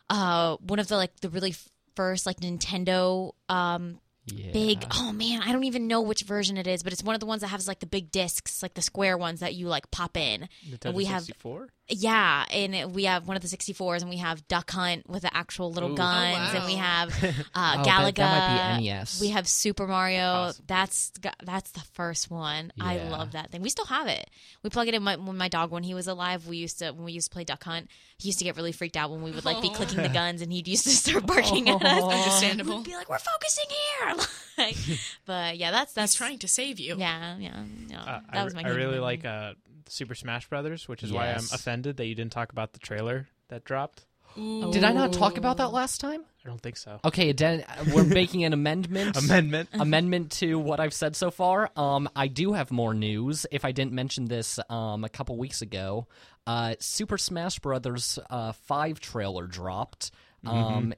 uh, 0.08 0.56
one 0.60 0.78
of 0.78 0.86
the 0.88 0.96
like 0.96 1.18
the 1.20 1.28
really 1.28 1.54
first 1.98 2.26
like 2.26 2.38
Nintendo 2.38 3.32
um 3.48 3.98
yeah. 4.34 4.52
big 4.52 4.84
oh 4.94 5.12
man 5.12 5.40
i 5.42 5.52
don't 5.52 5.64
even 5.64 5.86
know 5.86 6.00
which 6.00 6.22
version 6.22 6.56
it 6.56 6.66
is 6.66 6.82
but 6.82 6.92
it's 6.92 7.02
one 7.02 7.14
of 7.14 7.20
the 7.20 7.26
ones 7.26 7.40
that 7.42 7.48
has 7.48 7.66
like 7.68 7.80
the 7.80 7.86
big 7.86 8.10
discs 8.10 8.62
like 8.62 8.74
the 8.74 8.82
square 8.82 9.16
ones 9.18 9.40
that 9.40 9.54
you 9.54 9.68
like 9.68 9.90
pop 9.90 10.16
in. 10.16 10.48
Nintendo 10.68 10.94
we 10.94 11.04
have 11.06 11.22
64. 11.22 11.68
yeah 11.88 12.44
and 12.50 12.74
it- 12.74 12.90
we 12.90 13.04
have 13.04 13.26
one 13.28 13.36
of 13.36 13.42
the 13.42 13.48
64s 13.48 14.00
and 14.00 14.10
we 14.10 14.16
have 14.18 14.46
duck 14.48 14.70
hunt 14.70 15.08
with 15.08 15.22
the 15.22 15.36
actual 15.36 15.72
little 15.72 15.92
Ooh. 15.92 15.96
guns 15.96 16.50
Oh, 16.52 16.56
and 16.58 16.66
we 16.66 16.74
have 16.74 17.10
uh 17.54 17.76
Oh, 17.78 17.82
galaga 17.82 18.14
that, 18.16 18.16
that 18.16 18.72
might 18.74 18.78
be 18.80 18.84
NES 18.88 19.20
we 19.20 19.28
have 19.28 19.46
super 19.48 19.86
mario. 19.86 20.22
Awesome. 20.22 20.64
that's 20.66 21.12
that's 21.44 21.70
the 21.72 21.80
first 21.92 22.30
one. 22.30 22.72
I 22.80 22.98
love 23.08 23.32
that 23.32 23.50
thing. 23.50 23.62
We 23.62 23.70
still 23.70 23.86
have 23.86 24.06
it. 24.06 24.28
We 24.62 24.70
plug 24.70 24.88
it 24.88 24.94
in 24.94 25.02
my, 25.02 25.16
when 25.16 25.36
my 25.36 25.48
dog 25.48 25.70
when 25.70 25.82
he 25.82 25.94
was 25.94 26.06
alive 26.08 26.46
we 26.46 26.56
used 26.56 26.78
to 26.80 26.90
when 26.92 27.04
we 27.04 27.12
used 27.12 27.30
to 27.30 27.34
play 27.34 27.44
duck 27.44 27.62
hunt 27.64 27.88
he 28.18 28.28
used 28.28 28.38
to 28.40 28.44
get 28.44 28.56
really 28.56 28.72
freaked 28.72 28.96
out 28.96 29.10
when 29.10 29.22
we 29.22 29.30
would 29.30 29.44
like 29.44 29.62
be 29.62 29.70
clicking 29.70 30.02
the 30.02 30.08
guns 30.20 30.42
and 30.42 30.52
he'd 30.52 30.66
used 30.68 30.84
to 30.84 30.90
start 30.90 31.24
barking 31.26 31.68
at 31.68 31.82
us. 31.84 32.02
Understandable. 32.18 32.76
We'd 32.78 32.84
be 32.86 32.94
like, 32.96 33.08
"We're 33.08 33.18
focusing 33.18 33.64
here," 33.68 34.14
like, 34.58 34.76
but 35.26 35.56
yeah, 35.56 35.70
that's 35.70 35.92
that's 35.92 36.12
He's 36.12 36.18
trying 36.18 36.38
to 36.40 36.48
save 36.48 36.80
you. 36.80 36.96
Yeah, 36.98 37.36
yeah, 37.38 37.64
yeah. 37.88 38.00
Uh, 38.00 38.20
that 38.32 38.40
I, 38.40 38.44
was 38.44 38.54
my. 38.54 38.62
I 38.62 38.68
really 38.68 38.84
memory. 38.84 38.98
like 39.00 39.24
uh, 39.24 39.54
Super 39.88 40.14
Smash 40.14 40.48
Brothers, 40.48 40.88
which 40.88 41.02
is 41.02 41.12
why 41.12 41.28
I'm 41.28 41.38
offended 41.52 41.96
that 41.98 42.06
you 42.06 42.14
didn't 42.14 42.32
talk 42.32 42.52
about 42.52 42.72
the 42.72 42.78
trailer 42.78 43.28
that 43.48 43.64
dropped. 43.64 44.04
Ooh. 44.36 44.70
did 44.70 44.84
i 44.84 44.92
not 44.92 45.12
talk 45.14 45.38
about 45.38 45.56
that 45.56 45.72
last 45.72 46.02
time 46.02 46.22
I 46.44 46.48
don't 46.48 46.60
think 46.60 46.76
so. 46.76 47.00
okay 47.02 47.32
then 47.32 47.64
we're 47.92 48.04
making 48.04 48.44
an 48.44 48.52
amendment 48.52 49.16
Amendment. 49.24 49.70
amendment 49.74 50.32
to 50.32 50.58
what 50.58 50.80
I've 50.80 50.92
said 50.92 51.16
so 51.16 51.30
far. 51.30 51.70
Um, 51.76 52.08
I 52.14 52.28
do 52.28 52.52
have 52.52 52.70
more 52.70 52.92
news. 52.94 53.46
If 53.50 53.64
I 53.64 53.72
didn't 53.72 53.92
mention 53.92 54.26
this 54.26 54.60
um, 54.68 55.02
a 55.04 55.08
couple 55.08 55.36
weeks 55.38 55.62
ago, 55.62 56.06
uh, 56.46 56.74
Super 56.78 57.18
Smash 57.18 57.58
Brothers 57.58 58.18
uh, 58.30 58.52
Five 58.52 59.00
trailer 59.00 59.46
dropped. 59.46 60.10
Um, 60.46 60.94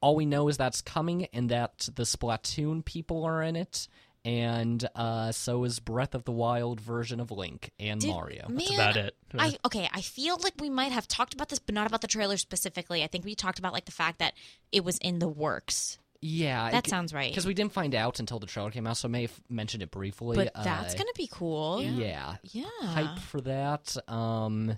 all 0.00 0.16
we 0.16 0.26
know 0.26 0.48
is 0.48 0.56
that's 0.56 0.80
coming 0.82 1.26
and 1.32 1.50
that 1.50 1.88
the 1.94 2.04
Splatoon 2.04 2.84
people 2.84 3.24
are 3.24 3.42
in 3.42 3.56
it, 3.56 3.86
and 4.24 4.86
uh, 4.94 5.32
so 5.32 5.64
is 5.64 5.78
Breath 5.80 6.14
of 6.14 6.24
the 6.24 6.32
Wild 6.32 6.80
version 6.80 7.20
of 7.20 7.30
Link 7.30 7.70
and 7.78 8.00
Did- 8.00 8.10
Mario. 8.10 8.48
Man, 8.48 8.58
That's 8.58 8.72
about 8.74 8.96
it. 8.96 9.16
I 9.38 9.56
okay. 9.64 9.88
I 9.92 10.00
feel 10.02 10.36
like 10.42 10.54
we 10.60 10.68
might 10.70 10.92
have 10.92 11.06
talked 11.08 11.34
about 11.34 11.48
this, 11.48 11.58
but 11.58 11.74
not 11.74 11.86
about 11.86 12.00
the 12.00 12.06
trailer 12.08 12.36
specifically. 12.36 13.02
I 13.02 13.06
think 13.06 13.24
we 13.24 13.34
talked 13.34 13.58
about 13.58 13.72
like 13.72 13.84
the 13.86 13.92
fact 13.92 14.18
that 14.18 14.34
it 14.72 14.84
was 14.84 14.98
in 14.98 15.18
the 15.20 15.28
works. 15.28 15.98
Yeah, 16.22 16.70
That 16.70 16.86
sounds 16.86 17.14
right. 17.14 17.30
because 17.30 17.46
we 17.46 17.54
didn't 17.54 17.72
find 17.72 17.94
out 17.94 18.20
until 18.20 18.38
the 18.38 18.46
trailer 18.46 18.70
came 18.70 18.86
out, 18.86 18.98
so 18.98 19.08
I 19.08 19.10
may 19.10 19.22
have 19.22 19.40
mentioned 19.48 19.82
it 19.82 19.90
briefly. 19.90 20.36
But 20.36 20.52
that's 20.54 20.94
Uh, 20.94 20.98
gonna 20.98 21.12
be 21.16 21.26
cool. 21.32 21.82
yeah. 21.82 22.36
Yeah. 22.42 22.64
hype 22.82 23.18
for 23.20 23.40
that. 23.40 23.96
Um, 24.06 24.76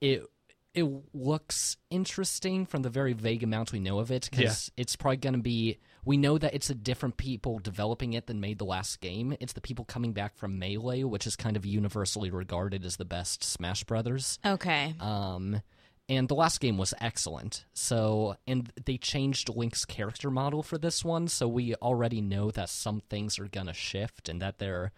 it 0.00 0.26
it 0.74 0.86
looks 1.14 1.76
interesting 1.88 2.66
from 2.66 2.82
the 2.82 2.90
very 2.90 3.12
vague 3.12 3.42
amount 3.44 3.72
we 3.72 3.78
know 3.78 4.00
of 4.00 4.10
it 4.10 4.28
because 4.30 4.70
it's 4.76 4.96
probably 4.96 5.18
going 5.18 5.34
to 5.34 5.40
be. 5.40 5.78
We 6.04 6.16
know 6.16 6.36
that 6.36 6.52
it's 6.52 6.68
a 6.68 6.74
different 6.74 7.16
people 7.16 7.58
developing 7.60 8.12
it 8.12 8.26
than 8.26 8.40
made 8.40 8.58
the 8.58 8.64
last 8.64 9.00
game. 9.00 9.36
It's 9.40 9.54
the 9.54 9.60
people 9.60 9.84
coming 9.84 10.12
back 10.12 10.36
from 10.36 10.58
Melee, 10.58 11.04
which 11.04 11.26
is 11.26 11.36
kind 11.36 11.56
of 11.56 11.64
universally 11.64 12.30
regarded 12.30 12.84
as 12.84 12.96
the 12.96 13.04
best 13.04 13.42
Smash 13.42 13.84
Brothers. 13.84 14.38
Okay. 14.44 14.94
Um, 15.00 15.62
and 16.08 16.28
the 16.28 16.34
last 16.34 16.60
game 16.60 16.76
was 16.76 16.92
excellent. 17.00 17.64
So, 17.72 18.36
and 18.46 18.70
they 18.84 18.98
changed 18.98 19.48
Link's 19.48 19.84
character 19.84 20.30
model 20.30 20.62
for 20.62 20.76
this 20.76 21.04
one, 21.04 21.28
so 21.28 21.48
we 21.48 21.74
already 21.76 22.20
know 22.20 22.50
that 22.50 22.68
some 22.68 23.00
things 23.08 23.38
are 23.38 23.48
gonna 23.48 23.72
shift 23.72 24.28
and 24.28 24.42
that 24.42 24.58
they're 24.58 24.92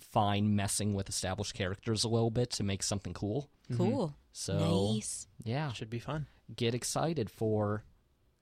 fine 0.00 0.54
messing 0.56 0.94
with 0.94 1.08
established 1.08 1.54
characters 1.54 2.04
a 2.04 2.08
little 2.08 2.30
bit 2.30 2.50
to 2.52 2.62
make 2.62 2.82
something 2.82 3.12
cool. 3.14 3.48
Mm-hmm. 3.70 3.76
Cool. 3.82 4.14
So, 4.32 4.92
Nice. 4.94 5.26
yeah, 5.44 5.72
Should 5.72 5.90
be 5.90 5.98
fun. 5.98 6.26
get 6.54 6.74
excited 6.74 7.28
for 7.30 7.84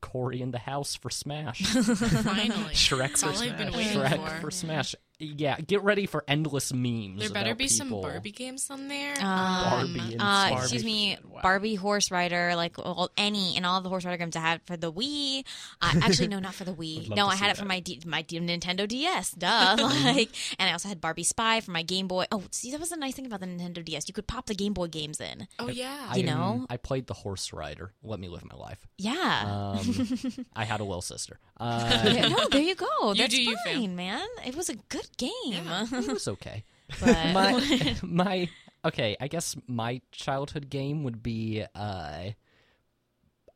Cory 0.02 0.40
in 0.42 0.50
the 0.50 0.58
house 0.58 0.94
for 0.94 1.10
Smash. 1.10 1.60
Finally. 1.66 2.74
Shrek 2.74 2.98
That's 2.98 3.22
for 3.22 3.30
all 3.30 3.38
I've 3.42 3.56
been 3.56 3.72
Smash. 3.72 3.76
waiting 3.76 4.02
Shrek 4.02 4.34
for. 4.36 4.40
for 4.42 4.50
Smash. 4.50 4.94
Yeah, 5.18 5.58
get 5.60 5.82
ready 5.82 6.04
for 6.04 6.24
endless 6.28 6.72
memes. 6.72 7.20
There 7.20 7.30
better 7.30 7.50
about 7.50 7.58
be 7.58 7.68
some. 7.68 7.88
Barbie 7.88 8.32
games 8.32 8.68
on 8.70 8.88
there. 8.88 9.14
Um, 9.18 9.64
Barbie 9.64 10.12
and 10.12 10.20
uh, 10.20 10.24
Barbie 10.50 10.56
excuse 10.56 10.84
me, 10.84 11.18
wow. 11.26 11.40
Barbie 11.42 11.74
Horse 11.74 12.10
Rider, 12.10 12.54
like 12.54 12.78
all, 12.78 13.10
any 13.16 13.56
and 13.56 13.64
all 13.64 13.80
the 13.80 13.88
Horse 13.88 14.04
Rider 14.04 14.18
games 14.18 14.36
I 14.36 14.40
had 14.40 14.60
for 14.66 14.76
the 14.76 14.92
Wii. 14.92 15.44
Uh, 15.80 15.94
actually, 16.02 16.28
no, 16.28 16.38
not 16.38 16.54
for 16.54 16.64
the 16.64 16.72
Wii. 16.74 17.14
No, 17.14 17.28
I 17.28 17.36
had 17.36 17.50
it 17.50 17.56
for 17.56 17.62
that. 17.62 17.68
my 17.68 17.80
D, 17.80 18.02
my 18.04 18.22
D, 18.22 18.38
Nintendo 18.40 18.86
DS. 18.86 19.30
Duh, 19.30 19.76
like, 20.04 20.30
and 20.58 20.68
I 20.68 20.72
also 20.72 20.88
had 20.88 21.00
Barbie 21.00 21.22
Spy 21.22 21.60
for 21.60 21.70
my 21.70 21.82
Game 21.82 22.08
Boy. 22.08 22.26
Oh, 22.30 22.42
see, 22.50 22.70
that 22.72 22.80
was 22.80 22.90
the 22.90 22.96
nice 22.96 23.14
thing 23.14 23.26
about 23.26 23.40
the 23.40 23.46
Nintendo 23.46 23.82
DS. 23.82 24.08
You 24.08 24.14
could 24.14 24.26
pop 24.26 24.46
the 24.46 24.54
Game 24.54 24.74
Boy 24.74 24.88
games 24.88 25.20
in. 25.20 25.48
oh 25.58 25.68
yeah. 25.68 26.14
You 26.14 26.24
I, 26.24 26.26
know? 26.26 26.66
I 26.68 26.76
played 26.76 27.06
the 27.06 27.14
horse 27.14 27.52
rider. 27.54 27.92
Let 28.02 28.20
me 28.20 28.28
live 28.28 28.44
my 28.44 28.56
life. 28.56 28.86
Yeah. 28.98 29.74
Um, 29.78 30.46
I 30.54 30.64
had 30.64 30.80
a 30.80 30.84
little 30.84 31.02
sister. 31.02 31.38
Uh, 31.58 32.28
no, 32.28 32.48
there 32.50 32.60
you 32.60 32.74
go. 32.74 32.86
You 33.02 33.14
That's 33.14 33.34
do 33.34 33.42
you, 33.42 33.56
fine, 33.64 33.80
fam. 33.80 33.96
man. 33.96 34.26
It 34.46 34.54
was 34.54 34.68
a 34.68 34.74
good 34.74 35.05
game. 35.16 35.66
it 35.66 36.08
was 36.12 36.28
okay. 36.28 36.64
But 37.00 37.32
my 37.34 37.96
my 38.02 38.48
okay 38.84 39.16
i 39.20 39.26
guess 39.26 39.56
my 39.66 40.00
childhood 40.12 40.70
game 40.70 41.02
would 41.02 41.20
be 41.22 41.64
uh 41.74 42.30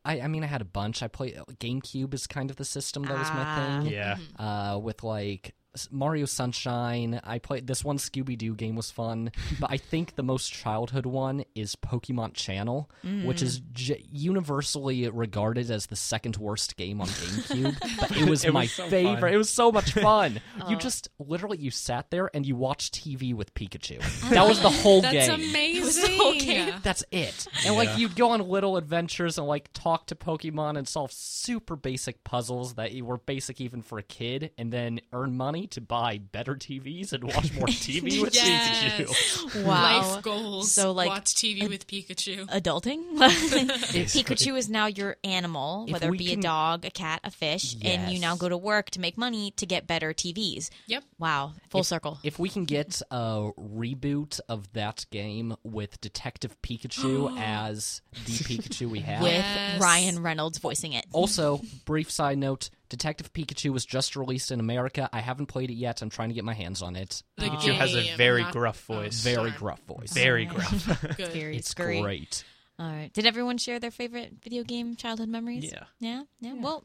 I, 0.03 0.21
I 0.21 0.27
mean, 0.27 0.43
I 0.43 0.47
had 0.47 0.61
a 0.61 0.65
bunch. 0.65 1.03
I 1.03 1.07
played 1.07 1.35
GameCube 1.59 2.15
is 2.15 2.25
kind 2.25 2.49
of 2.49 2.55
the 2.57 2.65
system 2.65 3.03
that 3.03 3.19
was 3.19 3.29
my 3.29 3.43
Ah. 3.45 3.55
thing. 3.83 3.91
Yeah. 3.93 4.17
Uh, 4.35 4.79
with 4.79 5.03
like 5.03 5.49
S- 5.49 5.60
Mario 5.89 6.25
Sunshine. 6.25 7.19
I 7.23 7.39
played 7.39 7.67
this 7.67 7.83
one 7.83 7.97
Scooby 7.97 8.37
Doo 8.37 8.55
game 8.55 8.75
was 8.75 8.91
fun, 8.91 9.31
but 9.59 9.71
I 9.71 9.77
think 9.77 10.15
the 10.15 10.23
most 10.23 10.51
childhood 10.51 11.05
one 11.05 11.43
is 11.55 11.75
Pokemon 11.75 12.33
Channel, 12.33 12.89
which 13.23 13.41
is 13.41 13.59
mm. 13.61 13.71
j- 13.73 14.05
universally 14.11 15.07
regarded 15.09 15.71
as 15.71 15.87
the 15.87 15.95
second 15.95 16.37
worst 16.37 16.75
game 16.77 17.01
on 17.01 17.07
GameCube. 17.07 17.79
but 17.99 18.11
it 18.17 18.29
was 18.29 18.43
It 18.43 18.49
was 18.49 18.53
my 18.53 18.65
so 18.65 18.87
favorite. 18.89 19.21
fun. 19.21 19.33
It 19.33 19.37
was 19.37 19.49
so 19.49 19.71
much 19.71 19.93
fun. 20.01 20.41
You 20.67 20.75
just 20.75 21.09
literally 21.19 21.57
you 21.57 21.71
sat 21.71 22.11
there 22.11 22.29
and 22.33 22.45
you 22.45 22.55
watched 22.55 22.95
TV 22.95 23.33
with 23.33 23.53
Pikachu. 23.53 23.99
That 24.29 24.47
was 24.47 24.61
the 24.61 24.69
whole 24.69 25.01
That's 25.01 25.27
game. 25.27 25.49
amazing. 25.49 26.19
okay. 26.21 26.73
That's 26.83 27.03
it. 27.11 27.47
And 27.65 27.75
like 27.75 27.97
you'd 27.97 28.15
go 28.15 28.31
on 28.31 28.41
little 28.47 28.77
adventures 28.77 29.37
and 29.37 29.47
like 29.47 29.69
talk 29.73 30.07
to 30.07 30.15
Pokemon 30.15 30.77
and 30.77 30.87
solve 30.87 31.11
super 31.11 31.75
basic 31.75 32.23
puzzles 32.23 32.75
that 32.75 32.93
were 33.01 33.17
basic 33.17 33.61
even 33.61 33.81
for 33.81 33.97
a 33.97 34.03
kid, 34.03 34.51
and 34.57 34.71
then 34.71 34.99
earn 35.13 35.35
money 35.37 35.60
to 35.67 35.81
buy 35.81 36.17
better 36.19 36.55
TVs 36.55 37.13
and 37.13 37.23
watch 37.23 37.53
more 37.55 37.67
TV 37.67 38.03
with 38.21 38.35
Yes. 38.35 38.97
Pikachu. 39.01 39.65
wow. 39.65 40.11
Life 40.13 40.23
goals. 40.23 40.71
So, 40.71 40.91
like, 40.91 41.09
watch 41.09 41.33
TV 41.35 41.67
with 41.69 41.87
Pikachu. 41.87 42.47
adulting. 42.49 43.17
Pikachu 43.17 44.57
is 44.57 44.69
now 44.69 44.87
your 44.87 45.17
animal, 45.23 45.85
If 45.87 45.93
whether 45.93 46.13
it 46.13 46.17
be 46.17 46.27
can- 46.29 46.39
a 46.39 46.41
dog, 46.41 46.85
a 46.85 46.89
cat, 46.91 47.21
a 47.23 47.31
fish, 47.31 47.75
and 47.83 48.11
you 48.11 48.19
now 48.19 48.35
go 48.35 48.49
to 48.49 48.57
work 48.57 48.89
to 48.91 48.99
make 48.99 49.17
money 49.17 49.51
to 49.57 49.65
get 49.65 49.87
better 49.87 50.13
TVs. 50.13 50.69
Yep. 50.87 51.03
Wow, 51.19 51.53
full 51.69 51.83
circle. 51.83 52.19
If 52.23 52.39
we 52.39 52.49
can 52.49 52.65
get 52.65 53.01
a 53.11 53.51
reboot 53.59 54.39
of 54.49 54.71
that 54.73 55.05
game 55.11 55.55
with 55.63 55.99
Detective 56.01 56.59
Pikachu 56.61 57.37
as 57.39 58.01
the 58.13 58.31
Pikachu 58.31 58.89
we 58.89 58.99
have. 58.99 59.21
With 59.21 59.31
Yes. 59.31 59.81
Ryan 59.81 60.21
Reynolds 60.23 60.57
voicing 60.59 60.93
it. 60.93 61.05
Also, 61.13 61.61
brief 61.85 62.09
side 62.11 62.37
note: 62.37 62.69
Detective 62.91 63.31
Pikachu 63.33 63.71
was 63.71 63.85
just 63.85 64.15
released 64.15 64.51
in 64.51 64.59
America. 64.59 65.09
I 65.11 65.21
haven't 65.21 65.47
played 65.47 65.71
it 65.71 65.75
yet. 65.75 66.01
I'm 66.01 66.09
trying 66.09 66.27
to 66.29 66.35
get 66.35 66.43
my 66.43 66.53
hands 66.53 66.81
on 66.81 66.95
it. 66.95 67.23
The 67.37 67.45
Pikachu 67.45 67.73
has 67.73 67.95
a 67.95 68.15
very 68.17 68.43
not- 68.43 68.51
gruff 68.53 68.85
oh, 68.89 68.95
voice. 68.95 69.23
Very 69.23 69.49
gruff 69.51 69.79
voice. 69.87 70.11
Very 70.13 70.45
gruff. 70.53 70.99
Good. 71.17 71.29
Very 71.29 71.57
It's 71.57 71.69
scurry. 71.69 72.01
great. 72.01 72.43
All 72.77 72.85
right. 72.91 73.11
Did 73.13 73.25
everyone 73.25 73.57
share 73.57 73.79
their 73.79 73.91
favorite 73.91 74.33
video 74.43 74.63
game 74.63 74.95
childhood 74.95 75.29
memories? 75.29 75.71
Yeah. 75.71 75.83
Yeah. 75.99 76.23
Yeah. 76.41 76.53
Well, 76.55 76.83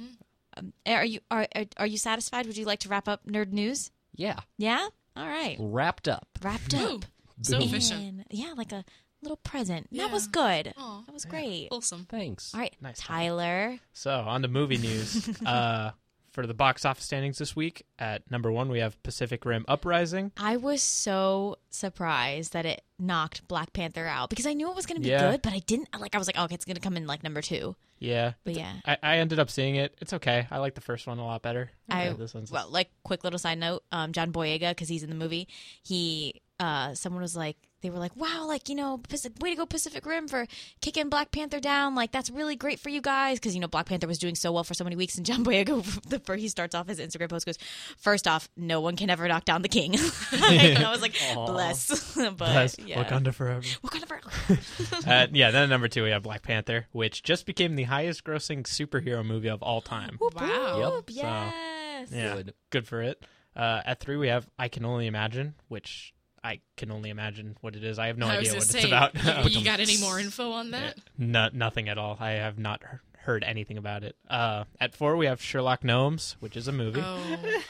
um, 0.56 0.72
are 0.86 1.04
you 1.04 1.20
are 1.30 1.46
are- 1.54 1.64
are 1.76 1.86
you 1.86 1.98
satisfied? 1.98 2.46
Would 2.46 2.56
you 2.56 2.64
like 2.66 2.80
to 2.80 2.88
wrap 2.88 3.08
up 3.08 3.26
nerd 3.26 3.52
news? 3.52 3.90
Yeah, 4.14 4.38
Yeah. 4.56 4.86
All 5.16 5.26
right. 5.26 5.56
wrapped 5.58 6.08
up. 6.08 6.26
Wrapped 6.42 6.72
Ooh, 6.74 6.96
up. 6.96 7.04
so 7.42 7.58
efficient. 7.58 8.26
Yeah, 8.30 8.54
like 8.56 8.72
a 8.72 8.84
little 9.22 9.36
present. 9.38 9.88
That 9.92 10.10
was 10.10 10.26
good. 10.26 10.72
Aw. 10.76 11.02
That 11.06 11.12
was 11.12 11.24
great. 11.24 11.68
Awesome. 11.70 12.06
Thanks. 12.08 12.52
All 12.54 12.60
right, 12.60 12.74
Nice. 12.80 12.98
Tyler. 12.98 13.78
So 13.92 14.10
on 14.12 14.42
to 14.42 14.48
movie 14.48 14.78
news. 14.78 15.28
uh, 15.46 15.92
for 16.30 16.46
the 16.46 16.52
box 16.52 16.84
office 16.84 17.04
standings 17.04 17.38
this 17.38 17.56
week, 17.56 17.86
at 17.98 18.30
number 18.30 18.52
one 18.52 18.68
we 18.68 18.80
have 18.80 19.02
Pacific 19.02 19.42
Rim 19.46 19.64
Uprising. 19.68 20.32
I 20.36 20.58
was 20.58 20.82
so 20.82 21.56
surprised 21.70 22.52
that 22.52 22.66
it 22.66 22.82
knocked 22.98 23.48
Black 23.48 23.72
Panther 23.72 24.04
out 24.06 24.28
because 24.28 24.44
I 24.46 24.52
knew 24.52 24.68
it 24.68 24.76
was 24.76 24.84
going 24.84 24.96
to 24.96 25.02
be 25.02 25.08
Yeah. 25.08 25.30
good, 25.30 25.40
but 25.40 25.54
I 25.54 25.60
didn't 25.60 25.88
like. 25.98 26.14
I 26.14 26.18
was 26.18 26.26
like, 26.26 26.36
oh, 26.38 26.44
okay, 26.44 26.54
it's 26.54 26.66
going 26.66 26.74
to 26.76 26.82
come 26.82 26.96
in 26.98 27.06
like 27.06 27.22
number 27.22 27.40
two. 27.40 27.74
Yeah, 27.98 28.34
But 28.44 28.54
yeah, 28.56 28.74
I, 28.84 28.98
I 29.02 29.16
ended 29.16 29.38
up 29.38 29.48
seeing 29.48 29.76
it. 29.76 29.96
It's 30.02 30.12
okay. 30.12 30.46
I 30.50 30.58
like 30.58 30.74
the 30.74 30.82
first 30.82 31.06
one 31.06 31.16
a 31.18 31.24
lot 31.24 31.40
better. 31.40 31.70
I 31.88 32.08
Yeah, 32.08 32.12
this 32.12 32.34
one's 32.34 32.52
well, 32.52 32.68
like 32.68 32.90
quick 33.04 33.24
little 33.24 33.38
side 33.38 33.56
note, 33.58 33.84
um, 33.90 34.12
John 34.12 34.30
Boyega 34.32 34.72
because 34.72 34.90
he's 34.90 35.02
in 35.02 35.08
the 35.08 35.16
movie. 35.16 35.48
He, 35.82 36.42
uh, 36.60 36.92
someone 36.92 37.22
was 37.22 37.34
like, 37.34 37.56
they 37.86 37.90
were 37.90 38.00
like, 38.00 38.16
wow, 38.16 38.46
like 38.48 38.68
you 38.68 38.74
know, 38.74 38.98
Pacific, 39.08 39.40
way 39.40 39.50
to 39.50 39.56
go 39.56 39.64
Pacific 39.64 40.04
Rim 40.04 40.26
for 40.26 40.48
kicking 40.80 41.08
Black 41.08 41.30
Panther 41.30 41.60
down. 41.60 41.94
Like 41.94 42.10
that's 42.10 42.30
really 42.30 42.56
great 42.56 42.80
for 42.80 42.88
you 42.88 43.00
guys 43.00 43.38
because 43.38 43.54
you 43.54 43.60
know 43.60 43.68
Black 43.68 43.86
Panther 43.86 44.08
was 44.08 44.18
doing 44.18 44.34
so 44.34 44.50
well 44.50 44.64
for 44.64 44.74
so 44.74 44.82
many 44.82 44.96
weeks. 44.96 45.16
And 45.16 45.24
John 45.24 45.44
Boyega, 45.44 45.84
the 46.08 46.18
first 46.18 46.40
he 46.40 46.48
starts 46.48 46.74
off 46.74 46.88
his 46.88 46.98
Instagram 46.98 47.28
post 47.28 47.46
goes, 47.46 47.58
first 47.96 48.26
off, 48.26 48.48
no 48.56 48.80
one 48.80 48.96
can 48.96 49.08
ever 49.08 49.28
knock 49.28 49.44
down 49.44 49.62
the 49.62 49.68
king. 49.68 49.94
and 50.32 50.78
I 50.78 50.90
was 50.90 51.00
like, 51.00 51.14
bless, 51.34 52.14
but 52.16 52.38
Bless 52.38 52.76
yeah. 52.80 53.04
Wakanda 53.04 53.32
forever. 53.32 53.60
Wakanda 53.60 55.06
uh, 55.06 55.26
yeah, 55.32 55.52
then 55.52 55.62
at 55.62 55.68
number 55.68 55.86
two 55.86 56.02
we 56.02 56.10
have 56.10 56.24
Black 56.24 56.42
Panther, 56.42 56.86
which 56.90 57.22
just 57.22 57.46
became 57.46 57.76
the 57.76 57.84
highest 57.84 58.24
grossing 58.24 58.64
superhero 58.64 59.24
movie 59.24 59.48
of 59.48 59.62
all 59.62 59.80
time. 59.80 60.18
Wow. 60.20 61.02
Yep. 61.08 61.10
Yes. 61.10 62.08
Yeah, 62.10 62.34
Good. 62.34 62.54
good 62.70 62.88
for 62.88 63.00
it. 63.02 63.24
Uh, 63.54 63.80
at 63.86 64.00
three 64.00 64.16
we 64.16 64.26
have 64.26 64.48
I 64.58 64.66
Can 64.66 64.84
Only 64.84 65.06
Imagine, 65.06 65.54
which 65.68 66.12
I 66.46 66.60
can 66.76 66.90
only 66.92 67.10
imagine 67.10 67.56
what 67.60 67.74
it 67.74 67.82
is. 67.82 67.98
I 67.98 68.06
have 68.06 68.18
no 68.18 68.26
I 68.28 68.36
idea 68.38 68.54
what 68.54 68.68
gonna 68.68 68.78
it's 68.78 68.84
about. 68.86 69.44
You, 69.50 69.50
you 69.58 69.64
got 69.64 69.80
any 69.80 69.98
more 69.98 70.18
info 70.20 70.52
on 70.52 70.70
that? 70.70 70.96
No, 71.18 71.48
nothing 71.52 71.88
at 71.88 71.98
all. 71.98 72.16
I 72.20 72.32
have 72.32 72.58
not 72.58 72.82
heard 73.18 73.42
anything 73.42 73.76
about 73.76 74.04
it. 74.04 74.14
Uh, 74.30 74.62
at 74.80 74.94
four, 74.94 75.16
we 75.16 75.26
have 75.26 75.42
Sherlock 75.42 75.82
Gnomes, 75.82 76.36
which 76.38 76.56
is 76.56 76.68
a 76.68 76.72
movie. 76.72 77.02
Oh, 77.04 77.18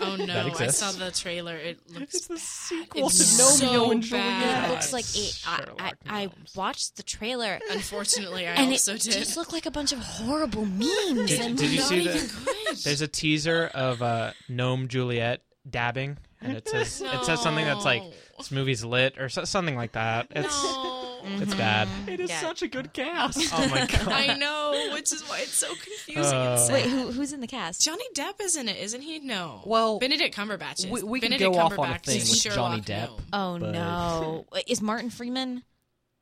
oh 0.01 0.17
no! 0.27 0.41
I 0.45 0.49
exists. 0.49 0.79
saw 0.81 0.93
the 0.93 1.11
trailer. 1.11 1.57
It 1.57 1.79
looks 1.91 2.29
bad. 2.29 2.39
sequel 2.39 3.07
It's 3.07 3.17
to 3.17 3.25
so 3.25 3.67
Romeo 3.67 3.91
and 3.93 4.05
It 4.05 4.11
bad. 4.11 4.71
looks 4.71 4.93
like 4.93 5.07
it. 5.17 5.43
I, 5.47 5.65
I, 5.79 5.93
I 6.25 6.31
watched 6.55 6.97
the 6.97 7.03
trailer. 7.03 7.59
Unfortunately, 7.71 8.47
I 8.47 8.53
and 8.53 8.71
also 8.71 8.95
it 8.97 9.01
did. 9.01 9.13
just 9.15 9.39
looked 9.39 9.55
like 9.55 9.65
a 9.65 9.71
bunch 9.71 9.93
of 9.93 10.01
horrible 10.01 10.67
memes. 10.67 11.31
Did- 11.31 11.41
and 11.41 11.57
did 11.57 11.71
you 11.71 11.79
Not 11.79 11.89
see 11.89 12.01
even 12.03 12.13
the- 12.19 12.81
There's 12.85 13.01
a 13.01 13.09
teaser 13.09 13.71
of 13.73 14.03
uh, 14.03 14.33
Gnome 14.51 14.89
Juliet 14.89 15.41
dabbing, 15.69 16.19
and 16.41 16.57
it 16.57 16.69
says 16.69 17.01
it 17.01 17.25
says 17.25 17.41
something 17.43 17.65
that's 17.65 17.85
like 17.85 18.03
this 18.39 18.51
movie's 18.51 18.85
lit 18.85 19.19
or 19.19 19.29
so, 19.29 19.45
something 19.45 19.77
like 19.77 19.93
that. 19.93 20.29
It's 20.31 20.63
No. 20.65 21.19
it's 21.41 21.55
bad. 21.55 21.89
It 22.07 22.21
is 22.21 22.31
Yeah. 22.31 22.41
such 22.41 22.63
a 22.63 22.69
good 22.69 22.93
cast. 22.93 23.39
Oh 23.53 23.69
my 23.69 23.87
god. 23.87 24.09
I 24.09 24.37
know, 24.37 24.91
which 24.93 25.13
is 25.13 25.23
why 25.29 25.41
it's 25.41 25.55
so 25.55 25.69
confusing. 25.69 26.33
Uh, 26.35 26.59
and. 26.61 26.73
Wait, 26.73 26.87
who, 26.87 27.11
who's 27.13 27.33
in 27.33 27.41
the 27.41 27.47
cast? 27.47 27.81
Johnny 27.83 28.05
Depp 28.15 28.41
is 28.41 28.57
in 28.57 28.69
it, 28.69 28.77
isn't 28.77 29.01
he? 29.03 29.19
No. 29.21 29.63
Well, 29.67 29.99
Benedict 29.99 30.37
Cumberbatch 30.37 30.81
is. 30.81 30.87
we- 30.87 31.03
we 31.03 31.21
can 31.21 31.31
Benedict 31.31 31.55
go 31.55 31.59
off 31.61 31.79
on 31.79 31.91
a 31.93 31.99
thing 31.99 32.19
with 32.19 32.37
Sherlock 32.37 32.57
Johnny 32.57 32.81
Depp. 32.83 33.09
Gnome. 33.09 33.21
Oh 33.33 33.59
But- 33.59 33.73
no, 33.73 34.47
Is 34.69 34.81
Martin 34.83 35.11
Freeman? 35.11 35.63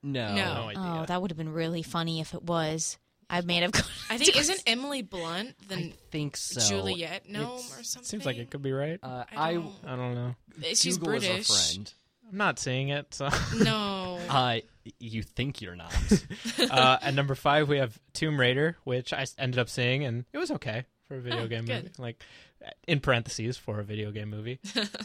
no. 0.02 0.34
No. 0.34 0.54
no 0.54 0.68
idea. 0.68 0.82
Oh, 1.02 1.04
that 1.06 1.20
would 1.22 1.30
have 1.30 1.38
been 1.38 1.52
really 1.52 1.82
funny 1.82 2.20
if 2.20 2.34
it 2.34 2.42
was. 2.42 2.98
I 3.30 3.40
may 3.42 3.56
have. 3.56 3.72
Gone 3.72 3.82
I 4.10 4.18
think 4.18 4.36
isn't 4.36 4.62
Emily 4.66 5.02
Blunt 5.02 5.54
the 5.68 5.76
I 5.76 5.92
think 6.10 6.36
so. 6.36 6.60
Juliet 6.60 7.28
gnome 7.28 7.44
It's- 7.58 7.80
or 7.80 7.82
something? 7.84 8.06
Seems 8.08 8.26
like 8.26 8.36
it 8.36 8.50
could 8.50 8.62
be 8.62 8.72
right. 8.72 8.98
Uh, 9.02 9.24
I 9.34 9.50
I, 9.50 9.54
don't- 9.54 9.72
I 9.86 9.96
don't 9.96 10.14
know. 10.14 10.34
She's 10.74 10.98
Google 10.98 11.14
is 11.14 11.24
British. 11.26 11.50
our 11.50 11.56
friend. 11.56 11.92
I'm 12.30 12.38
not 12.38 12.58
seeing 12.58 12.88
it. 12.88 13.12
So. 13.14 13.28
No. 13.58 14.00
Uh, 14.28 14.60
you 14.98 15.22
think 15.22 15.60
you're 15.60 15.76
not? 15.76 15.92
uh, 16.70 16.98
at 17.02 17.14
number 17.14 17.34
five, 17.34 17.68
we 17.68 17.78
have 17.78 17.98
Tomb 18.14 18.38
Raider, 18.40 18.76
which 18.84 19.12
I 19.12 19.26
ended 19.38 19.58
up 19.58 19.68
seeing, 19.68 20.04
and 20.04 20.24
it 20.32 20.38
was 20.38 20.50
okay 20.52 20.84
for 21.08 21.16
a 21.16 21.20
video 21.20 21.42
Oh, 21.42 21.46
game 21.46 21.64
good. 21.66 21.84
movie. 21.84 21.94
Like, 21.98 22.22
in 22.86 23.00
parentheses, 23.00 23.56
for 23.58 23.80
a 23.80 23.84
video 23.84 24.10
game 24.12 24.30
movie. 24.30 24.60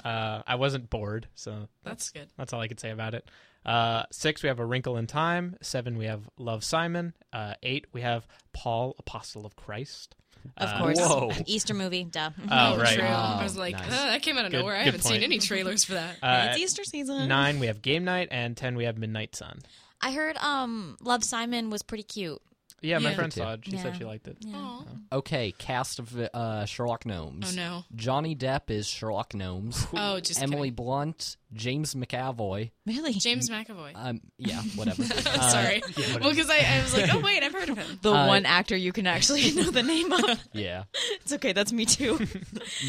uh, 0.06 0.42
I 0.48 0.56
wasn't 0.56 0.90
bored, 0.90 1.28
so 1.36 1.68
That's 1.84 2.10
good. 2.12 2.28
that's 2.38 2.54
all 2.54 2.62
I 2.62 2.68
could 2.70 2.80
say 2.80 2.92
about 2.92 3.14
it. 3.14 3.30
Uh, 3.66 4.04
six, 4.12 4.42
we 4.44 4.48
have 4.50 4.60
A 4.60 4.66
Wrinkle 4.66 4.98
in 4.98 5.08
Time. 5.08 5.56
Seven, 5.62 5.98
we 5.98 6.06
have 6.06 6.30
Love 6.38 6.64
Simon. 6.64 7.14
Uh, 7.34 7.54
eight, 7.64 7.86
we 7.94 8.02
have 8.02 8.26
Paul, 8.54 8.96
Apostle 9.00 9.46
of 9.46 9.56
Christ. 9.56 10.16
Of 10.58 10.70
Uh, 10.70 10.78
course, 10.80 11.00
Whoa. 11.00 11.32
Easter 11.46 11.74
movie. 11.74 12.06
Duh. 12.06 12.30
Oh, 12.50 12.78
right. 12.80 12.96
True. 12.98 13.04
Oh, 13.06 13.08
I 13.40 13.44
was 13.44 13.58
like, 13.58 13.74
nice. 13.76 13.92
uh, 13.92 14.06
that 14.08 14.22
came 14.22 14.38
out 14.38 14.46
of 14.46 14.52
Good- 14.52 14.60
nowhere. 14.60 14.76
I 14.76 14.84
haven't 14.84 15.04
seen 15.04 15.22
any 15.22 15.38
trailers 15.40 15.84
for 15.84 15.94
that. 15.94 16.16
Uh, 16.24 16.48
it's 16.52 16.60
Easter 16.60 16.84
season. 16.86 17.28
nine, 17.28 17.60
we 17.60 17.68
have 17.68 17.82
Game 17.82 18.06
Night, 18.06 18.30
and 18.32 18.56
ten, 18.56 18.76
we 18.76 18.86
have 18.86 18.98
Midnight 18.98 19.36
Sun. 19.36 19.60
I 20.02 20.14
heard 20.14 20.38
um 20.38 20.96
Love 21.02 21.26
Simon 21.26 21.70
was 21.70 21.84
pretty 21.84 22.04
cute. 22.04 22.42
Yeah, 22.82 23.00
my 23.00 23.10
Yeah. 23.10 23.16
friend 23.16 23.34
saw 23.34 23.54
it. 23.54 23.62
She 23.66 23.72
Yeah. 23.72 23.84
said 23.84 23.98
she 23.98 24.06
liked 24.06 24.28
it. 24.28 24.38
Aw. 24.54 24.84
Okay, 25.12 25.54
cast 25.58 26.00
of 26.00 26.16
uh, 26.18 26.66
Sherlock 26.66 27.06
Gnomes. 27.06 27.54
Oh 27.54 27.56
no. 27.56 27.84
Johnny 27.96 28.36
Depp 28.36 28.70
is 28.70 28.88
Sherlock 28.88 29.34
Gnomes. 29.34 29.86
Oh, 29.94 30.20
just 30.20 30.42
Emily 30.42 30.70
kidding. 30.70 30.76
Blunt, 30.76 31.38
James 31.54 31.94
McAvoy. 31.96 32.72
Really? 32.86 33.14
James 33.14 33.50
McAvoy. 33.50 33.92
Um, 33.96 34.22
yeah, 34.38 34.62
whatever. 34.76 35.04
Uh, 35.30 35.50
Sorry. 35.50 35.82
well, 36.22 36.30
because 36.30 36.50
I, 36.50 36.58
I 36.58 36.82
was 36.82 36.94
like, 36.96 37.14
oh 37.14 37.20
wait, 37.20 37.44
I've 37.44 37.54
heard 37.54 37.70
of 37.70 37.78
him. 37.78 38.00
the 38.02 38.12
Uh, 38.14 38.28
one 38.28 38.46
actor 38.46 38.76
you 38.76 38.92
can 38.92 39.08
actually 39.08 39.52
know 39.52 39.70
the 39.72 39.84
name 39.84 40.12
of. 40.12 40.24
Yeah. 40.54 40.84
It's 41.22 41.34
okay. 41.34 41.54
That's 41.54 41.72
me 41.74 41.86
too. 41.86 42.20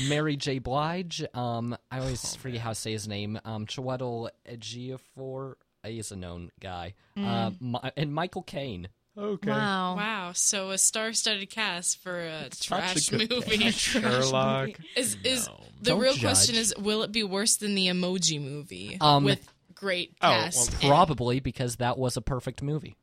Mary 0.08 0.36
J. 0.36 0.58
Blige. 0.58 1.24
Um, 1.34 1.76
I 1.90 1.98
always 2.00 2.34
forget 2.36 2.60
how 2.60 2.70
to 2.70 2.74
say 2.74 2.92
his 2.92 3.06
name. 3.08 3.38
Um, 3.44 3.66
Chiwetel 3.66 4.30
Ejiofor. 4.48 5.54
He's 5.84 6.12
a 6.12 6.16
known 6.16 6.50
guy. 6.60 6.94
Uh, 7.16 7.50
Mi- 7.60 7.78
and 7.96 8.12
Michael 8.12 8.42
Caine. 8.42 8.88
Okay. 9.18 9.50
wow. 9.50 9.96
Wow. 9.96 10.32
So 10.34 10.70
a 10.70 10.78
star-studded 10.78 11.50
cast 11.50 11.98
for 12.02 12.18
a 12.20 12.44
Such 12.44 12.60
a 12.60 12.62
trash 12.68 13.08
good 13.08 13.30
movie. 13.30 13.58
cast. 13.58 13.78
Sherlock. 13.78 14.70
Is 14.96 15.16
is 15.24 15.46
No. 15.48 15.60
the 15.82 15.90
Don't 15.90 16.00
real 16.00 16.12
judge. 16.12 16.20
question 16.22 16.54
is 16.56 16.74
will 16.78 17.02
it 17.02 17.12
be 17.12 17.22
worse 17.24 17.56
than 17.56 17.74
the 17.74 17.88
Emoji 17.88 18.40
movie 18.40 18.96
Um, 19.00 19.24
with 19.24 19.46
great 19.74 20.14
Oh, 20.22 20.28
well, 20.30 20.42
cast? 20.44 20.72
and- 20.74 20.82
Probably 20.82 21.40
because 21.40 21.76
that 21.76 21.98
was 21.98 22.16
a 22.16 22.22
perfect 22.22 22.62
movie. 22.62 22.96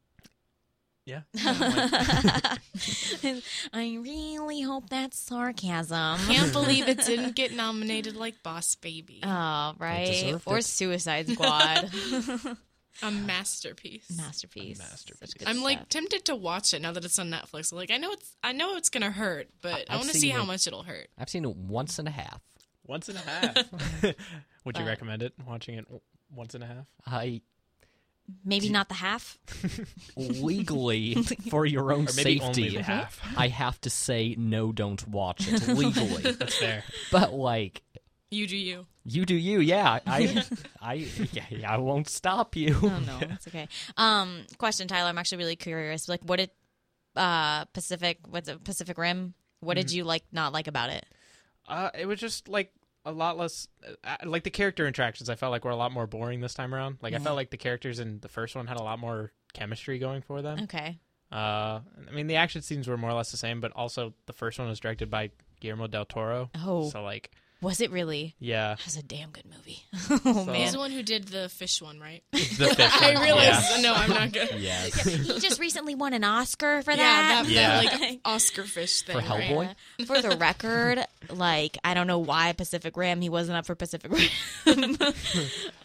Yeah. 1.06 1.22
I 3.74 3.98
really 4.02 4.62
hope 4.62 4.90
that's 4.90 5.18
sarcasm. 5.20 6.20
Can't 6.28 6.52
believe 6.52 6.88
it 6.90 7.06
didn't 7.06 7.36
get 7.36 7.54
nominated 7.54 8.16
like 8.18 8.44
Boss 8.44 8.76
Baby. 8.76 9.22
Oh, 9.24 9.74
right. 9.80 10.08
deserved 10.08 10.44
Or 10.46 10.58
it. 10.58 10.66
Suicide 10.66 11.30
Squad. 11.30 11.90
A 13.02 13.12
masterpiece. 13.12 14.06
Masterpiece. 14.16 14.80
Masterpiece. 14.80 15.34
I'm 15.46 15.62
like 15.62 15.78
stuff. 15.80 15.90
tempted 15.90 16.26
to 16.26 16.36
watch 16.36 16.74
it 16.74 16.82
now 16.82 16.92
that 16.92 17.06
it's 17.06 17.20
on 17.20 17.30
Netflix. 17.30 17.72
Like 17.74 17.92
I 17.92 17.98
know 17.98 18.12
it's 18.12 18.36
I 18.44 18.52
know 18.54 18.76
it's 18.78 18.90
gonna 18.90 19.12
hurt, 19.12 19.50
but 19.62 19.74
I, 19.90 19.94
I've 19.94 20.00
want 20.00 20.08
to 20.10 20.14
seen 20.14 20.22
see 20.22 20.30
how 20.30 20.44
it. 20.44 20.48
much 20.48 20.68
it'll 20.68 20.84
hurt. 20.84 21.08
I've 21.18 21.30
seen 21.30 21.46
it 21.46 21.56
once 21.56 22.00
and 22.00 22.08
a 22.08 22.12
half. 22.12 22.42
Once 22.86 23.10
and 23.10 23.18
a 23.18 23.22
half. 23.22 23.56
Would 24.04 24.78
you 24.78 24.84
But- 24.84 24.86
recommend 24.86 25.22
it? 25.24 25.34
Watching 25.46 25.76
it 25.76 25.86
once 26.34 26.56
and 26.56 26.64
a 26.64 26.68
half? 26.68 26.86
I 27.06 27.42
maybe 28.44 28.70
not 28.70 28.90
the 28.90 28.96
half. 28.96 29.38
legally, 30.18 31.16
for 31.50 31.66
your 31.66 31.92
own 31.94 32.08
Or 32.08 32.14
maybe 32.16 32.40
safety, 32.40 32.64
only 32.66 32.70
the 32.78 32.84
half. 32.84 33.22
I 33.38 33.48
have 33.48 33.80
to 33.82 33.90
say 33.90 34.36
no. 34.38 34.72
Don't 34.72 35.06
watch 35.08 35.48
it 35.48 35.68
legally. 35.68 36.32
That's 36.34 36.58
fair. 36.58 36.84
but 37.12 37.34
like, 37.34 37.82
You 38.30 38.46
do 38.48 38.58
you. 38.58 38.86
you 39.06 39.26
do 39.26 39.36
you. 39.36 39.60
Yeah, 39.60 40.00
I, 40.06 40.44
I, 40.82 40.94
yeah, 41.32 41.72
I 41.74 41.78
won't 41.78 42.10
stop 42.10 42.56
you. 42.56 42.78
Oh 42.82 43.00
no, 43.00 43.20
it's 43.22 43.48
okay. 43.48 43.68
Um, 43.96 44.46
question, 44.58 44.88
Tyler. 44.88 45.10
I'm 45.10 45.18
actually 45.18 45.38
really 45.40 45.56
curious. 45.56 46.10
Like, 46.10 46.22
what 46.24 46.38
did 46.38 46.52
uh 47.16 47.66
Pacific? 47.66 48.20
What's 48.30 48.50
it? 48.50 48.64
Pacific 48.64 48.98
Rim? 48.98 49.34
What 49.62 49.76
did 49.76 49.92
you 49.92 50.04
like? 50.04 50.24
Not 50.32 50.54
like 50.54 50.68
about 50.68 50.90
it? 50.90 51.06
Uh, 51.68 51.90
it 51.98 52.06
was 52.06 52.20
just 52.20 52.48
like 52.48 52.72
a 53.06 53.12
lot 53.12 53.38
less, 53.38 53.68
uh, 54.04 54.18
like 54.26 54.44
the 54.44 54.50
character 54.50 54.86
interactions. 54.86 55.30
I 55.30 55.36
felt 55.36 55.52
like 55.52 55.64
were 55.66 55.72
a 55.72 55.76
lot 55.76 55.92
more 55.92 56.06
boring 56.08 56.42
this 56.42 56.54
time 56.54 56.76
around. 56.76 56.98
Like 57.02 57.14
I 57.14 57.20
felt 57.20 57.36
like 57.38 57.50
the 57.50 57.58
characters 57.58 58.00
in 58.00 58.20
the 58.20 58.28
first 58.28 58.56
one 58.56 58.68
had 58.68 58.78
a 58.78 58.84
lot 58.84 59.00
more 59.00 59.32
chemistry 59.54 59.98
going 60.00 60.22
for 60.22 60.42
them. 60.42 60.60
Okay. 60.64 61.00
Uh, 61.32 61.80
I 62.08 62.12
mean, 62.14 62.28
the 62.28 62.36
action 62.36 62.62
scenes 62.62 62.88
were 62.88 62.98
more 62.98 63.10
or 63.10 63.14
less 63.14 63.32
the 63.32 63.38
same, 63.38 63.60
but 63.62 63.72
also 63.76 64.14
the 64.28 64.34
first 64.34 64.60
one 64.60 64.68
was 64.68 64.80
directed 64.80 65.10
by 65.10 65.32
Guillermo 65.60 65.88
del 65.88 66.06
Toro. 66.06 66.50
Oh, 66.56 66.90
So 66.90 67.02
like, 67.04 67.32
was 67.62 67.82
it 67.82 67.92
really? 67.92 68.36
yeah, 68.40 68.76
That 68.76 68.86
was 68.86 68.98
a 68.98 69.04
damn 69.04 69.32
good 69.32 69.46
movie. 69.46 69.84
oh 70.26 70.46
So- 70.46 70.54
He's 70.54 70.74
the 70.74 70.80
one 70.80 70.92
who 70.92 71.04
did 71.04 71.26
the 71.30 71.50
fish 71.50 71.82
one, 71.82 72.00
right? 72.00 72.24
the 72.32 72.38
fish 72.40 72.78
I 73.02 73.14
one, 73.14 73.24
realized. 73.24 73.66
yeah. 73.76 73.82
No, 73.82 73.94
I'm 73.94 74.10
not 74.10 74.32
good. 74.32 74.50
Yes. 74.60 75.04
he 75.04 75.40
just 75.40 75.60
recently 75.60 75.96
won 75.96 76.14
an 76.14 76.24
Oscar 76.24 76.82
for 76.84 76.92
Yeah, 76.92 76.98
that. 76.98 77.44
that, 77.46 77.52
Yeah. 77.52 77.82
that 77.84 78.00
like 78.02 78.20
Oscar 78.26 78.64
fish 78.64 79.02
thing. 79.02 79.20
For 79.20 79.22
right? 79.28 79.42
Hellboy? 79.50 79.76
Yeah. 80.00 80.06
For 80.06 80.22
the 80.22 80.38
record, 80.38 81.00
like 81.30 81.78
I 81.84 81.94
don't 81.94 82.08
know 82.08 82.20
why 82.20 82.54
Pacific 82.54 82.96
Rim. 82.98 83.22
He 83.22 83.30
wasn't 83.30 83.58
up 83.58 83.66
for 83.66 83.76
Pacific 83.76 84.12
Rim. 84.12 84.98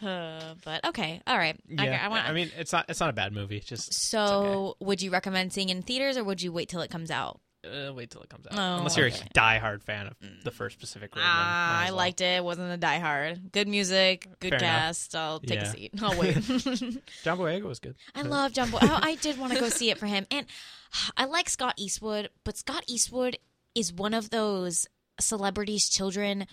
uh, 0.02 0.54
but 0.64 0.84
okay, 0.88 1.20
all 1.26 1.36
right. 1.38 1.56
I- 1.78 1.84
Yeah, 1.84 2.00
I, 2.04 2.08
want. 2.08 2.28
I 2.28 2.32
mean, 2.32 2.50
it's 2.56 2.72
not 2.72 2.86
it's 2.88 3.00
not 3.00 3.10
a 3.10 3.12
bad 3.14 3.32
movie. 3.32 3.56
It's 3.56 3.66
just 3.66 3.94
so, 3.94 4.76
would 4.80 5.02
you 5.02 5.10
recommend 5.10 5.52
seeing 5.52 5.68
in 5.68 5.82
theaters, 5.82 6.16
or 6.16 6.24
would 6.24 6.42
you 6.42 6.52
wait 6.52 6.68
till 6.68 6.80
it 6.80 6.90
comes 6.90 7.10
out? 7.10 7.40
Uh, 7.64 7.92
wait 7.92 8.10
till 8.10 8.22
it 8.22 8.28
comes 8.28 8.46
out. 8.46 8.54
Oh, 8.58 8.78
Unless 8.78 8.96
you're 8.96 9.06
okay. 9.06 9.26
a 9.30 9.38
diehard 9.38 9.82
fan 9.82 10.06
of 10.08 10.14
the 10.44 10.50
first 10.50 10.78
Pacific 10.80 11.14
Rim. 11.14 11.22
then 11.22 11.30
Ah, 11.32 11.80
I 11.82 11.84
well. 11.86 11.96
liked 11.96 12.20
it. 12.20 12.36
It 12.38 12.44
Wasn't 12.44 12.72
a 12.72 12.78
diehard. 12.86 13.52
Good 13.52 13.68
music, 13.68 14.26
good 14.40 14.50
Fair 14.50 14.58
enough. 14.58 14.70
cast. 14.70 15.14
I'll 15.16 15.40
take 15.40 15.60
a 15.60 15.66
seat. 15.66 15.92
I'll 16.02 16.18
wait. 16.18 16.34
John 17.24 17.38
Boyega 17.38 17.62
was 17.64 17.78
good. 17.78 17.94
I 18.14 18.22
love 18.22 18.52
John 18.52 18.70
Boy. 18.70 18.78
Oh, 18.82 18.98
I 19.02 19.14
did 19.16 19.38
want 19.38 19.52
to 19.52 19.60
go 19.60 19.68
see 19.68 19.90
it 19.90 19.98
for 19.98 20.06
him, 20.06 20.26
and 20.30 20.46
I 21.16 21.24
like 21.26 21.48
Scott 21.48 21.74
Eastwood, 21.76 22.30
but 22.44 22.56
Scott 22.56 22.84
Eastwood 22.88 23.38
is 23.74 23.92
one 23.92 24.14
of 24.14 24.30
those 24.30 24.86
celebrities' 25.20 25.88
children 25.88 26.46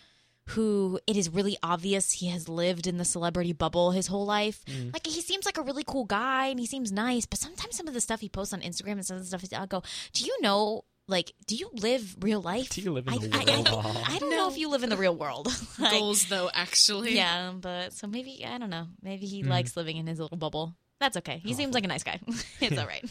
who 0.53 0.99
it 1.05 1.15
is 1.15 1.29
really 1.29 1.55
obvious 1.61 2.11
he 2.13 2.27
has 2.29 2.49
lived 2.49 2.87
in 2.87 2.97
the 2.97 3.05
celebrity 3.05 3.53
bubble 3.53 3.91
his 3.91 4.07
whole 4.07 4.25
life. 4.25 4.63
Mm. 4.65 4.91
Like 4.93 5.05
he 5.05 5.21
seems 5.21 5.45
like 5.45 5.59
a 5.59 5.61
really 5.61 5.83
cool 5.85 6.05
guy 6.05 6.47
and 6.47 6.59
he 6.59 6.65
seems 6.65 6.91
nice, 6.91 7.27
but 7.27 7.37
sometimes 7.37 7.75
some 7.77 7.87
of 7.87 7.93
the 7.93 8.01
stuff 8.01 8.19
he 8.21 8.29
posts 8.29 8.51
on 8.53 8.61
Instagram 8.61 8.93
and 8.93 9.05
some 9.05 9.17
of 9.17 9.21
the 9.21 9.27
stuff 9.37 9.43
I'll 9.59 9.67
go, 9.67 9.83
"Do 10.13 10.25
you 10.25 10.35
know?" 10.41 10.85
Like, 11.09 11.33
do 11.47 11.55
you 11.55 11.69
live 11.73 12.15
real 12.21 12.39
life? 12.41 12.69
Do 12.69 12.81
you 12.81 12.91
live 12.93 13.07
in 13.07 13.13
I, 13.13 13.17
the 13.17 13.29
I- 13.35 13.39
I 13.39 13.45
world? 13.73 13.85
think- 13.95 14.09
I, 14.09 14.17
don't 14.19 14.29
know 14.29 14.47
if 14.49 14.57
you 14.57 14.69
live 14.69 14.83
in 14.83 14.89
the 14.89 14.97
real 14.97 15.15
world. 15.15 15.47
Like, 15.79 15.91
Goals 15.91 16.25
though, 16.27 16.49
actually. 16.53 17.15
yeah, 17.15 17.51
but 17.59 17.93
so 17.93 18.05
maybe 18.07 18.45
I 18.45 18.57
don't 18.59 18.69
know. 18.69 18.87
Maybe 19.01 19.25
he 19.25 19.41
Hmm. 19.41 19.49
likes 19.49 19.75
living 19.75 19.97
in 19.97 20.05
his 20.07 20.19
little 20.19 20.37
bubble. 20.37 20.75
That's 20.99 21.15
okay. 21.17 21.37
He 21.37 21.53
seems 21.53 21.73
like 21.73 21.85
a 21.85 21.87
nice 21.87 22.03
guy. 22.03 22.19
it's 22.59 22.77
all 22.77 22.85
right. 22.85 23.03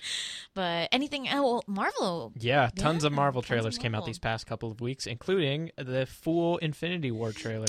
but 0.54 0.88
anything? 0.92 1.26
Oh, 1.32 1.42
well, 1.42 1.64
Marvel. 1.66 2.32
Yeah, 2.38 2.68
tons 2.76 3.02
of 3.04 3.12
Marvel 3.12 3.40
tons 3.40 3.44
of 3.50 3.56
trailers 3.56 3.78
came 3.78 3.94
out 3.94 4.04
these 4.04 4.18
past 4.18 4.46
couple 4.46 4.70
of 4.70 4.80
weeks, 4.82 5.06
including 5.06 5.70
the 5.78 6.04
full 6.06 6.58
Infinity 6.58 7.10
War 7.10 7.32
trailer. 7.32 7.66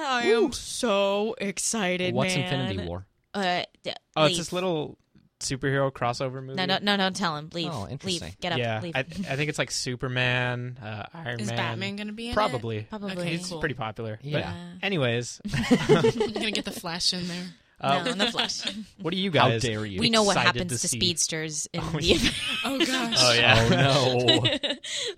I 0.00 0.24
am 0.34 0.52
so 0.52 1.34
excited. 1.40 2.14
What's 2.14 2.34
man. 2.36 2.44
Infinity 2.44 2.86
War? 2.86 3.06
Uh, 3.34 3.62
d- 3.82 3.92
Oh, 4.16 4.24
it's 4.26 4.36
this 4.38 4.52
little 4.52 4.98
superhero 5.40 5.90
crossover 5.92 6.42
movie. 6.42 6.54
No, 6.54 6.64
no, 6.66 6.78
no, 6.82 6.96
no. 6.96 7.10
Tell 7.10 7.36
him. 7.36 7.50
Leave. 7.52 7.70
Oh, 7.72 7.86
interesting. 7.88 8.28
Leave. 8.28 8.40
Get 8.40 8.52
up. 8.52 8.58
yeah, 8.58 8.80
Leave. 8.80 8.96
I, 8.96 9.00
I 9.00 9.02
think 9.36 9.48
it's 9.48 9.58
like 9.58 9.70
Superman, 9.70 10.78
uh, 10.82 11.04
Iron 11.14 11.40
Is 11.40 11.48
Man. 11.48 11.56
Batman 11.56 11.96
gonna 11.96 12.12
be 12.12 12.28
in 12.28 12.34
Probably. 12.34 12.82
Probably. 12.88 13.12
Okay, 13.12 13.34
It's 13.34 13.48
cool. 13.48 13.60
pretty 13.60 13.74
popular. 13.76 14.18
But 14.22 14.30
Yeah. 14.30 14.54
anyways. 14.82 15.40
You're 15.88 16.02
gonna 16.32 16.50
get 16.50 16.64
the 16.64 16.70
Flash 16.72 17.12
in 17.12 17.26
there. 17.28 17.44
uh, 17.80 18.02
no, 18.02 18.14
no 18.14 18.30
flash. 18.32 18.62
what 19.00 19.12
do 19.12 19.16
you 19.16 19.30
guys? 19.30 19.62
How 19.62 19.68
dare 19.68 19.86
you? 19.86 20.00
we 20.00 20.10
know 20.10 20.24
what 20.24 20.36
happens 20.36 20.80
to, 20.80 20.88
see? 20.88 20.98
speedsters 20.98 21.68
in 21.72 21.80
Oh, 21.80 21.90
the 21.92 22.02
yeah. 22.02 22.30
Oh 22.64 22.78
gosh. 22.78 23.16
Oh 23.18 23.32
yeah. 23.34 23.68
Oh 23.70 24.34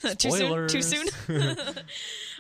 no! 0.05 0.15
too 0.17 0.31
soon. 0.31 0.69
Too 0.69 0.83
soon. 0.83 1.09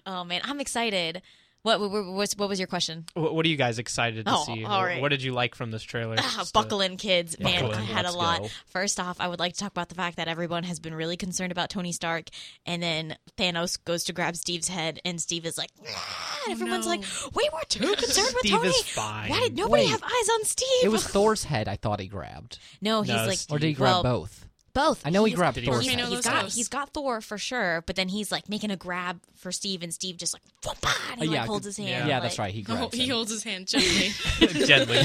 oh 0.04 0.24
man, 0.24 0.42
I'm 0.44 0.60
excited. 0.60 1.22
What, 1.62 1.78
what, 1.78 1.90
what, 1.90 2.06
was- 2.06 2.36
what 2.38 2.48
was 2.48 2.58
your 2.58 2.66
question? 2.68 3.04
What, 3.12 3.34
what 3.34 3.44
are 3.44 3.48
you 3.50 3.56
guys 3.56 3.78
excited 3.78 4.24
to 4.24 4.32
Oh, 4.34 4.44
see? 4.44 4.64
all 4.64 4.82
right. 4.82 5.00
What 5.02 5.10
did 5.10 5.22
you 5.22 5.32
like 5.32 5.54
from 5.54 5.70
this 5.70 5.82
trailer? 5.82 6.16
Ah, 6.18 6.34
Just, 6.38 6.56
uh, 6.56 6.62
buckle 6.62 6.80
in, 6.80 6.96
kids. 6.96 7.38
Man, 7.38 7.60
buckle 7.62 7.76
I 7.76 7.80
in. 7.80 7.86
had 7.86 8.06
a 8.06 8.12
lot. 8.12 8.40
go. 8.42 8.48
First 8.66 8.98
off, 8.98 9.20
I 9.20 9.28
would 9.28 9.38
like 9.38 9.52
to 9.52 9.58
talk 9.60 9.70
about 9.70 9.90
the 9.90 9.94
fact 9.94 10.16
that 10.16 10.26
everyone 10.26 10.62
has 10.64 10.80
been 10.80 10.94
really 10.94 11.18
concerned 11.18 11.52
about 11.52 11.68
Tony 11.68 11.92
Stark, 11.92 12.28
and 12.64 12.82
then 12.82 13.16
Thanos 13.36 13.78
goes 13.84 14.04
to 14.04 14.12
grab 14.14 14.36
Steve's 14.36 14.68
head, 14.68 15.00
and 15.04 15.20
Steve 15.20 15.44
is 15.44 15.58
like, 15.58 15.70
"Ah," 15.86 16.40
and 16.46 16.52
everyone's 16.52 16.86
no. 16.86 16.92
like, 16.92 17.04
"We 17.34 17.48
were 17.52 17.60
too 17.68 17.80
concerned 17.96 18.28
with 18.34 18.38
Steve 18.40 18.52
Tony. 18.52 18.68
is 18.68 18.82
fine. 18.88 19.28
Why 19.28 19.40
did 19.40 19.56
nobody 19.56 19.82
Wait. 19.84 19.90
have 19.90 20.02
eyes 20.02 20.28
on 20.38 20.44
Steve?" 20.44 20.66
It 20.84 20.90
was 20.90 21.06
Thor's 21.06 21.44
head. 21.44 21.68
I 21.68 21.76
thought 21.76 22.00
he 22.00 22.06
grabbed, 22.06 22.58
no, 22.80 23.02
he's 23.02 23.14
No, 23.14 23.26
like, 23.26 23.38
Steve. 23.38 23.56
or 23.56 23.58
did 23.58 23.66
he 23.66 23.72
grab 23.74 24.02
well, 24.02 24.20
both? 24.20 24.46
Both. 24.72 25.04
I 25.06 25.10
know 25.10 25.24
he 25.24 25.30
He's- 25.30 25.36
grabbed 25.38 25.56
Did 25.56 25.64
he 25.64 25.70
Thor's 25.70 25.84
He's, 25.84 25.92
Okay, 25.94 26.00
head. 26.02 26.10
no, 26.10 26.20
got 26.22 26.42
goes. 26.42 26.54
he's 26.54 26.68
got 26.68 26.90
Thor 26.94 27.20
for 27.20 27.38
sure, 27.38 27.82
but 27.86 27.96
then 27.96 28.08
he's 28.08 28.30
like 28.30 28.48
making 28.48 28.70
a 28.70 28.76
grab 28.76 29.20
for 29.36 29.50
Steve, 29.52 29.82
and 29.82 29.92
Steve 29.92 30.16
just 30.16 30.32
like, 30.34 30.42
"Whoop-ah," 30.64 31.08
and 31.12 31.22
he 31.22 31.28
Oh, 31.28 31.32
yeah, 31.32 31.40
like 31.40 31.48
holds 31.48 31.66
his 31.66 31.76
hand. 31.76 32.08
yeah, 32.08 32.14
like, 32.14 32.22
that's 32.24 32.38
right. 32.38 32.54
He 32.54 32.60
Oh, 32.68 32.76
grabs 32.76 32.96
he 32.96 33.04
him. 33.06 33.10
holds 33.14 33.30
his 33.30 33.42
hand 33.42 33.66
gently. 33.68 34.10
Gently. 34.66 34.98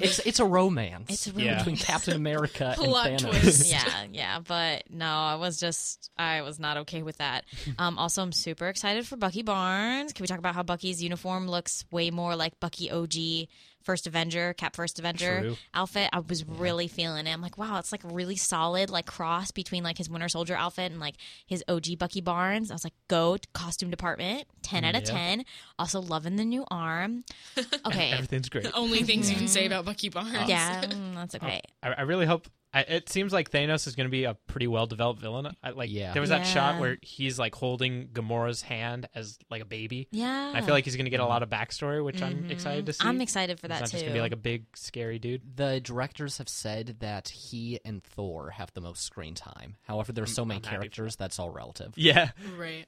It's 0.00 0.18
it's 0.20 0.40
a 0.40 0.44
romance. 0.44 1.10
It's 1.10 1.26
a 1.26 1.32
really 1.32 1.46
Yeah. 1.46 1.58
between 1.58 1.76
Captain 1.76 2.14
America 2.14 2.74
and 2.76 2.76
Plot 2.76 3.06
Thanos. 3.10 3.30
twist. 3.40 3.70
yeah, 3.70 4.04
yeah, 4.12 4.38
but 4.40 4.84
no, 4.90 5.06
I 5.06 5.34
was 5.36 5.58
just 5.60 6.10
I 6.16 6.42
was 6.42 6.58
not 6.58 6.76
okay 6.78 7.02
with 7.02 7.18
that. 7.18 7.44
Um, 7.78 7.98
also, 7.98 8.22
I'm 8.22 8.32
super 8.32 8.68
excited 8.68 9.06
for 9.06 9.16
Bucky 9.16 9.42
Barnes. 9.42 10.12
Can 10.12 10.22
we 10.22 10.26
talk 10.28 10.38
about 10.38 10.54
how 10.54 10.62
Bucky's 10.62 11.02
uniform 11.02 11.48
looks 11.48 11.84
way 11.90 12.10
more 12.10 12.36
like 12.36 12.58
Bucky 12.60 12.90
OG 12.90 13.48
First 13.84 14.06
Avenger, 14.06 14.54
Cap 14.54 14.74
First 14.74 14.98
Avenger 14.98 15.40
True. 15.40 15.56
outfit? 15.74 16.08
I 16.12 16.20
was 16.20 16.44
really 16.46 16.88
feeling 16.88 17.26
it. 17.26 17.32
I'm 17.32 17.40
like, 17.42 17.56
wow, 17.58 17.78
it's 17.78 17.92
like 17.92 18.00
really 18.04 18.36
solid, 18.36 18.90
like 18.90 19.06
cross 19.06 19.50
between 19.50 19.84
like 19.84 19.98
his 19.98 20.08
Winter 20.10 20.28
Soldier 20.28 20.56
outfit 20.56 20.90
and 20.90 21.00
like 21.00 21.14
his 21.46 21.62
OG 21.68 21.98
Bucky 21.98 22.20
Barnes. 22.20 22.70
I 22.70 22.74
was 22.74 22.84
like, 22.84 22.94
go 23.08 23.36
costume 23.52 23.90
department, 23.90 24.46
ten 24.62 24.84
out 24.84 24.94
of 24.96 25.02
Yeah. 25.04 25.10
ten. 25.12 25.44
Also 25.78 26.00
loving 26.00 26.36
the 26.36 26.44
new 26.44 26.64
arm. 26.70 27.24
Okay, 27.86 28.12
Everything's 28.12 28.48
great. 28.48 28.64
The 28.64 28.74
only 28.74 29.02
things 29.02 29.30
you 29.30 29.36
can 29.36 29.46
say 29.48 29.66
about 29.70 29.84
Bucky 29.84 30.08
Barnes. 30.08 30.48
yeah, 30.48 30.80
mm, 30.84 31.14
that's 31.14 31.34
okay. 31.34 31.60
I, 31.82 31.88
I 31.90 32.00
really 32.02 32.24
hope. 32.26 32.48
I, 32.74 32.80
it 32.80 33.08
seems 33.08 33.32
like 33.32 33.50
Thanos 33.52 33.86
is 33.86 33.94
going 33.94 34.06
to 34.06 34.10
be 34.10 34.24
a 34.24 34.34
pretty 34.34 34.66
well 34.66 34.86
developed 34.86 35.20
villain. 35.20 35.54
I, 35.62 35.70
like 35.70 35.90
Yeah. 35.92 36.12
there 36.12 36.20
was 36.20 36.30
that 36.30 36.42
shot 36.44 36.80
where 36.80 36.98
he's 37.02 37.38
like 37.38 37.54
holding 37.54 38.08
Gamora's 38.08 38.62
hand 38.62 39.08
as 39.14 39.38
like 39.48 39.62
a 39.62 39.64
baby. 39.64 40.08
Yeah. 40.10 40.50
I 40.54 40.60
feel 40.60 40.74
like 40.74 40.84
he's 40.84 40.96
going 40.96 41.04
to 41.04 41.10
get 41.10 41.20
a 41.20 41.26
lot 41.26 41.42
of 41.44 41.48
backstory, 41.48 42.04
which 42.04 42.20
I'm 42.20 42.44
Mhm. 42.44 42.50
excited 42.50 42.86
to 42.86 42.92
see. 42.92 43.06
I'm 43.06 43.20
excited 43.20 43.60
for 43.60 43.66
It's 43.66 43.74
that 43.74 43.80
not 43.80 43.86
too. 43.86 43.92
just 43.92 44.02
going 44.04 44.12
to 44.12 44.18
be 44.18 44.20
like 44.20 44.32
a 44.32 44.36
big 44.36 44.64
scary 44.76 45.18
dude. 45.20 45.56
The 45.56 45.80
directors 45.80 46.38
have 46.38 46.48
said 46.48 46.96
that 46.98 47.28
he 47.28 47.78
and 47.84 48.02
Thor 48.02 48.50
have 48.50 48.72
the 48.74 48.80
most 48.80 49.04
screen 49.04 49.34
time. 49.34 49.76
However, 49.84 50.12
there's 50.12 50.34
so 50.34 50.44
many 50.44 50.58
I'm 50.58 50.62
characters 50.68 51.14
that's 51.14 51.38
all 51.38 51.50
relative. 51.50 51.92
Yeah, 51.96 52.30
Right. 52.58 52.86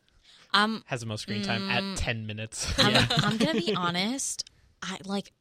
um, 0.53 0.83
has 0.87 1.01
the 1.01 1.07
most 1.07 1.23
screen 1.23 1.43
time 1.43 1.69
Mm. 1.69 1.93
at 1.93 1.97
ten 1.99 2.27
minutes. 2.27 2.73
I'm, 2.79 3.07
I'm 3.25 3.37
gonna 3.37 3.55
be 3.61 3.73
honest. 3.77 4.51
I 4.83 4.99
like. 5.05 5.33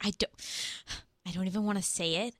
I 0.00 0.12
don't. 0.18 0.32
I 1.26 1.32
don't 1.32 1.46
even 1.46 1.64
want 1.64 1.76
to 1.78 1.84
say 1.84 2.26
it, 2.26 2.34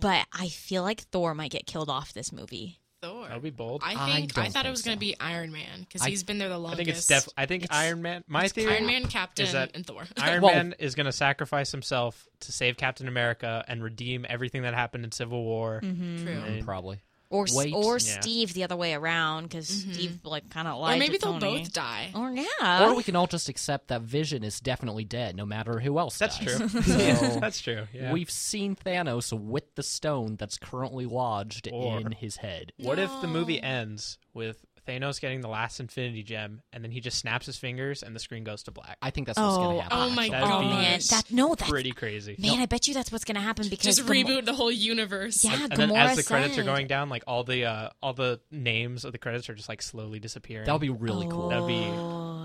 but 0.00 0.26
I 0.32 0.48
feel 0.48 0.82
like 0.82 1.00
Thor 1.02 1.34
might 1.34 1.50
get 1.50 1.66
killed 1.66 1.88
off 1.90 2.12
this 2.12 2.32
movie. 2.32 2.78
Thor. 3.02 3.26
that 3.28 3.32
would 3.32 3.42
be 3.42 3.48
bold. 3.48 3.80
I 3.82 3.92
I 3.92 3.94
think 4.20 4.36
I, 4.36 4.42
don't 4.42 4.52
thought 4.52 4.60
it 4.60 4.62
think 4.64 4.70
was 4.72 4.82
going 4.82 4.96
to 4.96 5.00
be 5.00 5.16
Iron 5.18 5.52
Man 5.52 5.80
because 5.80 6.04
he's 6.04 6.22
been 6.22 6.36
there 6.36 6.50
the 6.50 6.58
longest. 6.58 6.80
I 6.80 6.84
longest. 6.84 7.08
think 7.08 7.16
it's 7.18 7.24
def. 7.28 7.34
I 7.34 7.46
think 7.46 7.64
It's- 7.64 7.78
Iron 7.78 8.02
Man. 8.02 8.24
My 8.28 8.46
theory 8.48 8.74
Iron 8.74 8.84
Man, 8.86 9.06
Captain, 9.06 9.50
that 9.52 9.70
and 9.74 9.86
Thor. 9.86 10.04
Iron 10.18 10.42
Well- 10.42 10.52
Man 10.54 10.74
is 10.78 10.94
going 10.94 11.06
to 11.06 11.12
sacrifice 11.12 11.72
himself 11.72 12.28
to 12.40 12.52
save 12.52 12.76
Captain 12.76 13.08
America 13.08 13.64
and 13.68 13.82
redeem 13.82 14.26
everything 14.28 14.62
that 14.64 14.74
happened 14.74 15.04
in 15.04 15.12
Civil 15.12 15.42
War. 15.42 15.80
Mm-hmm. 15.82 16.24
True. 16.26 16.32
And- 16.34 16.64
Probably. 16.66 17.00
Or 17.30 17.44
s- 17.44 17.54
Wait. 17.54 17.72
or 17.72 17.94
Yeah. 17.94 18.20
Steve 18.20 18.54
the 18.54 18.64
other 18.64 18.74
way 18.76 18.92
around 18.92 19.44
because 19.44 19.70
Mhm. 19.70 19.94
Steve 19.94 20.20
like 20.24 20.50
kind 20.50 20.66
of 20.66 20.78
Or 20.78 20.96
maybe 20.96 21.16
to 21.16 21.24
they'll 21.26 21.38
Tony. 21.38 21.60
both 21.60 21.72
die. 21.72 22.10
Or 22.12 22.32
yeah. 22.32 22.84
or 22.88 22.94
we 22.96 23.04
can 23.04 23.14
all 23.14 23.28
just 23.28 23.48
accept 23.48 23.86
that 23.88 24.02
Vision 24.02 24.42
is 24.42 24.58
definitely 24.60 25.04
dead, 25.04 25.36
no 25.36 25.46
matter 25.46 25.78
who 25.78 25.98
else 26.00 26.18
That's 26.18 26.38
dies. 26.38 26.56
true. 26.58 26.68
So, 26.82 27.38
That's 27.40 27.60
true. 27.60 27.86
Yeah. 27.94 28.12
We've 28.12 28.30
seen 28.30 28.74
Thanos 28.74 29.32
with 29.32 29.74
the 29.76 29.84
stone 29.84 30.34
that's 30.36 30.58
currently 30.58 31.06
lodged 31.06 31.68
Or- 31.72 32.00
in 32.00 32.12
his 32.12 32.38
head. 32.38 32.72
What 32.78 32.98
if 32.98 33.10
the 33.20 33.28
movie 33.28 33.62
ends 33.62 34.18
with 34.34 34.64
Thanos 34.86 35.20
getting 35.20 35.40
the 35.40 35.48
last 35.48 35.80
Infinity 35.80 36.22
Gem, 36.22 36.62
and 36.72 36.82
then 36.82 36.90
he 36.90 37.00
just 37.00 37.18
snaps 37.18 37.46
his 37.46 37.56
fingers, 37.56 38.02
and 38.02 38.14
the 38.14 38.20
screen 38.20 38.44
goes 38.44 38.62
to 38.64 38.70
black? 38.70 38.96
I 39.02 39.10
think 39.10 39.26
that's 39.26 39.38
what's 39.38 39.56
going 39.56 39.76
Oh, 39.76 39.76
to 39.78 39.82
happen. 39.82 39.98
oh 39.98 40.10
my 40.10 40.24
actually. 40.24 40.30
That'd 40.40 40.50
oh 40.54 40.60
man, 40.62 41.00
that 41.10 41.22
no, 41.30 41.54
that's 41.54 41.70
Pretty 41.70 41.92
crazy. 41.92 42.36
man. 42.38 42.60
I 42.60 42.66
bet 42.66 42.88
you 42.88 42.94
that's 42.94 43.12
what's 43.12 43.24
gonna 43.24 43.40
happen 43.40 43.68
because 43.68 43.84
Just 43.96 44.06
Gam- 44.06 44.26
reboot 44.26 44.44
the 44.44 44.54
whole 44.54 44.70
universe. 44.72 45.44
Yeah, 45.44 45.64
and 45.70 45.72
then 45.72 45.90
as 45.94 46.16
the 46.16 46.22
credits 46.22 46.58
are 46.58 46.64
going 46.64 46.86
down, 46.86 47.08
like 47.08 47.24
all 47.26 47.44
the 47.44 47.64
uh, 47.64 47.90
all 48.02 48.12
the 48.14 48.40
names 48.50 49.04
of 49.04 49.12
the 49.12 49.18
credits 49.18 49.48
are 49.50 49.54
just 49.54 49.68
like 49.68 49.82
slowly 49.82 50.18
disappearing. 50.20 50.66
That 50.66 50.72
would 50.72 50.80
be 50.80 50.90
really 50.90 51.28
cool. 51.28 51.48
That'd 51.48 51.66
be- 51.66 51.90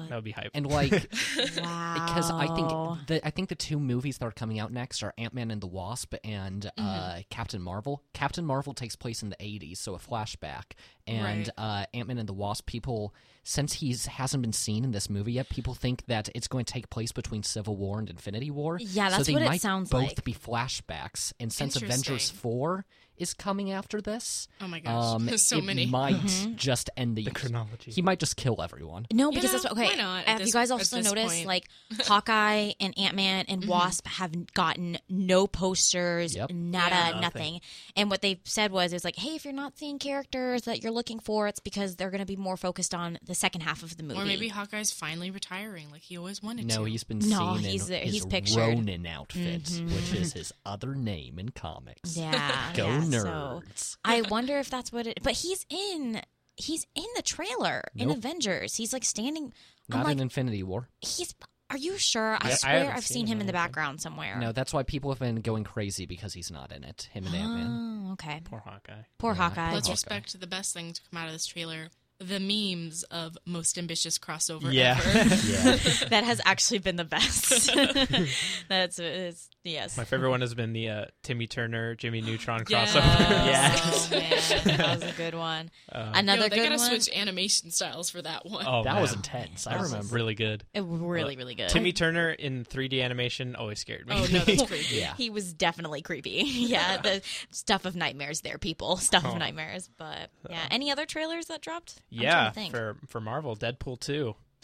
That 0.09 0.15
would 0.15 0.23
be 0.23 0.31
hype. 0.31 0.51
And 0.53 0.65
like, 0.67 0.91
wow. 0.91 1.93
because 2.05 2.31
I 2.31 2.47
think 2.47 3.07
the 3.07 3.27
I 3.27 3.29
think 3.29 3.49
the 3.49 3.55
two 3.55 3.79
movies 3.79 4.17
that 4.17 4.25
are 4.25 4.31
coming 4.31 4.59
out 4.59 4.71
next 4.71 5.03
are 5.03 5.13
Ant 5.17 5.33
Man 5.33 5.51
and 5.51 5.61
the 5.61 5.67
Wasp 5.67 6.13
and 6.23 6.69
uh, 6.77 7.19
Captain 7.29 7.61
Marvel. 7.61 8.03
Captain 8.13 8.45
Marvel 8.45 8.73
takes 8.73 8.95
place 8.95 9.23
in 9.23 9.29
the 9.29 9.37
'80s, 9.37 9.77
so 9.77 9.95
a 9.95 9.99
flashback. 9.99 10.73
And 11.07 11.49
uh, 11.57 11.85
Ant 11.93 12.07
Man 12.07 12.17
and 12.17 12.27
the 12.27 12.33
Wasp, 12.33 12.65
people 12.65 13.13
since 13.43 13.73
he's 13.73 14.07
hasn't 14.07 14.41
been 14.41 14.53
seen 14.53 14.83
in 14.83 14.91
this 14.91 15.07
movie 15.09 15.33
yet, 15.33 15.49
people 15.49 15.75
think 15.75 16.05
that 16.07 16.29
it's 16.33 16.47
going 16.47 16.65
to 16.65 16.73
take 16.73 16.89
place 16.89 17.11
between 17.11 17.43
Civil 17.43 17.77
War 17.77 17.99
and 17.99 18.09
Infinity 18.09 18.49
War. 18.49 18.79
Yeah, 18.79 19.09
so 19.09 19.17
that's 19.17 19.27
they 19.27 19.33
what 19.33 19.43
it 19.43 19.45
might 19.45 19.61
sounds 19.61 19.89
both 19.91 20.01
like. 20.01 20.23
be 20.23 20.33
flashbacks. 20.33 21.31
And 21.39 21.53
since 21.53 21.75
Avengers 21.75 22.31
Four 22.31 22.85
is 23.18 23.34
coming 23.34 23.72
after 23.72 24.01
this, 24.01 24.47
Oh 24.61 24.68
my 24.68 24.80
gosh, 24.80 25.16
um, 25.16 25.26
there's 25.28 25.41
so 25.41 25.57
it 25.57 25.63
many. 25.63 25.86
might 25.86 26.16
Mm-hmm. 26.16 26.55
just 26.55 26.89
end 26.97 27.16
the, 27.16 27.24
the 27.24 27.32
chronology. 27.32 27.91
He 27.91 28.01
might 28.01 28.20
just 28.20 28.36
kill 28.38 28.61
everyone. 28.61 29.07
No, 29.11 29.30
You 29.32 29.36
because 29.38 29.53
know, 29.53 29.59
that's 29.59 29.72
okay. 29.74 29.86
why 29.88 29.95
not 29.95 30.20
at 30.28 30.39
Have 30.39 30.47
you 30.47 30.53
guys 30.53 30.72
also 30.72 30.95
this 30.97 31.05
noticed 31.05 31.36
point? 31.36 31.47
like 31.47 31.68
Hawkeye 32.07 32.72
and 32.80 32.97
Ant 32.97 33.16
Man 33.16 33.45
and 33.47 33.66
Wasp 33.66 34.05
have 34.07 34.53
gotten 34.53 34.97
no 35.09 35.47
posters, 35.47 36.36
Yep. 36.36 36.51
nada, 36.51 36.89
Yeah. 36.95 37.03
Nothing. 37.05 37.22
nothing. 37.22 37.61
And 37.95 38.09
what 38.09 38.22
they 38.22 38.39
said 38.43 38.72
was, 38.72 38.93
it's 38.93 39.03
like, 39.05 39.16
hey, 39.16 39.36
if 39.36 39.45
you're 39.45 39.53
not 39.53 39.78
seeing 39.78 39.99
characters 39.99 40.63
that 40.63 40.84
you're 40.84 40.91
looking 40.91 41.20
for, 41.20 41.47
it's 41.47 41.59
because 41.59 41.95
they're 41.95 42.09
going 42.11 42.20
to 42.20 42.26
be 42.26 42.36
more 42.36 42.57
focused 42.57 42.93
on 42.93 43.18
the 43.26 43.36
second 43.36 43.61
half 43.61 43.84
of 43.84 43.97
the 43.97 44.03
movie. 44.03 44.20
Or 44.20 44.26
maybe 44.26 44.47
Hawkeye's 44.49 44.91
finally 44.91 45.32
retiring, 45.32 45.89
like 45.91 46.01
he 46.01 46.18
always 46.18 46.41
wanted 46.43 46.66
No, 46.68 46.84
to. 46.86 46.89
he's 46.91 47.03
been 47.03 47.20
No, 47.20 47.55
seen 47.55 47.63
he's- 47.72 47.89
in 47.89 48.01
he's 48.03 48.13
his 48.16 48.26
pictured. 48.26 48.57
Ronin 48.57 49.05
outfit, 49.05 49.70
which 49.86 50.13
is 50.13 50.34
his 50.34 50.53
other 50.66 50.95
name 50.95 51.39
in 51.39 51.49
comics. 51.49 52.18
yeah, 52.18 52.72
Go 52.76 52.88
yeah, 52.88 53.04
so 53.11 53.61
nerds! 53.65 53.97
I 54.05 54.21
wonder 54.21 54.57
if 54.59 54.69
that's 54.69 54.91
what 54.91 55.07
it. 55.07 55.19
But 55.23 55.33
he's 55.33 55.65
in. 55.69 56.21
He's 56.57 56.85
in 56.95 57.05
the 57.17 57.21
trailer 57.21 57.83
in 57.95 58.07
Nope. 58.07 58.17
Avengers. 58.17 58.75
He's 58.75 58.93
like 58.93 59.03
standing. 59.03 59.51
I'm 59.91 59.97
Not 59.99 60.05
like, 60.05 60.13
in 60.13 60.21
Infinity 60.21 60.63
War. 60.63 60.89
he's. 61.01 61.33
Are 61.69 61.77
you 61.77 61.97
sure? 61.97 62.35
I 62.35 62.49
I- 62.49 62.51
I 62.51 62.53
swear 62.53 62.73
haven't 62.79 62.93
I've 62.97 63.05
seen 63.05 63.15
seen 63.15 63.25
him 63.27 63.31
him 63.37 63.41
in 63.41 63.47
the 63.47 63.51
in 63.51 63.55
background 63.55 63.99
somewhere. 63.99 64.37
No, 64.39 64.51
that's 64.51 64.71
why 64.71 64.83
people 64.83 65.09
have 65.11 65.19
been 65.19 65.37
going 65.41 65.63
crazy 65.63 66.05
because 66.05 66.31
he's 66.33 66.51
not 66.51 66.71
in 66.71 66.83
it. 66.83 67.09
Him 67.11 67.25
and 67.25 67.35
Ant 67.35 67.53
Man. 67.55 68.05
Oh, 68.09 68.11
okay. 68.13 68.41
Poor 68.45 68.59
Hawkeye. 68.59 69.01
Poor 69.17 69.33
Yeah. 69.33 69.37
Hawkeye. 69.49 69.73
Let's 69.73 69.89
respect 69.89 70.39
the 70.39 70.45
best 70.47 70.73
thing 70.73 70.93
to 70.93 71.01
come 71.09 71.19
out 71.19 71.25
of 71.27 71.33
this 71.33 71.47
trailer: 71.47 71.89
the 72.19 72.39
memes 72.39 73.01
of 73.03 73.35
most 73.45 73.77
ambitious 73.79 74.17
crossover 74.19 74.71
Yeah. 74.71 74.97
ever. 75.03 75.19
Yeah, 75.45 75.77
that 76.09 76.23
has 76.23 76.39
actually 76.45 76.79
been 76.79 76.95
the 76.97 77.03
best. 77.03 77.69
That's 78.69 78.99
it's, 78.99 79.49
yes. 79.66 79.97
My 79.97 80.05
favorite 80.05 80.30
one 80.30 80.41
has 80.41 80.53
been 80.53 80.72
the 80.74 80.89
uh, 80.89 81.05
Timmy 81.24 81.47
Turner, 81.47 81.95
Jimmy 81.95 82.22
Neutron 82.22 82.63
Yes. 82.70 82.95
crossover. 82.95 84.61
Oh, 84.63 84.66
man, 84.68 84.78
that 84.78 84.99
was 84.99 85.03
a 85.09 85.13
good 85.18 85.36
one. 85.36 85.70
Uh, 85.91 86.11
Another 86.13 86.43
Yo, 86.43 86.49
they 86.49 86.55
good 86.57 86.63
gotta 86.70 86.78
one. 86.78 86.88
switch 87.01 87.09
animation 87.16 87.72
styles 87.72 88.09
for 88.09 88.22
that 88.22 88.45
one. 88.45 88.66
oh, 88.68 88.84
that 88.84 88.93
man. 88.93 89.01
was 89.01 89.13
intense. 89.13 89.68
I 89.68 89.72
That 89.74 89.82
was 89.82 89.91
remember. 89.91 90.16
really 90.16 90.36
good. 90.36 90.63
It, 90.74 90.84
really, 90.86 91.36
really 91.38 91.55
good. 91.55 91.70
Timmy 91.70 91.91
Turner 91.91 92.30
in 92.32 92.63
3D 92.66 93.03
animation 93.03 93.55
always 93.55 93.80
scared 93.80 94.07
me. 94.07 94.16
Oh 94.16 94.28
no, 94.32 94.39
that's 94.39 94.63
creepy. 94.68 94.95
Yeah. 94.95 95.13
He 95.18 95.30
was 95.30 95.53
definitely 95.53 96.01
creepy. 96.01 96.43
yeah, 96.45 96.97
the 96.97 97.22
stuff 97.51 97.86
of 97.86 97.95
nightmares 97.95 98.41
there, 98.41 98.57
people. 98.57 98.97
Stuff 98.97 99.24
Oh. 99.26 99.32
of 99.32 99.38
nightmares. 99.39 99.89
But 99.97 100.30
yeah, 100.49 100.66
any 100.72 100.91
other 100.91 101.05
trailers 101.05 101.45
that 101.47 101.61
dropped? 101.61 101.95
I'm 102.11 102.20
yeah, 102.22 102.45
to 102.45 102.51
think. 102.51 102.72
for 102.72 102.97
for 103.07 103.20
Marvel, 103.22 103.55
Deadpool 103.55 103.99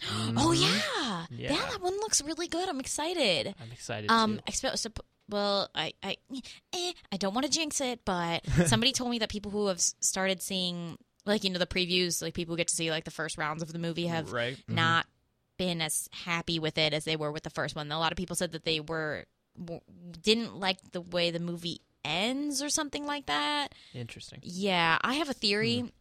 2. 0.02 0.34
Oh 0.36 0.52
yeah. 0.52 1.26
Yeah. 1.30 1.56
that 1.56 1.80
one 1.80 1.94
looks 1.96 2.22
really 2.22 2.48
good. 2.48 2.68
I'm 2.68 2.80
excited. 2.80 3.54
I'm 3.60 3.72
excited 3.72 4.10
Um, 4.10 4.36
too. 4.38 4.42
expe- 4.52 4.78
sup- 4.78 5.04
well, 5.28 5.70
I, 5.74 5.92
I, 6.02 6.16
eh, 6.74 6.92
I 7.10 7.16
don't 7.16 7.32
want 7.34 7.46
to 7.46 7.52
jinx 7.52 7.80
it, 7.80 8.00
but 8.04 8.44
somebody 8.66 8.92
told 8.92 9.10
me 9.10 9.18
that 9.20 9.28
people 9.30 9.50
who 9.50 9.68
have 9.68 9.80
started 9.80 10.42
seeing, 10.42 10.98
like 11.24 11.44
you 11.44 11.50
know, 11.50 11.58
the 11.58 11.66
previews, 11.66 12.20
like 12.22 12.34
people 12.34 12.52
who 12.52 12.58
get 12.58 12.68
to 12.68 12.74
see 12.76 12.90
like 12.90 13.04
the 13.04 13.10
first 13.10 13.38
rounds 13.38 13.62
of 13.62 13.72
the 13.72 13.78
movie 13.78 14.06
have 14.06 14.32
Right. 14.32 14.58
not 14.68 15.06
been 15.58 15.80
as 15.80 16.08
happy 16.12 16.58
with 16.58 16.76
it 16.78 16.92
as 16.92 17.04
they 17.04 17.16
were 17.16 17.30
with 17.32 17.44
the 17.44 17.50
first 17.50 17.76
one. 17.76 17.90
A 17.92 17.98
lot 17.98 18.10
of 18.12 18.16
people 18.16 18.34
said 18.36 18.52
that 18.52 18.64
they 18.64 18.80
were 18.80 19.24
w- 19.58 19.80
didn't 20.20 20.56
like 20.56 20.78
the 20.92 21.00
way 21.00 21.30
the 21.30 21.38
movie 21.40 21.80
ends 22.04 22.60
or 22.62 22.68
something 22.68 23.06
like 23.06 23.26
that. 23.26 23.68
Interesting. 23.94 24.40
Yeah, 24.42 24.98
I 25.02 25.14
have 25.14 25.28
a 25.30 25.34
theory. 25.34 25.92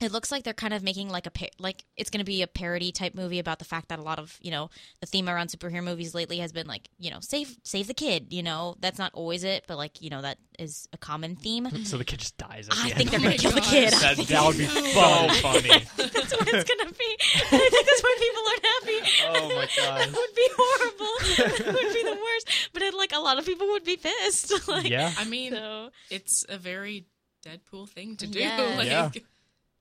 It 0.00 0.12
looks 0.12 0.32
like 0.32 0.44
they're 0.44 0.54
kind 0.54 0.72
of 0.72 0.82
making 0.82 1.08
like 1.10 1.26
a 1.26 1.30
par- 1.30 1.48
like 1.58 1.84
it's 1.96 2.08
going 2.10 2.20
to 2.20 2.24
be 2.24 2.40
a 2.42 2.46
parody 2.46 2.90
type 2.90 3.14
movie 3.14 3.38
about 3.38 3.58
the 3.58 3.64
fact 3.66 3.88
that 3.88 3.98
a 3.98 4.02
lot 4.02 4.18
of 4.18 4.38
you 4.40 4.50
know 4.50 4.70
the 5.00 5.06
theme 5.06 5.28
around 5.28 5.48
superhero 5.48 5.84
movies 5.84 6.14
lately 6.14 6.38
has 6.38 6.52
been 6.52 6.66
like 6.66 6.88
you 6.98 7.10
know 7.10 7.18
save 7.20 7.56
save 7.64 7.86
the 7.86 7.94
kid. 7.94 8.32
You 8.32 8.42
know 8.42 8.76
that's 8.80 8.98
not 8.98 9.12
always 9.14 9.44
it, 9.44 9.64
but 9.68 9.76
like 9.76 10.00
you 10.00 10.08
know 10.10 10.22
that 10.22 10.38
is 10.58 10.88
a 10.92 10.98
common 10.98 11.36
theme. 11.36 11.68
So 11.84 11.96
the 11.98 12.04
kid 12.04 12.20
just 12.20 12.36
dies 12.38 12.68
at 12.68 12.76
I 12.78 12.88
the 12.90 12.94
think 12.94 13.10
they're 13.10 13.20
Oh 13.20 13.22
going 13.24 13.36
to 13.36 13.42
kill 13.42 13.50
the 13.52 13.60
kid. 13.60 13.92
that, 13.92 14.16
that 14.16 14.46
would 14.46 14.56
be 14.58 14.66
so 14.66 15.28
funny. 15.42 15.68
that's 15.96 16.32
what 16.32 16.48
it's 16.48 16.70
going 16.70 16.88
to 16.88 16.94
be. 16.94 17.16
I 17.34 17.58
think 17.58 17.86
that's 17.86 18.02
why 18.02 18.16
people 18.20 18.42
aren't 18.48 18.66
happy. 18.66 18.98
Oh 19.26 19.56
my 19.56 19.68
god 19.76 19.98
That 20.00 20.12
would 20.16 20.34
be 20.34 20.48
horrible. 20.56 21.64
that 21.64 21.74
would 21.74 21.92
be 21.94 22.02
the 22.04 22.16
worst. 22.16 22.70
But 22.72 22.82
it, 22.82 22.94
like 22.94 23.12
a 23.12 23.18
lot 23.18 23.38
of 23.38 23.44
people 23.46 23.66
would 23.68 23.84
be 23.84 23.96
pissed. 23.96 24.66
like, 24.68 24.88
Yeah. 24.88 25.12
I 25.18 25.24
mean, 25.24 25.52
So 25.52 25.90
it's 26.10 26.44
a 26.48 26.56
very 26.58 27.06
Deadpool 27.44 27.88
thing 27.88 28.16
to 28.16 28.26
do. 28.26 28.38
Yeah. 28.38 28.74
Like 28.76 28.86
Yeah. 28.86 29.10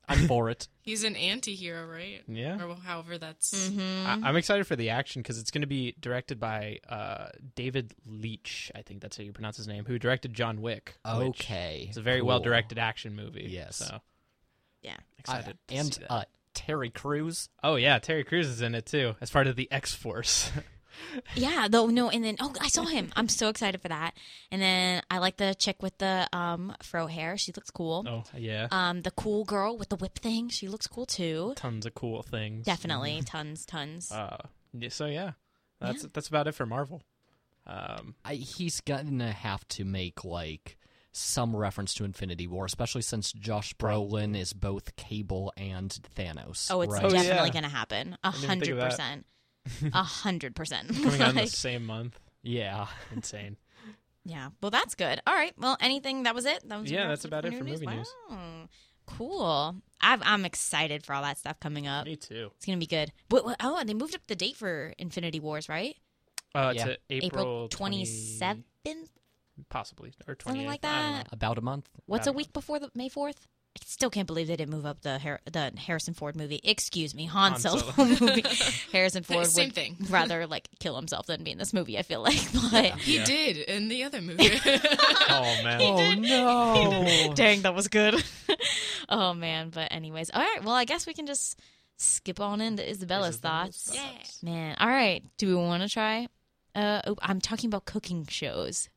I'm 0.10 0.28
for 0.28 0.49
it. 0.49 0.68
he's 0.82 1.03
an 1.03 1.16
anti-hero, 1.16 1.86
right? 1.88 2.22
Yeah. 2.28 2.62
Or 2.62 2.76
however 2.76 3.18
that's 3.18 3.70
mhm. 3.70 4.05
I, 4.05 4.28
I'm 4.28 4.36
excited 4.36 4.66
for 4.68 4.76
the 4.76 4.89
action 4.89 5.22
because 5.22 5.38
it's 5.39 5.51
going 5.51 5.62
to 5.62 5.68
be 5.68 5.95
directed 5.99 6.39
by 6.39 6.80
uh, 6.89 7.28
David 7.55 7.93
Leitch. 8.05 8.72
I 8.76 8.82
think 8.82 9.01
that's 9.01 9.16
how 9.18 9.24
you 9.24 9.32
pronounce 9.32 9.57
his 9.57 9.68
name. 9.68 9.86
Who 9.86 9.99
directed 9.99 10.34
John 10.34 10.62
Wick? 10.62 10.97
Okay, 11.05 11.86
It's 11.88 11.97
a 11.97 12.01
very 12.01 12.20
cool. 12.20 12.28
well 12.28 12.39
directed 12.39 12.78
action 12.80 13.16
movie. 13.16 13.47
Yes. 13.49 13.76
So 13.78 13.99
yeah. 14.82 14.97
excited. 15.18 15.49
Uh, 15.49 15.53
to 15.68 15.76
and 15.76 15.93
see 15.93 16.01
that. 16.01 16.12
uh, 16.12 16.24
Terry 16.53 16.89
Crews. 16.89 17.49
oh 17.64 17.76
yeah, 17.76 17.99
Terry 17.99 18.24
Crews 18.24 18.47
is 18.47 18.62
in 18.62 18.76
it 18.76 18.86
too 18.86 19.16
as 19.22 19.30
part 19.30 19.47
of 19.47 19.55
the 19.55 19.72
X 19.72 19.93
Force. 19.93 20.51
Yeah, 21.36 21.68
though 21.70 21.88
no, 21.88 22.10
and 22.10 22.24
then 22.24 22.36
oh, 22.39 22.54
I 22.62 22.68
saw 22.68 22.86
him. 22.86 23.12
I'm 23.16 23.30
so 23.30 23.50
excited 23.50 23.82
for 23.82 23.88
that. 23.88 24.16
And 24.52 24.62
then 24.62 25.02
I 25.10 25.20
like 25.20 25.38
the 25.38 25.56
chick 25.56 25.82
with 25.82 25.97
the 25.97 26.28
um 26.34 26.76
fro 26.84 27.08
hair. 27.08 27.38
She 27.38 27.52
looks 27.52 27.72
cool. 27.72 28.06
oh 28.08 28.24
yeah, 28.38 28.68
Um, 28.72 29.02
the 29.02 29.12
cool 29.12 29.45
girl 29.45 29.78
with 29.78 29.89
the 29.89 29.95
whip 29.95 30.20
thing. 30.20 30.50
She 30.50 30.68
looks 30.68 30.88
cool 30.88 31.06
too. 31.06 31.54
tons 31.56 31.86
of 31.86 31.93
cool 31.93 32.24
things. 32.24 32.66
Definitely, 32.66 33.22
tons, 33.26 33.66
tons. 33.66 34.12
Uh, 34.12 34.38
yeah, 34.74 34.89
so 34.89 35.06
yeah, 35.06 35.32
that's 35.80 36.04
that's 36.14 36.28
about 36.28 36.47
it 36.47 36.54
for 36.54 36.66
Marvel. 36.66 37.04
Um, 37.66 38.16
I, 38.26 38.36
he's 38.36 38.82
gonna 38.82 39.32
have 39.32 39.68
to 39.70 39.86
make 39.86 40.24
like 40.24 40.78
some 41.12 41.56
reference 41.56 41.93
to 41.95 42.04
Infinity 42.04 42.47
War, 42.47 42.66
especially 42.66 43.02
since 43.02 43.32
Josh 43.32 43.74
Brolin 43.76 44.38
is 44.38 44.54
both 44.54 44.95
Cable 44.95 45.52
and 45.58 45.89
Thanos. 46.16 46.70
oh, 46.72 46.82
it's 46.82 46.93
right? 46.93 47.04
Oh, 47.04 47.10
definitely 47.10 47.47
yeah. 47.50 47.54
gonna 47.54 47.70
happen. 47.70 48.18
A 48.24 48.32
hundred 48.32 48.70
of 48.70 48.78
that. 48.78 48.89
percent. 48.91 49.26
A 49.93 50.03
hundred 50.03 50.55
percent. 50.55 50.89
coming 50.89 51.22
out 51.22 51.30
in 51.30 51.36
the 51.36 51.47
same 51.47 51.86
month. 51.86 52.20
yeah. 52.43 52.88
Insane. 53.16 53.57
Yeah. 54.26 54.49
Well, 54.62 54.70
that's 54.72 54.95
good. 54.95 55.22
All 55.26 55.34
right. 55.34 55.53
Well, 55.57 55.78
anything 55.80 56.24
that 56.24 56.36
was 56.36 56.45
it. 56.45 56.68
That 56.68 56.82
was 56.82 56.91
Yeah, 56.91 57.07
that's 57.07 57.26
about 57.26 57.45
it 57.45 57.49
for 57.51 57.55
your 57.57 57.66
movie 57.66 57.86
news. 57.88 58.14
Wow. 58.30 58.70
Cool. 59.05 59.76
I've, 60.01 60.22
I'm 60.24 60.45
excited 60.45 61.03
for 61.03 61.14
all 61.14 61.24
that 61.24 61.38
stuff 61.38 61.60
coming 61.60 61.88
up. 61.88 62.05
Me 62.05 62.16
too. 62.16 62.51
It's 62.55 62.66
gonna 62.66 62.78
be 62.78 62.86
good. 62.86 63.12
But, 63.28 63.43
what- 63.45 63.57
oh, 63.60 63.78
and 63.78 63.89
they 63.89 63.93
moved 63.93 64.14
up 64.16 64.22
the 64.28 64.36
date 64.36 64.55
for 64.55 64.93
Infinity 64.99 65.39
Wars, 65.39 65.68
right? 65.68 65.95
Uh, 66.53 66.74
Yeah. 66.76 66.86
to 66.86 66.97
April 67.10 67.28
April 67.41 67.68
20 67.70 67.70
twenty 67.70 68.05
seventh, 68.05 68.66
possibly 69.70 70.14
or 70.28 70.36
twenty 70.36 70.60
something 70.60 70.68
like 70.68 70.86
I 70.86 70.88
don't 71.01 71.12
know. 71.12 71.18
that. 71.18 71.28
About 71.34 71.57
a 71.57 71.62
month. 71.62 71.89
What's 72.05 72.28
a 72.28 72.30
About- 72.32 72.38
week 72.38 72.53
before 72.53 72.80
the 72.80 72.89
May 72.95 73.10
fourth? 73.10 73.47
I 73.78 73.82
still 73.86 74.09
can't 74.09 74.26
believe 74.28 74.47
they 74.47 74.55
didn't 74.55 74.74
move 74.74 74.86
up 74.86 75.01
the 75.01 75.20
Har- 75.20 75.41
the 75.51 75.72
Harrison 75.78 76.13
Ford 76.15 76.36
movie. 76.36 76.59
Excuse 76.63 77.13
me, 77.13 77.26
Han, 77.26 77.51
Han 77.51 77.59
Solo, 77.61 77.78
Solo. 77.91 78.07
movie. 78.22 78.43
Harrison 78.91 79.24
Ford 79.24 79.45
Same 79.45 79.67
would 79.67 79.76
thing. 79.76 79.97
rather 80.09 80.47
like 80.47 80.67
kill 80.80 80.95
himself 80.95 81.28
than 81.28 81.43
be 81.43 81.51
in 81.51 81.57
this 81.59 81.72
movie. 81.74 81.97
I 81.97 82.01
feel 82.01 82.22
like, 82.22 82.41
but 82.72 82.97
He 82.99 83.17
Yeah. 83.17 83.26
did 83.26 83.57
in 83.57 83.88
the 83.88 84.03
other 84.03 84.22
movie. 84.22 84.49
Oh 84.65 85.61
man. 85.63 85.82
Oh 85.82 86.13
no! 86.15 87.34
dang, 87.36 87.61
that 87.61 87.76
was 87.76 87.88
good. 87.89 88.24
oh 89.07 89.34
man, 89.34 89.70
but 89.70 89.91
anyways, 89.93 90.32
all 90.32 90.41
right. 90.41 90.63
Well, 90.63 90.76
I 90.76 90.86
guess 90.86 91.05
we 91.05 91.13
can 91.13 91.28
just 91.28 91.59
skip 91.97 92.39
on 92.39 92.61
into 92.61 92.88
Isabella's, 92.89 93.38
thoughts. 93.38 93.91
Yeah. 93.93 94.09
Man, 94.41 94.76
all 94.80 94.88
right. 94.88 95.24
Do 95.38 95.47
we 95.47 95.55
want 95.55 95.84
to 95.84 95.89
try? 95.89 96.28
Uh, 96.74 97.01
oh, 97.05 97.15
I'm 97.22 97.39
talking 97.41 97.67
about 97.67 97.86
cooking 97.86 98.26
shows, 98.28 98.89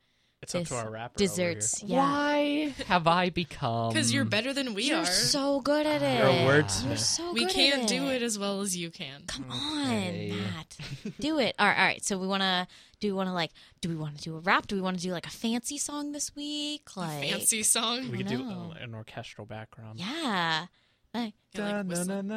It's 0.43 0.55
up 0.57 0.65
to 0.65 0.75
our 0.75 0.91
rapper. 0.91 1.17
desserts. 1.19 1.83
Yeah, 1.85 1.99
Why 1.99 2.75
have 2.89 3.07
I 3.07 3.31
become? 3.31 3.91
Because 3.91 4.13
you're 4.13 4.25
better 4.25 4.53
than 4.53 4.75
we 4.75 4.83
you're 4.85 4.99
are. 4.99 5.05
so 5.07 5.61
good 5.61 5.87
at 5.87 6.03
it. 6.03 6.19
You're 6.19 6.29
a 6.29 6.63
wordsmith. 6.63 6.87
You're 6.89 6.97
so 6.97 7.33
we 7.33 7.45
good 7.45 7.55
can't 7.55 7.83
at 7.85 7.89
do 7.89 8.09
it 8.09 8.23
as 8.23 8.39
well 8.39 8.61
as 8.61 8.77
you 8.77 8.91
can. 8.91 9.23
Come 9.29 9.45
on, 9.51 9.87
Okay. 9.87 10.35
Matt. 10.55 10.77
Do 11.21 11.39
it. 11.39 11.55
All 11.61 11.67
right, 11.69 11.79
all 11.79 11.85
right. 11.85 12.05
So 12.05 12.19
we 12.19 12.27
want 12.27 12.43
to 12.43 12.67
do 13.01 13.09
we 13.09 13.15
want 13.15 13.29
to 13.29 13.33
like 13.35 13.53
do 13.81 13.89
we 13.89 13.95
want 13.97 14.17
to 14.19 14.23
do 14.23 14.37
a 14.37 14.41
rap? 14.41 14.67
Do 14.67 14.75
we 14.75 14.83
want 14.83 14.97
to 14.99 15.03
do 15.03 15.13
like 15.13 15.27
a 15.27 15.31
fancy 15.31 15.79
song 15.79 16.11
this 16.13 16.35
week? 16.35 16.97
Like 16.97 17.31
Fancy 17.31 17.63
song. 17.63 18.11
We 18.11 18.19
could 18.19 18.27
do 18.27 18.39
know. 18.39 18.75
an 18.81 18.95
orchestral 18.95 19.47
background. 19.47 20.01
Yeah. 20.01 20.67
Like, 21.15 21.35
Yeah, 21.53 21.83
like 21.83 21.89
whistle. 21.89 22.23
Wait, 22.23 22.31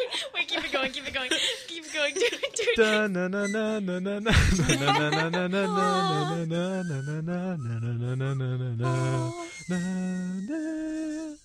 keep 0.60 0.68
it 0.68 0.72
going, 0.72 0.92
keep 0.92 1.06
it 1.08 1.14
going, 1.14 1.30
keep 1.66 1.84
it 1.84 1.94
going. 1.94 2.14
Do 2.14 2.20
it, 2.20 2.54
do 2.56 2.64
it. 10.82 11.36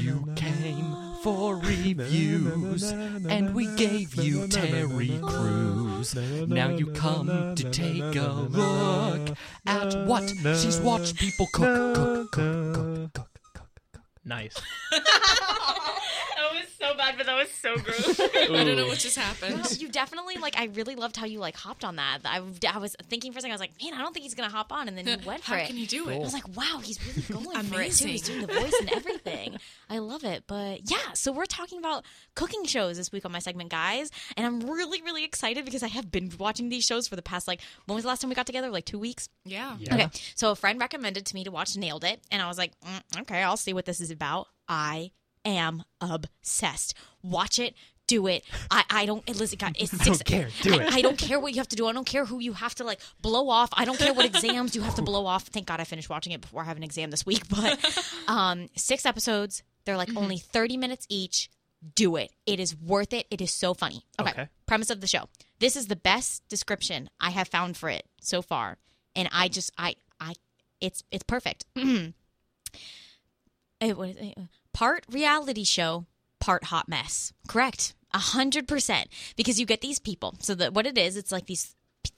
You 0.00 0.28
came 0.36 0.94
for 1.22 1.56
reviews, 1.56 2.82
and 2.92 3.54
we 3.54 3.66
gave 3.76 4.14
you 4.14 4.46
Terry 4.48 5.18
Crews. 5.22 6.14
Now 6.46 6.68
you 6.68 6.86
come 6.88 7.54
to 7.54 7.70
take 7.70 8.16
a 8.16 8.32
look 8.50 9.36
at 9.66 10.06
what 10.06 10.28
she's 10.56 10.78
watched 10.80 11.16
people 11.16 11.46
cook, 11.52 11.94
cook, 11.94 12.32
cook, 12.32 12.74
cook, 12.74 13.14
cook, 13.14 13.28
cook, 13.54 13.70
cook. 13.92 14.02
Nice. 14.24 14.60
That 16.82 16.88
was 16.88 16.90
so 16.90 16.96
bad, 16.98 17.14
but 17.16 17.26
that 17.26 17.36
was 17.36 17.50
so 17.50 17.76
gross. 17.82 18.20
I 18.20 18.64
don't 18.64 18.76
know 18.76 18.86
what 18.86 18.98
just 18.98 19.16
happened. 19.16 19.58
No, 19.58 19.64
you 19.78 19.88
definitely 19.88 20.36
like. 20.36 20.58
I 20.58 20.64
really 20.66 20.96
loved 20.96 21.16
how 21.16 21.26
you 21.26 21.38
like 21.38 21.56
hopped 21.56 21.84
on 21.84 21.96
that. 21.96 22.18
I, 22.24 22.42
I 22.68 22.78
was 22.78 22.96
thinking 23.08 23.32
for 23.32 23.38
a 23.38 23.42
second. 23.42 23.52
I 23.52 23.54
was 23.54 23.60
like, 23.60 23.72
man, 23.82 23.94
I 23.94 24.02
don't 24.02 24.12
think 24.12 24.24
he's 24.24 24.34
gonna 24.34 24.48
hop 24.50 24.72
on, 24.72 24.88
and 24.88 24.98
then 24.98 25.06
you 25.06 25.16
went 25.26 25.44
for 25.44 25.54
How 25.54 25.60
it. 25.60 25.68
can 25.68 25.76
you 25.76 25.86
do 25.86 26.08
it? 26.08 26.16
I 26.16 26.18
was 26.18 26.32
like, 26.32 26.48
wow, 26.56 26.80
he's 26.82 26.98
really 27.06 27.22
going 27.44 27.62
for 27.66 27.80
it 27.80 27.92
too. 27.92 28.08
He's 28.08 28.22
doing 28.22 28.40
the 28.46 28.52
voice 28.52 28.74
and 28.80 28.92
everything. 28.92 29.56
I 29.88 29.98
love 29.98 30.24
it. 30.24 30.44
But 30.46 30.90
yeah, 30.90 31.12
so 31.14 31.32
we're 31.32 31.46
talking 31.46 31.78
about 31.78 32.04
cooking 32.34 32.64
shows 32.64 32.96
this 32.96 33.12
week 33.12 33.24
on 33.24 33.32
my 33.32 33.38
segment, 33.38 33.70
guys, 33.70 34.10
and 34.36 34.46
I'm 34.46 34.60
really, 34.60 35.02
really 35.02 35.24
excited 35.24 35.64
because 35.64 35.82
I 35.82 35.88
have 35.88 36.10
been 36.10 36.32
watching 36.38 36.68
these 36.68 36.84
shows 36.84 37.06
for 37.08 37.16
the 37.16 37.22
past 37.22 37.46
like 37.46 37.60
when 37.86 37.94
was 37.94 38.04
the 38.04 38.08
last 38.08 38.20
time 38.20 38.28
we 38.28 38.34
got 38.34 38.46
together? 38.46 38.70
Like 38.70 38.84
two 38.86 38.98
weeks. 38.98 39.28
Yeah. 39.44 39.76
Yeah. 39.78 39.94
Okay, 39.94 40.08
so 40.34 40.50
a 40.50 40.56
friend 40.56 40.80
recommended 40.80 41.26
to 41.26 41.34
me 41.34 41.44
to 41.44 41.50
watch 41.50 41.76
Nailed 41.76 42.04
It, 42.04 42.20
and 42.30 42.42
I 42.42 42.48
was 42.48 42.58
like, 42.58 42.72
mm, 42.80 43.20
okay, 43.22 43.42
I'll 43.42 43.56
see 43.56 43.72
what 43.72 43.84
this 43.84 44.00
is 44.00 44.10
about. 44.10 44.48
I 44.68 45.10
am 45.44 45.84
obsessed. 46.00 46.94
Watch 47.22 47.58
it. 47.58 47.74
Do 48.08 48.26
it. 48.26 48.44
I, 48.70 48.84
I 48.90 49.06
don't 49.06 49.26
listen. 49.38 49.58
God, 49.58 49.76
it's 49.78 49.90
six, 49.90 50.02
I 50.02 50.04
don't 50.10 50.24
care. 50.24 50.48
Do 50.62 50.74
I, 50.74 50.84
it. 50.84 50.94
I 50.94 51.00
don't 51.02 51.16
care 51.16 51.38
what 51.38 51.52
you 51.52 51.58
have 51.60 51.68
to 51.68 51.76
do. 51.76 51.86
I 51.86 51.92
don't 51.92 52.06
care 52.06 52.24
who 52.24 52.40
you 52.40 52.52
have 52.52 52.74
to 52.76 52.84
like 52.84 53.00
blow 53.20 53.48
off. 53.48 53.70
I 53.72 53.84
don't 53.84 53.98
care 53.98 54.12
what 54.12 54.26
exams 54.26 54.74
you 54.74 54.82
have 54.82 54.96
to 54.96 55.02
blow 55.02 55.24
off. 55.24 55.44
Thank 55.44 55.66
God 55.66 55.80
I 55.80 55.84
finished 55.84 56.10
watching 56.10 56.32
it 56.32 56.40
before 56.40 56.62
I 56.62 56.64
have 56.64 56.76
an 56.76 56.82
exam 56.82 57.10
this 57.10 57.24
week. 57.24 57.48
But 57.48 57.78
um, 58.28 58.68
six 58.76 59.06
episodes. 59.06 59.62
They're 59.84 59.96
like 59.96 60.14
only 60.16 60.38
thirty 60.38 60.76
minutes 60.76 61.06
each. 61.08 61.48
Do 61.96 62.14
it. 62.16 62.30
It 62.46 62.60
is 62.60 62.76
worth 62.76 63.12
it. 63.12 63.26
It 63.30 63.40
is 63.40 63.52
so 63.52 63.74
funny. 63.74 64.04
Okay. 64.20 64.30
Okay. 64.30 64.48
Premise 64.66 64.90
of 64.90 65.00
the 65.00 65.08
show. 65.08 65.28
This 65.58 65.74
is 65.74 65.86
the 65.86 65.96
best 65.96 66.46
description 66.48 67.08
I 67.20 67.30
have 67.30 67.48
found 67.48 67.76
for 67.76 67.88
it 67.88 68.04
so 68.20 68.42
far, 68.42 68.78
and 69.16 69.28
I 69.32 69.48
just 69.48 69.72
I 69.78 69.96
I 70.20 70.34
it's 70.80 71.02
it's 71.10 71.24
perfect. 71.24 71.64
It 73.82 73.96
was 73.96 74.14
part 74.72 75.04
reality 75.10 75.64
show, 75.64 76.06
part 76.40 76.64
hot 76.64 76.88
mess. 76.88 77.32
Correct. 77.48 77.94
A 78.12 78.18
hundred 78.18 78.68
percent. 78.68 79.08
Because 79.36 79.58
you 79.58 79.66
get 79.66 79.80
these 79.80 79.98
people. 79.98 80.34
So 80.40 80.54
that 80.54 80.74
what 80.74 80.86
it 80.86 80.98
is, 80.98 81.16
it's 81.16 81.32
like 81.32 81.46
these 81.46 81.74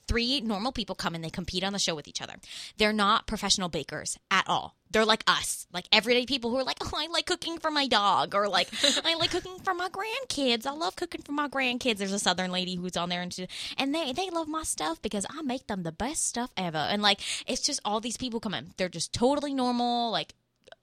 three 0.07 0.41
normal 0.41 0.71
people 0.71 0.95
come 0.95 1.15
and 1.15 1.23
they 1.23 1.29
compete 1.29 1.63
on 1.63 1.73
the 1.73 1.79
show 1.79 1.95
with 1.95 2.07
each 2.07 2.21
other. 2.21 2.35
They're 2.77 2.93
not 2.93 3.27
professional 3.27 3.69
bakers 3.69 4.17
at 4.31 4.45
all. 4.47 4.75
They're 4.91 5.05
like 5.05 5.23
us, 5.27 5.67
like 5.73 5.87
everyday 5.91 6.25
people 6.25 6.51
who 6.51 6.57
are 6.57 6.63
like, 6.63 6.77
oh, 6.81 6.91
I 6.95 7.07
like 7.07 7.25
cooking 7.25 7.57
for 7.57 7.69
my 7.69 7.85
dog, 7.87 8.33
or 8.33 8.47
like, 8.47 8.69
I 9.03 9.15
like 9.15 9.31
cooking 9.31 9.57
for 9.61 9.73
my 9.73 9.89
grandkids. 9.89 10.65
I 10.65 10.71
love 10.71 10.95
cooking 10.95 11.21
for 11.21 11.33
my 11.33 11.49
grandkids. 11.49 11.97
There's 11.97 12.13
a 12.13 12.19
southern 12.19 12.51
lady 12.51 12.75
who's 12.75 12.95
on 12.95 13.09
there, 13.09 13.21
and 13.21 13.33
she, 13.33 13.47
and 13.77 13.93
they 13.93 14.13
they 14.13 14.29
love 14.29 14.47
my 14.47 14.63
stuff 14.63 15.01
because 15.01 15.25
I 15.29 15.41
make 15.41 15.67
them 15.67 15.83
the 15.83 15.91
best 15.91 16.25
stuff 16.25 16.49
ever. 16.55 16.77
And 16.77 17.01
like, 17.01 17.19
it's 17.45 17.61
just 17.61 17.81
all 17.83 17.99
these 17.99 18.15
people 18.15 18.39
come 18.39 18.53
in. 18.53 18.73
They're 18.77 18.87
just 18.87 19.11
totally 19.11 19.53
normal, 19.53 20.11
like 20.11 20.33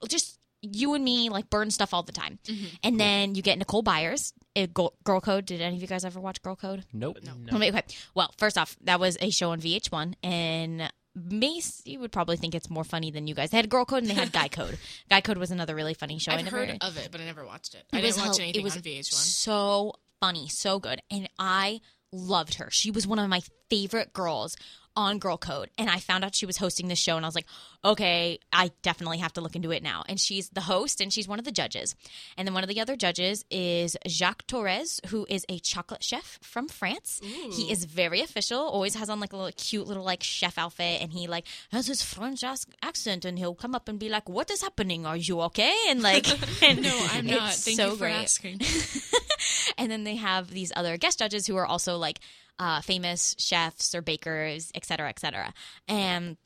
just 0.07 0.37
you 0.63 0.93
and 0.95 1.03
me 1.03 1.29
like 1.29 1.49
burn 1.49 1.69
stuff 1.69 1.93
all 1.93 2.01
the 2.03 2.11
time. 2.11 2.39
And 2.83 2.99
then 2.99 3.35
you 3.35 3.41
get 3.43 3.57
Nicole 3.59 3.81
Byers, 3.83 4.33
uh, 4.55 4.65
Girl 4.73 4.93
Girl 5.03 5.21
Code. 5.21 5.45
Did 5.45 5.61
any 5.61 5.75
of 5.75 5.81
you 5.81 5.87
guys 5.87 6.03
ever 6.05 6.19
watch 6.19 6.41
Girl 6.41 6.55
Code? 6.55 6.85
Nope. 6.93 7.19
Wait, 7.51 7.69
Okay. 7.75 7.83
Well, 8.15 8.33
first 8.37 8.57
off, 8.57 8.75
that 8.85 8.99
was 8.99 9.17
a 9.21 9.29
show 9.29 9.51
on 9.51 9.59
VH1, 9.61 10.15
and 10.23 10.91
Mace, 11.15 11.81
you 11.85 11.99
would 11.99 12.11
probably 12.11 12.37
think 12.37 12.55
it's 12.55 12.69
more 12.71 12.83
funny 12.83 13.11
than 13.11 13.27
you 13.27 13.35
guys. 13.35 13.51
They 13.51 13.57
had 13.57 13.69
Girl 13.69 13.85
Code 13.85 13.99
and 13.99 14.07
they 14.09 14.15
had 14.15 14.31
Guy 14.31 14.47
Code. 14.47 14.79
Guy 15.09 15.21
Code 15.21 15.37
was 15.37 15.51
another 15.51 15.75
really 15.75 15.93
funny 15.93 16.17
show. 16.17 16.31
I 16.31 16.37
I've 16.37 16.45
never 16.45 16.57
heard 16.57 16.77
of 16.81 16.97
it, 16.97 17.09
but 17.11 17.21
I 17.21 17.25
never 17.25 17.45
watched 17.45 17.75
it. 17.75 17.83
it 17.93 17.97
I 17.97 18.01
was 18.01 18.15
didn't 18.15 18.27
watch 18.29 18.37
hel- 18.37 18.43
anything 18.45 18.61
it 18.61 18.63
was 18.63 18.75
on 18.77 18.81
VH1. 18.81 19.13
So 19.13 19.93
funny, 20.21 20.47
so 20.47 20.79
good, 20.79 21.01
and 21.11 21.29
I 21.37 21.81
loved 22.11 22.55
her. 22.55 22.69
She 22.71 22.89
was 22.89 23.05
one 23.05 23.19
of 23.19 23.29
my 23.29 23.41
favorite 23.69 24.13
girls 24.13 24.55
on 24.95 25.19
Girl 25.19 25.37
Code, 25.37 25.69
and 25.77 25.89
I 25.89 25.99
found 25.99 26.23
out 26.23 26.35
she 26.35 26.45
was 26.45 26.57
hosting 26.57 26.87
this 26.87 26.99
show, 26.99 27.15
and 27.15 27.25
I 27.25 27.27
was 27.27 27.35
like, 27.35 27.47
okay, 27.83 28.39
I 28.51 28.71
definitely 28.81 29.17
have 29.17 29.33
to 29.33 29.41
look 29.41 29.55
into 29.55 29.71
it 29.71 29.83
now. 29.83 30.03
And 30.07 30.19
she's 30.19 30.49
the 30.49 30.61
host, 30.61 31.01
and 31.01 31.11
she's 31.11 31.27
one 31.27 31.39
of 31.39 31.45
the 31.45 31.51
judges, 31.51 31.95
and 32.37 32.47
then 32.47 32.53
one 32.53 32.63
of 32.63 32.69
the 32.69 32.79
other 32.79 32.95
judges 32.95 33.43
is 33.49 33.97
Jacques 34.07 34.45
Torres, 34.47 34.99
who 35.07 35.25
is 35.29 35.45
a 35.49 35.59
chocolate 35.59 36.03
chef 36.03 36.39
from 36.41 36.67
France. 36.67 37.19
He 37.23 37.71
is 37.71 37.85
very 37.85 38.21
official, 38.21 38.59
always 38.59 38.95
has 38.95 39.09
on 39.09 39.19
like 39.19 39.33
a 39.33 39.37
little 39.37 39.51
cute 39.57 39.87
little 39.87 40.03
like 40.03 40.23
chef 40.23 40.57
outfit, 40.57 41.01
and 41.01 41.11
he 41.13 41.27
like 41.27 41.45
has 41.71 41.87
his 41.87 42.01
French 42.03 42.43
accent, 42.81 43.25
and 43.25 43.37
he'll 43.39 43.55
come 43.55 43.75
up 43.75 43.87
and 43.89 43.99
be 43.99 44.09
like, 44.09 44.29
"What 44.29 44.51
is 44.51 44.61
happening? 44.61 45.05
Are 45.05 45.17
you 45.17 45.41
okay?" 45.41 45.73
And 45.89 46.01
like, 46.01 46.27
and 46.63 46.81
No, 46.81 47.07
I'm 47.11 47.25
not. 47.25 47.53
Thank 47.53 47.77
so 47.77 47.91
you 47.91 47.95
for 47.95 48.05
great. 48.05 48.13
asking. 48.13 48.61
And 49.77 49.91
then 49.91 50.03
they 50.03 50.15
have 50.15 50.49
these 50.49 50.71
other 50.75 50.97
guest 50.97 51.19
judges 51.19 51.47
who 51.47 51.55
are 51.57 51.65
also 51.65 51.97
like 51.97 52.19
uh, 52.59 52.81
famous 52.81 53.35
chefs 53.37 53.93
or 53.95 54.01
bakers, 54.01 54.71
et 54.75 54.85
cetera, 54.85 55.09
et 55.09 55.19
cetera. 55.19 55.53
And 55.87 56.37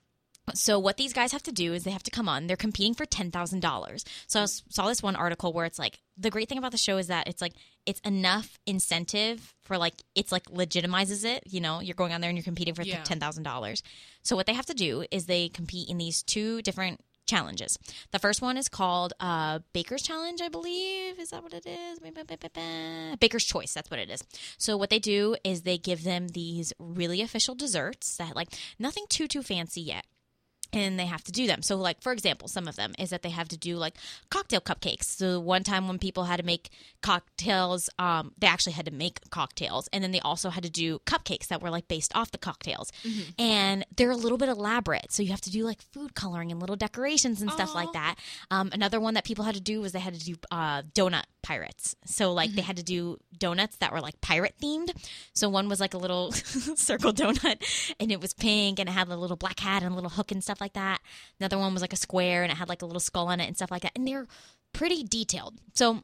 so 0.53 0.80
what 0.80 0.95
these 0.95 1.12
guys 1.12 1.34
have 1.34 1.43
to 1.43 1.51
do 1.51 1.74
is 1.74 1.84
they 1.84 1.91
have 1.91 2.03
to 2.03 2.12
come 2.12 2.30
on. 2.30 2.47
They're 2.47 2.55
competing 2.55 2.93
for 2.93 3.05
ten 3.05 3.32
thousand 3.32 3.60
dollars. 3.60 4.05
So 4.28 4.41
I 4.41 4.45
saw 4.45 4.88
this 4.88 5.03
one 5.03 5.16
article 5.18 5.51
where 5.51 5.66
it's 5.66 5.78
like 5.80 5.99
the 6.18 6.30
great 6.30 6.47
thing 6.47 6.58
about 6.58 6.72
the 6.72 6.78
show 6.78 6.97
is 6.97 7.08
that 7.08 7.28
it's 7.28 7.41
like 7.41 7.53
it's 7.86 7.99
enough 8.01 8.58
incentive 8.66 9.53
for 9.64 9.78
like 9.78 9.95
it's 10.16 10.32
like 10.32 10.45
legitimizes 10.45 11.26
it. 11.26 11.43
You 11.47 11.60
know, 11.60 11.82
you're 11.82 11.95
going 11.95 12.14
on 12.14 12.22
there 12.22 12.30
and 12.30 12.38
you're 12.38 12.45
competing 12.45 12.76
for 12.76 12.84
Yeah. 12.84 13.03
ten 13.03 13.20
thousand 13.20 13.43
dollars. 13.43 13.84
So 14.24 14.38
what 14.38 14.45
they 14.45 14.53
have 14.53 14.66
to 14.68 14.74
do 14.74 15.03
is 15.12 15.26
they 15.26 15.49
compete 15.49 15.89
in 15.89 15.97
these 15.97 16.24
two 16.24 16.62
different 16.62 17.01
challenges. 17.28 17.78
The 18.11 18.19
first 18.19 18.41
one 18.41 18.57
is 18.57 18.67
called 18.67 19.13
uh, 19.19 19.59
Baker's 19.73 20.01
Challenge, 20.01 20.41
I 20.41 20.49
believe. 20.49 21.19
Is 21.19 21.30
that 21.30 21.43
what 21.43 21.53
it 21.53 21.65
is? 21.65 21.99
Baker's 23.19 23.45
Choice. 23.45 23.73
That's 23.73 23.91
what 23.91 23.99
it 23.99 24.09
is. 24.09 24.23
So 24.57 24.78
what 24.78 24.89
they 24.89 24.99
do 24.99 25.36
is 25.43 25.61
they 25.61 25.78
give 25.78 26.03
them 26.03 26.30
these 26.30 26.73
really 26.80 27.21
official 27.21 27.55
desserts 27.55 28.17
that 28.17 28.36
like 28.36 28.49
nothing 28.80 29.05
too 29.09 29.28
too 29.28 29.43
fancy 29.43 29.82
yet 29.82 30.05
and 30.74 30.99
they 30.99 31.05
have 31.05 31.24
to 31.26 31.32
do 31.32 31.47
them. 31.47 31.61
So, 31.61 31.76
like 31.76 32.01
for 32.01 32.11
example, 32.11 32.47
some 32.47 32.68
of 32.68 32.76
them 32.76 32.93
is 32.99 33.09
that 33.09 33.22
they 33.22 33.30
have 33.30 33.47
to 33.49 33.57
do 33.57 33.78
like 33.78 33.95
cocktail 34.30 34.61
cupcakes. 34.61 35.03
So 35.03 35.39
one 35.39 35.63
time 35.63 35.88
when 35.88 35.99
people 35.99 36.26
had 36.26 36.38
to 36.38 36.45
make 36.45 36.70
cocktails, 37.01 37.89
um, 37.99 38.34
they 38.38 38.47
actually 38.47 38.74
had 38.74 38.86
to 38.86 38.91
make 38.91 39.30
cocktails, 39.30 39.88
and 39.93 40.03
then 40.03 40.11
they 40.11 40.20
also 40.22 40.49
had 40.49 40.63
to 40.63 40.70
do 40.70 40.99
cupcakes 40.99 41.47
that 41.47 41.61
were 41.61 41.70
like 41.70 41.88
based 41.88 42.15
off 42.15 42.32
the 42.32 42.38
cocktails, 42.38 42.91
and 43.39 43.86
they're 43.95 44.11
a 44.11 44.15
little 44.15 44.38
bit 44.38 44.49
elaborate. 44.49 45.11
So 45.11 45.24
you 45.24 45.32
have 45.32 45.41
to 45.41 45.51
do 45.51 45.63
like 45.63 45.82
food 45.82 46.15
coloring 46.15 46.51
and 46.51 46.59
little 46.59 46.76
decorations 46.76 47.41
and 47.41 47.51
stuff 47.51 47.74
like 47.76 47.93
that. 47.93 48.15
Um, 48.51 48.70
another 48.74 48.99
one 48.99 49.13
that 49.15 49.24
people 49.24 49.45
had 49.45 49.55
to 49.55 49.61
do 49.61 49.82
was 49.82 49.91
they 49.91 49.99
had 49.99 50.13
to 50.13 50.24
do 50.24 50.36
uh, 50.51 50.84
donut 50.93 51.24
pirates. 51.47 51.95
So 52.05 52.34
like 52.34 52.51
they 52.51 52.61
had 52.61 52.76
to 52.78 52.84
do 52.84 53.18
donuts 53.38 53.78
that 53.78 53.93
were 53.93 54.01
like 54.01 54.20
pirate 54.20 54.55
themed. 54.61 54.91
So 55.34 55.47
one 55.47 55.70
was 55.70 55.80
like 55.80 55.93
a 55.93 55.97
little 55.97 56.32
circle 56.34 57.13
donut 57.13 57.93
and 57.99 58.11
it 58.11 58.20
was 58.20 58.34
pink 58.34 58.80
and 58.80 58.89
it 58.89 58.91
had 58.91 59.07
a 59.07 59.15
little 59.15 59.38
black 59.38 59.59
hat 59.59 59.82
and 59.82 59.93
a 59.93 59.95
little 59.95 60.09
hook 60.09 60.32
and 60.32 60.43
stuff 60.43 60.57
like 60.62 60.74
that. 60.74 60.99
Another 61.39 61.58
one 61.58 61.74
was 61.74 61.82
like 61.82 61.93
a 61.93 61.97
square 61.97 62.43
and 62.43 62.51
it 62.51 62.55
had 62.58 62.70
like 62.70 62.82
a 62.82 62.86
little 62.86 62.99
skull 62.99 63.28
on 63.28 63.39
it 63.39 63.47
and 63.47 63.55
stuff 63.55 63.72
like 63.72 63.82
that. 63.84 63.91
And 63.95 64.08
they're 64.08 64.28
pretty 64.74 65.03
detailed. 65.03 65.55
So 65.74 66.03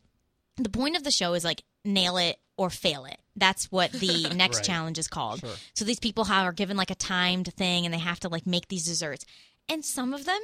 the 0.58 0.70
point 0.70 0.96
of 0.96 1.04
the 1.04 1.12
show 1.12 1.34
is 1.34 1.44
like 1.44 1.64
nail 1.86 2.18
it 2.18 2.38
or 2.58 2.70
fail 2.70 3.06
it. 3.06 3.18
That's 3.36 3.72
what 3.72 3.92
the 3.92 4.30
next 4.36 4.58
Right. 4.58 4.66
challenge 4.66 4.98
is 5.00 5.08
called. 5.08 5.40
Sure. 5.40 5.50
So 5.74 5.86
these 5.86 6.00
people 6.00 6.26
have, 6.26 6.46
are 6.46 6.54
given 6.54 6.78
like 6.78 6.92
a 6.92 6.96
timed 6.96 7.54
thing 7.56 7.86
and 7.86 7.94
they 7.94 7.98
have 8.00 8.20
to 8.22 8.30
like 8.30 8.46
make 8.46 8.68
these 8.68 8.86
desserts. 8.86 9.26
And 9.70 9.84
some 9.84 10.14
of 10.14 10.26
them 10.26 10.40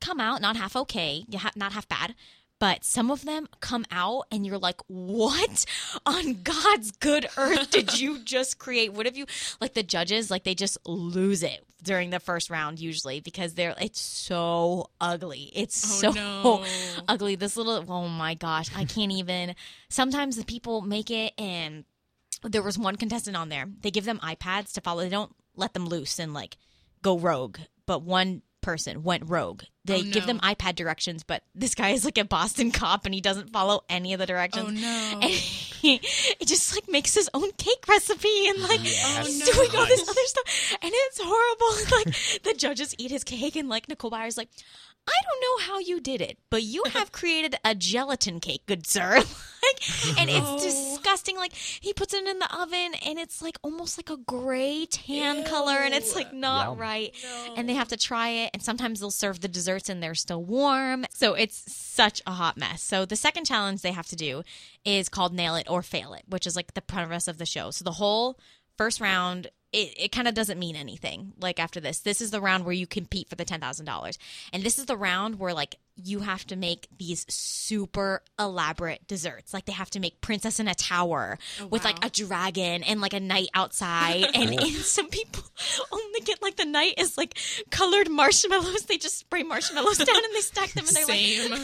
come 0.00 0.20
out 0.20 0.40
not 0.40 0.56
half 0.56 0.74
okay, 0.76 1.24
not 1.54 1.72
half 1.72 1.88
bad, 1.88 2.14
but 2.62 2.84
some 2.84 3.10
of 3.10 3.24
them 3.24 3.48
come 3.58 3.84
out 3.90 4.26
and 4.30 4.46
you're 4.46 4.56
like, 4.56 4.80
what 4.86 5.64
on 6.06 6.42
God's 6.44 6.92
good 6.92 7.26
earth 7.36 7.72
did 7.72 7.98
you 8.00 8.20
just 8.20 8.60
create? 8.60 8.92
What 8.92 9.06
have 9.06 9.16
you, 9.16 9.26
like 9.60 9.74
the 9.74 9.82
judges, 9.82 10.30
like 10.30 10.44
they 10.44 10.54
just 10.54 10.78
lose 10.86 11.42
it 11.42 11.64
during 11.82 12.10
the 12.10 12.20
first 12.20 12.50
round 12.50 12.78
usually 12.78 13.18
because 13.18 13.54
they're, 13.54 13.74
it's 13.80 14.00
so 14.00 14.90
ugly. 15.00 15.50
It's 15.56 15.82
Oh, 15.84 15.88
so 15.88 16.10
no. 16.12 16.64
ugly. 17.08 17.34
This 17.34 17.56
little, 17.56 17.84
oh 17.92 18.06
my 18.06 18.34
gosh, 18.34 18.68
I 18.76 18.84
can't 18.84 19.10
even. 19.10 19.56
Sometimes 19.88 20.36
the 20.36 20.44
people 20.44 20.82
make 20.82 21.10
it 21.10 21.32
and 21.36 21.84
there 22.44 22.62
was 22.62 22.78
one 22.78 22.94
contestant 22.94 23.36
on 23.36 23.48
there. 23.48 23.66
They 23.80 23.90
give 23.90 24.04
them 24.04 24.20
iPads 24.20 24.72
to 24.74 24.80
follow. 24.80 25.02
They 25.02 25.08
don't 25.08 25.34
let 25.56 25.74
them 25.74 25.86
loose 25.86 26.20
and 26.20 26.32
like 26.32 26.56
go 27.02 27.18
rogue. 27.18 27.58
But 27.86 28.02
one 28.02 28.42
person 28.62 29.02
went 29.02 29.24
rogue. 29.28 29.62
They 29.84 30.00
Oh, 30.00 30.02
give 30.04 30.26
them 30.26 30.38
iPad 30.40 30.76
directions, 30.76 31.24
but 31.24 31.42
this 31.54 31.74
guy 31.74 31.90
is 31.90 32.04
like 32.04 32.16
a 32.16 32.24
Boston 32.24 32.70
cop 32.70 33.04
and 33.04 33.12
he 33.14 33.20
doesn't 33.20 33.50
follow 33.52 33.82
any 33.90 34.12
of 34.12 34.20
the 34.20 34.26
directions. 34.26 34.68
Oh 34.68 34.70
no. 34.70 35.18
And 35.20 35.24
he, 35.30 35.96
it 36.40 36.46
just 36.46 36.72
like 36.74 36.88
makes 36.88 37.14
his 37.14 37.28
own 37.34 37.50
cake 37.58 37.84
recipe 37.88 38.46
and 38.48 38.60
like 38.62 38.80
Oh, 38.80 39.22
he's 39.24 39.40
no. 39.40 39.52
doing 39.52 39.70
all 39.76 39.86
this 39.86 40.08
other 40.08 40.20
stuff, 40.24 40.76
and 40.82 40.92
it's 40.94 41.20
horrible. 41.20 41.96
Like 42.06 42.42
the 42.44 42.54
judges 42.54 42.94
eat 42.98 43.10
his 43.10 43.24
cake, 43.24 43.56
and 43.56 43.68
like 43.68 43.88
Nicole 43.88 44.10
Byers 44.10 44.36
like, 44.36 44.48
I 45.06 45.12
don't 45.24 45.40
know 45.40 45.66
how 45.72 45.78
you 45.80 46.00
did 46.00 46.20
it, 46.20 46.38
but 46.50 46.62
you 46.62 46.84
have 46.92 47.12
created 47.12 47.56
a 47.64 47.74
gelatin 47.74 48.40
cake, 48.40 48.62
good 48.66 48.86
sir. 48.86 49.16
like, 49.16 50.18
and 50.18 50.30
it's 50.30 50.46
Oh. 50.46 50.58
disgusting. 50.60 51.36
Like 51.36 51.52
he 51.54 51.92
puts 51.92 52.14
it 52.14 52.26
in 52.26 52.38
the 52.38 52.54
oven, 52.56 52.94
and 53.04 53.18
it's 53.18 53.42
like 53.42 53.58
almost 53.62 53.98
like 53.98 54.10
a 54.10 54.16
gray 54.16 54.86
tan 54.86 55.44
color, 55.44 55.78
and 55.78 55.92
it's 55.94 56.14
like 56.14 56.32
not 56.32 56.70
Yum. 56.70 56.78
right. 56.78 57.14
And 57.56 57.68
they 57.68 57.74
have 57.74 57.88
to 57.88 57.96
try 57.96 58.28
it, 58.28 58.50
and 58.54 58.62
sometimes 58.62 59.00
they'll 59.00 59.10
serve 59.10 59.40
the 59.40 59.48
desserts 59.48 59.88
and 59.88 60.02
they're 60.02 60.14
still 60.14 60.42
warm. 60.44 61.04
So 61.12 61.34
it's 61.34 61.72
such 61.72 62.22
a 62.26 62.32
hot 62.32 62.56
mess. 62.56 62.82
So 62.82 63.04
the 63.04 63.16
second 63.16 63.44
challenge 63.44 63.82
they 63.82 63.92
have 63.92 64.06
to 64.08 64.16
do 64.16 64.42
is 64.84 65.08
called 65.08 65.34
Nail 65.34 65.56
It 65.56 65.68
or 65.68 65.82
Fail 65.82 66.14
It, 66.14 66.22
which 66.28 66.46
is 66.46 66.54
like 66.56 66.74
the 66.74 66.82
premise 66.82 67.26
of 67.28 67.38
the 67.38 67.46
show. 67.46 67.70
So 67.72 67.82
the 67.84 67.92
whole 67.92 68.38
first 68.78 69.00
round 69.00 69.48
it, 69.72 69.94
it 69.96 70.12
kind 70.12 70.28
of 70.28 70.34
doesn't 70.34 70.58
mean 70.58 70.76
anything 70.76 71.32
like 71.40 71.58
after 71.58 71.80
this. 71.80 72.00
This 72.00 72.20
is 72.20 72.30
the 72.30 72.40
round 72.40 72.64
where 72.64 72.74
you 72.74 72.86
compete 72.86 73.28
for 73.28 73.36
the 73.36 73.44
$10000 73.44 74.18
and 74.52 74.62
this 74.62 74.78
is 74.78 74.86
the 74.86 74.96
round 74.96 75.38
where 75.38 75.54
like 75.54 75.76
you 75.96 76.20
have 76.20 76.46
to 76.46 76.56
make 76.56 76.88
these 76.96 77.26
super 77.28 78.22
elaborate 78.38 79.06
desserts. 79.06 79.52
Like 79.52 79.66
they 79.66 79.72
have 79.72 79.90
to 79.90 80.00
make 80.00 80.20
princess 80.20 80.58
in 80.58 80.68
a 80.68 80.74
tower 80.74 81.38
oh, 81.60 81.66
with 81.66 81.84
like 81.84 82.04
a 82.04 82.10
dragon 82.10 82.82
and 82.82 83.00
like 83.00 83.12
a 83.12 83.20
knight 83.20 83.48
outside. 83.54 84.26
And, 84.34 84.50
and 84.60 84.72
some 84.76 85.08
people 85.08 85.42
only 85.92 86.20
get 86.20 86.42
like 86.42 86.56
the 86.56 86.64
knight 86.64 86.94
is 86.98 87.16
like 87.16 87.38
colored 87.70 88.10
marshmallows. 88.10 88.84
They 88.84 88.96
just 88.96 89.18
spray 89.18 89.42
marshmallows 89.42 89.98
down 89.98 90.16
and 90.16 90.34
they 90.34 90.40
stack 90.40 90.72
them 90.72 90.86
and 90.86 90.96
they're 90.96 91.04
Same. 91.04 91.50
like 91.50 91.60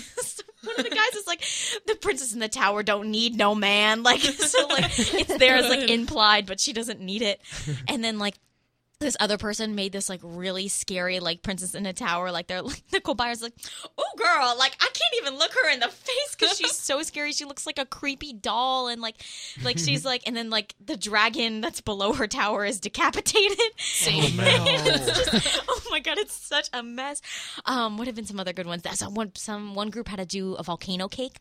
one 0.65 0.75
of 0.79 0.85
the 0.85 0.91
guys 0.91 1.15
is 1.15 1.27
like 1.27 1.43
the 1.87 1.95
princess 1.95 2.33
in 2.33 2.41
the 2.41 2.49
tower 2.49 2.83
don't 2.83 3.11
need 3.11 3.37
no 3.37 3.55
man. 3.55 4.03
Like 4.03 4.21
so 4.21 4.67
like 4.69 4.85
it's 4.99 5.39
there 5.39 5.57
as 5.57 5.69
like 5.69 5.91
implied 5.91 6.47
but 6.47 6.61
she 6.61 6.73
doesn't 6.73 7.01
need 7.01 7.23
it. 7.23 7.41
And 7.87 8.03
then 8.03 8.19
like 8.19 8.35
this 9.01 9.17
other 9.21 9.39
person 9.39 9.75
made 9.77 9.93
this 9.93 10.09
like 10.09 10.21
really 10.25 10.67
scary 10.67 11.21
like 11.21 11.43
princess 11.43 11.75
in 11.75 11.87
a 11.87 11.93
tower 11.93 12.33
like 12.33 12.49
they're 12.49 12.63
like 12.63 12.83
nicole 12.93 13.15
byers 13.15 13.41
like 13.41 13.53
oh 13.97 14.05
girl 14.17 14.57
like 14.59 14.75
i 14.81 14.89
can't 14.93 15.15
even 15.23 15.39
look 15.39 15.53
her 15.53 15.71
in 15.71 15.79
the 15.81 15.89
face 15.89 16.35
because 16.37 16.57
she's 16.59 16.75
so 16.77 17.03
scary 17.03 17.31
she 17.33 17.45
looks 17.45 17.65
like 17.65 17.79
a 17.79 17.87
creepy 17.87 18.33
doll 18.33 18.89
and 18.89 19.01
like 19.01 19.17
like 19.63 19.79
she's 19.79 20.05
like 20.05 20.23
and 20.27 20.37
then 20.37 20.51
like 20.51 20.75
the 20.85 20.97
dragon 20.97 21.61
that's 21.61 21.81
below 21.81 22.13
her 22.13 22.27
tower 22.27 22.65
is 22.65 22.81
decapitated 22.81 23.59
Same. 23.79 24.35
It's 24.41 25.33
just- 25.33 25.61
oh 25.69 25.81
my 25.91 26.01
god, 26.01 26.19
it's 26.19 26.35
such 26.35 26.69
a 26.73 26.83
mess. 26.83 27.21
Um, 27.65 27.97
what 27.99 28.07
have 28.07 28.17
been 28.17 28.27
some 28.27 28.39
other 28.41 28.53
good 28.53 28.67
ones? 28.67 28.83
That 28.83 28.97
some 28.97 29.15
one 29.15 29.33
some 29.35 29.75
one 29.75 29.91
group 29.91 30.09
had 30.09 30.19
to 30.19 30.27
do 30.27 30.55
a 30.55 30.63
volcano 30.63 31.09
cake. 31.09 31.39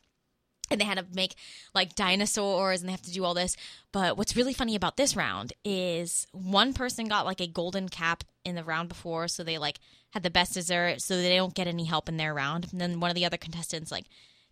And 0.70 0.82
they 0.82 0.86
had 0.86 0.98
to 0.98 1.06
make 1.14 1.36
like 1.74 1.96
dinosaurs 1.96 2.82
and 2.82 2.88
they 2.88 2.92
have 2.94 3.02
to 3.04 3.12
do 3.12 3.24
all 3.24 3.34
this. 3.34 3.56
But 3.92 4.18
what's 4.18 4.36
really 4.36 4.54
funny 4.54 4.76
about 4.76 4.98
this 4.98 5.16
round 5.16 5.54
is 5.64 6.28
one 6.32 6.74
person 6.74 7.08
got 7.08 7.26
like 7.26 7.42
a 7.42 7.48
golden 7.48 7.90
cap 7.90 8.24
in 8.44 8.56
the 8.56 8.64
round 8.64 8.90
before, 8.90 9.28
so 9.28 9.44
they 9.44 9.58
like 9.58 9.80
had 10.12 10.24
the 10.24 10.30
best 10.30 10.54
dessert, 10.54 11.02
so 11.02 11.18
they 11.18 11.36
don't 11.36 11.54
get 11.54 11.68
any 11.68 11.86
help 11.86 12.10
in 12.10 12.18
their 12.18 12.34
round. 12.34 12.68
And 12.72 12.82
then 12.82 13.00
one 13.00 13.10
of 13.10 13.16
the 13.16 13.26
other 13.26 13.38
contestants 13.38 13.92
like 13.92 14.06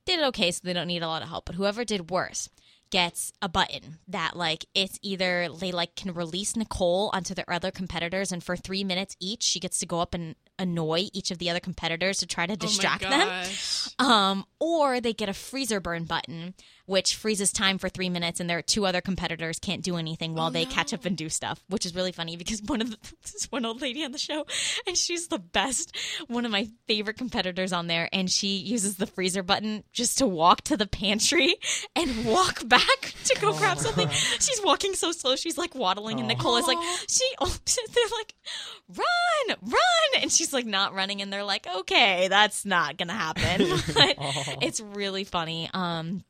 did 0.05 0.19
it 0.19 0.25
okay, 0.27 0.51
so 0.51 0.61
they 0.63 0.73
don't 0.73 0.87
need 0.87 1.03
a 1.03 1.07
lot 1.07 1.21
of 1.21 1.29
help. 1.29 1.45
But 1.45 1.55
whoever 1.55 1.83
did 1.83 2.09
worse 2.09 2.49
gets 2.91 3.33
a 3.41 3.49
button 3.49 3.97
that 4.07 4.35
like 4.35 4.65
it's 4.73 4.99
either 5.01 5.49
they 5.59 5.71
like 5.71 5.95
can 5.95 6.13
release 6.13 6.55
Nicole 6.55 7.09
onto 7.13 7.33
their 7.33 7.49
other 7.51 7.71
competitors 7.71 8.31
and 8.31 8.43
for 8.43 8.55
three 8.55 8.83
minutes 8.83 9.15
each 9.19 9.43
she 9.43 9.59
gets 9.59 9.79
to 9.79 9.85
go 9.85 9.99
up 9.99 10.13
and 10.13 10.35
annoy 10.59 11.07
each 11.11 11.31
of 11.31 11.39
the 11.39 11.49
other 11.49 11.59
competitors 11.59 12.19
to 12.19 12.27
try 12.27 12.45
to 12.45 12.55
distract 12.55 13.03
oh 13.05 13.09
them 13.09 13.45
um, 13.99 14.45
or 14.65 14.99
they 14.99 15.13
get 15.13 15.29
a 15.29 15.33
freezer 15.33 15.79
burn 15.79 16.05
button, 16.05 16.55
which 16.87 17.15
freezes 17.15 17.51
time 17.51 17.77
for 17.77 17.87
three 17.87 18.09
minutes, 18.09 18.39
and 18.39 18.49
their 18.49 18.63
two 18.63 18.85
other 18.87 18.99
competitors 18.99 19.59
can't 19.59 19.83
do 19.83 19.95
anything 19.95 20.33
while 20.33 20.49
they 20.49 20.65
catch 20.65 20.91
up 20.91 21.05
and 21.05 21.15
do 21.15 21.29
stuff, 21.29 21.63
which 21.69 21.85
is 21.85 21.93
really 21.93 22.11
funny 22.11 22.35
because 22.35 22.63
one 22.63 22.81
of 22.81 22.89
the, 22.89 22.97
this 23.21 23.45
one 23.51 23.63
old 23.63 23.79
lady 23.79 24.03
on 24.03 24.11
the 24.11 24.17
show, 24.17 24.43
and 24.87 24.97
she's 24.97 25.27
the 25.27 25.37
best, 25.37 25.95
one 26.27 26.45
of 26.45 26.51
my 26.51 26.67
favorite 26.87 27.17
competitors 27.17 27.71
on 27.71 27.85
there, 27.85 28.09
and 28.11 28.31
she 28.31 28.57
uses 28.57 28.97
the 28.97 29.05
freezer 29.05 29.43
button 29.43 29.83
just 29.93 30.17
to 30.17 30.25
walk 30.25 30.61
to 30.61 30.75
the 30.75 30.87
pantry 30.87 31.55
and 31.95 32.25
walk 32.25 32.67
back 32.67 33.13
to 33.25 33.37
go 33.39 33.49
oh. 33.49 33.57
grab 33.57 33.77
something. 33.77 34.09
She's 34.09 34.61
walking 34.63 34.95
so 34.95 35.11
slow, 35.11 35.35
she's 35.35 35.59
like 35.59 35.75
waddling, 35.75 36.17
and 36.17 36.27
Nicole 36.27 36.57
is 36.57 36.65
like, 36.65 36.79
she, 37.07 37.23
oh, 37.39 37.55
they're 37.93 38.17
like, 38.17 38.33
run, 38.89 39.57
run, 39.61 40.21
and 40.23 40.31
she's 40.31 40.53
like 40.53 40.65
not 40.65 40.95
running, 40.95 41.21
and 41.21 41.31
they're 41.31 41.43
like, 41.43 41.67
okay, 41.67 42.29
that's 42.29 42.65
not 42.65 42.97
gonna 42.97 43.13
happen, 43.13 43.67
but 43.93 44.15
oh. 44.17 44.54
It's 44.61 44.79
really 44.79 45.23
funny. 45.23 45.69
Um, 45.73 46.23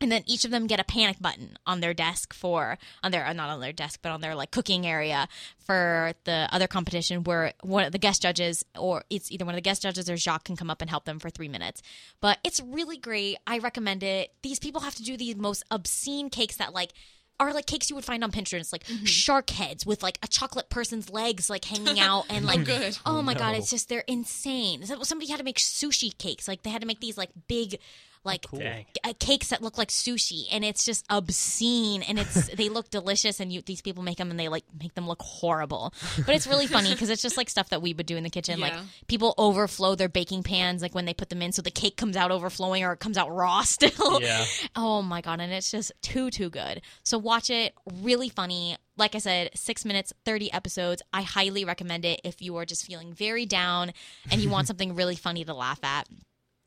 and 0.00 0.12
then 0.12 0.22
each 0.26 0.44
of 0.44 0.50
them 0.50 0.66
get 0.66 0.80
a 0.80 0.84
panic 0.84 1.16
button 1.20 1.56
on 1.66 1.80
their 1.80 1.94
desk 1.94 2.32
for 2.32 2.78
on 3.02 3.10
their 3.10 3.32
not 3.34 3.50
on 3.50 3.60
their 3.60 3.72
desk 3.72 4.00
but 4.02 4.12
on 4.12 4.20
their 4.20 4.34
like 4.34 4.50
cooking 4.50 4.86
area 4.86 5.28
for 5.58 6.12
the 6.24 6.48
other 6.52 6.66
competition 6.66 7.24
where 7.24 7.52
one 7.62 7.84
of 7.84 7.92
the 7.92 7.98
guest 7.98 8.22
judges 8.22 8.64
or 8.76 9.04
it's 9.10 9.30
either 9.30 9.44
one 9.44 9.54
of 9.54 9.56
the 9.56 9.62
guest 9.62 9.82
judges 9.82 10.08
or 10.08 10.16
Jacques 10.16 10.44
can 10.44 10.56
come 10.56 10.70
up 10.70 10.80
and 10.80 10.90
help 10.90 11.04
them 11.04 11.18
for 11.18 11.30
three 11.30 11.48
minutes. 11.48 11.82
But 12.20 12.38
it's 12.44 12.60
really 12.60 12.96
great. 12.96 13.38
I 13.46 13.58
recommend 13.58 14.02
it. 14.02 14.32
These 14.42 14.58
people 14.58 14.82
have 14.82 14.94
to 14.96 15.02
do 15.02 15.16
the 15.16 15.34
most 15.34 15.64
obscene 15.70 16.30
cakes 16.30 16.56
that 16.56 16.72
like 16.72 16.92
are 17.40 17.52
like 17.52 17.66
cakes 17.66 17.88
you 17.88 17.96
would 17.96 18.04
find 18.04 18.24
on 18.24 18.32
Pinterest, 18.32 18.72
like 18.72 18.84
mm-hmm. 18.84 19.04
shark 19.04 19.50
heads 19.50 19.86
with 19.86 20.02
like 20.02 20.18
a 20.22 20.28
chocolate 20.28 20.68
person's 20.70 21.10
legs 21.10 21.48
like 21.48 21.64
hanging 21.64 22.00
out 22.00 22.26
and 22.30 22.44
like 22.44 22.64
good. 22.64 22.98
Oh 23.06 23.22
my 23.22 23.34
god, 23.34 23.54
it's 23.56 23.70
just 23.70 23.88
they're 23.88 24.04
insane. 24.06 24.84
So- 24.84 25.02
Somebody 25.02 25.30
had 25.30 25.38
to 25.38 25.44
make 25.44 25.58
sushi 25.58 26.16
cakes. 26.16 26.48
Like 26.48 26.62
they 26.62 26.70
had 26.70 26.80
to 26.80 26.86
make 26.86 27.00
these 27.00 27.16
like 27.16 27.30
big 27.46 27.78
like 28.24 28.46
Dang. 28.50 28.86
uh, 29.04 29.12
cakes 29.18 29.48
that 29.48 29.62
look 29.62 29.78
like 29.78 29.88
sushi 29.88 30.44
and 30.50 30.64
it's 30.64 30.84
just 30.84 31.04
obscene 31.10 32.02
and 32.02 32.18
it's 32.18 32.48
they 32.56 32.68
look 32.68 32.90
delicious 32.90 33.40
and 33.40 33.52
you 33.52 33.62
these 33.62 33.80
people 33.80 34.02
make 34.02 34.18
them 34.18 34.30
and 34.30 34.38
they 34.38 34.48
like 34.48 34.64
make 34.80 34.94
them 34.94 35.06
look 35.06 35.22
horrible. 35.22 35.92
But 36.24 36.34
it's 36.34 36.46
really 36.46 36.66
funny 36.66 36.90
because 36.90 37.10
it's 37.10 37.22
just 37.22 37.36
like 37.36 37.50
stuff 37.50 37.70
that 37.70 37.82
we 37.82 37.94
would 37.94 38.06
do 38.06 38.16
in 38.16 38.24
the 38.24 38.30
kitchen. 38.30 38.60
Like 38.60 38.74
people 39.06 39.34
overflow 39.38 39.94
their 39.94 40.08
baking 40.08 40.42
pans 40.42 40.82
like 40.82 40.94
when 40.94 41.04
they 41.04 41.14
put 41.14 41.28
them 41.30 41.42
in 41.42 41.52
so 41.52 41.62
the 41.62 41.70
cake 41.70 41.96
comes 41.96 42.16
out 42.16 42.30
overflowing 42.30 42.84
or 42.84 42.92
it 42.92 43.00
comes 43.00 43.16
out 43.18 43.34
raw 43.34 43.62
still. 43.62 44.20
Yeah. 44.20 44.44
oh 44.76 45.02
my 45.02 45.20
god 45.20 45.40
and 45.40 45.52
it's 45.52 45.70
just 45.70 45.92
too 46.02 46.30
too 46.30 46.50
good. 46.50 46.82
So 47.02 47.18
watch 47.18 47.50
it. 47.50 47.74
Really 48.02 48.28
funny. 48.28 48.76
Like 48.96 49.14
i 49.14 49.18
said 49.18 49.50
six 49.54 49.84
minutes 49.84 50.12
30 50.24 50.52
episodes. 50.52 51.02
I 51.12 51.22
highly 51.22 51.64
recommend 51.64 52.04
it 52.04 52.20
if 52.24 52.42
you 52.42 52.56
are 52.56 52.64
just 52.64 52.84
feeling 52.84 53.12
very 53.12 53.46
down 53.46 53.92
and 54.30 54.40
you 54.40 54.50
want 54.50 54.66
something 54.68 54.94
really 54.94 55.16
funny 55.16 55.44
to 55.44 55.54
laugh 55.54 55.78
at 55.84 56.08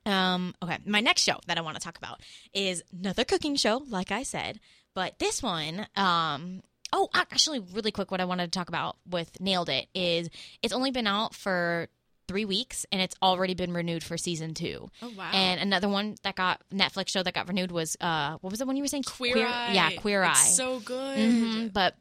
um, 0.06 0.54
okay, 0.64 0.78
my 0.86 0.99
next 1.02 1.22
show 1.24 1.38
that 1.47 1.58
I 1.58 1.62
want 1.62 1.76
to 1.78 1.82
talk 1.84 1.97
about 1.97 2.22
is 2.54 2.84
another 2.91 3.24
cooking 3.24 3.56
show, 3.56 3.84
like 3.89 4.12
I 4.12 4.24
said, 4.24 4.60
but 4.93 5.20
this 5.20 5.41
one, 5.43 5.88
um, 5.95 6.62
oh, 6.91 7.08
ac- 7.16 7.26
actually, 7.32 7.60
really 7.60 7.91
quick, 7.91 8.12
what 8.12 8.20
I 8.22 8.26
wanted 8.26 8.52
to 8.52 8.58
talk 8.60 8.68
about 8.70 8.97
with 9.10 9.39
Nailed 9.39 9.70
It 9.70 9.88
is 9.93 10.30
it's 10.62 10.74
only 10.74 10.91
been 10.91 11.08
out 11.08 11.34
for 11.36 11.88
three 12.28 12.45
weeks, 12.45 12.86
and 12.91 13.02
it's 13.02 13.16
already 13.22 13.54
been 13.54 13.74
renewed 13.74 14.04
for 14.04 14.18
season 14.18 14.54
two. 14.54 14.89
Oh 15.02 15.12
wow. 15.18 15.30
And 15.34 15.60
another 15.60 15.89
one 15.89 16.16
that 16.24 16.36
got 16.36 16.62
Netflix 16.74 17.10
show 17.10 17.22
that 17.24 17.34
got 17.34 17.47
renewed 17.47 17.72
was 17.72 17.97
uh, 17.99 18.38
what 18.41 18.52
was 18.52 18.60
the 18.60 18.66
one 18.66 18.78
you 18.78 18.84
were 18.84 18.88
saying? 18.88 19.04
Queer, 19.04 19.45
Eye. 19.45 19.72
Yeah, 19.74 19.91
Queer 19.97 20.24
It's 20.24 20.39
Eye. 20.41 20.47
So 20.49 20.80
good. 20.80 21.18
Mhm, 21.18 21.74
But 21.74 21.95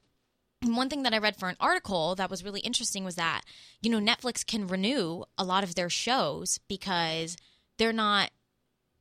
one 0.63 0.89
thing 0.89 1.03
that 1.05 1.15
I 1.15 1.19
read 1.19 1.37
for 1.37 1.49
an 1.49 1.57
article 1.59 2.15
that 2.17 2.31
was 2.31 2.45
really 2.45 2.61
interesting 2.61 3.03
was 3.05 3.15
that, 3.17 3.43
you 3.81 3.91
know, 3.91 3.99
Netflix 3.99 4.47
can 4.47 4.67
renew 4.67 5.25
a 5.39 5.43
lot 5.45 5.65
of 5.65 5.75
their 5.75 5.89
shows 5.91 6.59
because 6.69 7.37
they're 7.81 7.93
not 7.93 8.31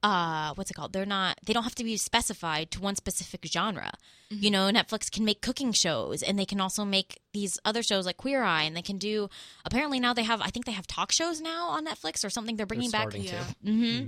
uh 0.01 0.53
what's 0.55 0.71
it 0.71 0.75
called? 0.75 0.93
They're 0.93 1.05
not 1.05 1.37
they 1.45 1.51
don't 1.53 1.63
have 1.63 1.75
to 1.75 1.83
be 1.83 1.97
specified 1.97 2.71
to 2.71 2.79
one 2.81 2.95
specific 2.95 3.41
genre. 3.45 3.91
You 4.31 4.51
know, 4.51 4.69
Netflix 4.71 5.11
can 5.11 5.25
make 5.25 5.41
cooking 5.41 5.71
shows 5.71 6.21
and 6.21 6.37
they 6.37 6.45
can 6.45 6.61
also 6.61 6.85
make 6.85 7.19
these 7.33 7.57
other 7.65 7.81
shows 7.81 8.05
like 8.05 8.17
Queer 8.17 8.43
Eye 8.43 8.61
and 8.63 8.77
they 8.77 8.83
can 8.83 8.99
do 8.99 9.27
apparently 9.65 9.99
now 9.99 10.13
they 10.13 10.23
have 10.23 10.39
I 10.41 10.49
think 10.51 10.65
they 10.65 10.71
have 10.71 10.85
talk 10.87 11.11
shows 11.11 11.41
now 11.41 11.69
on 11.69 11.85
Netflix 11.85 12.23
or 12.23 12.29
something 12.29 12.55
they're 12.55 12.65
bringing 12.67 12.91
back 12.91 13.13
Yeah. 13.15 13.45
to. 13.65 13.71
hmm 13.71 14.07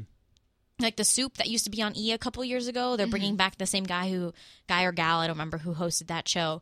Like 0.79 0.95
the 0.95 1.03
soup 1.03 1.37
that 1.37 1.47
used 1.49 1.65
to 1.65 1.71
be 1.71 1.81
on 1.81 1.97
E 1.97 2.11
a 2.13 2.17
couple 2.19 2.43
years 2.45 2.67
ago, 2.67 2.95
they're 2.95 3.07
bringing 3.07 3.35
back 3.35 3.57
the 3.57 3.65
same 3.65 3.83
guy 3.83 4.09
who, 4.11 4.31
guy 4.67 4.83
or 4.83 4.91
gal, 4.91 5.19
I 5.19 5.27
don't 5.27 5.35
remember 5.37 5.57
who 5.59 5.73
hosted 5.73 6.07
that 6.07 6.27
show. 6.29 6.61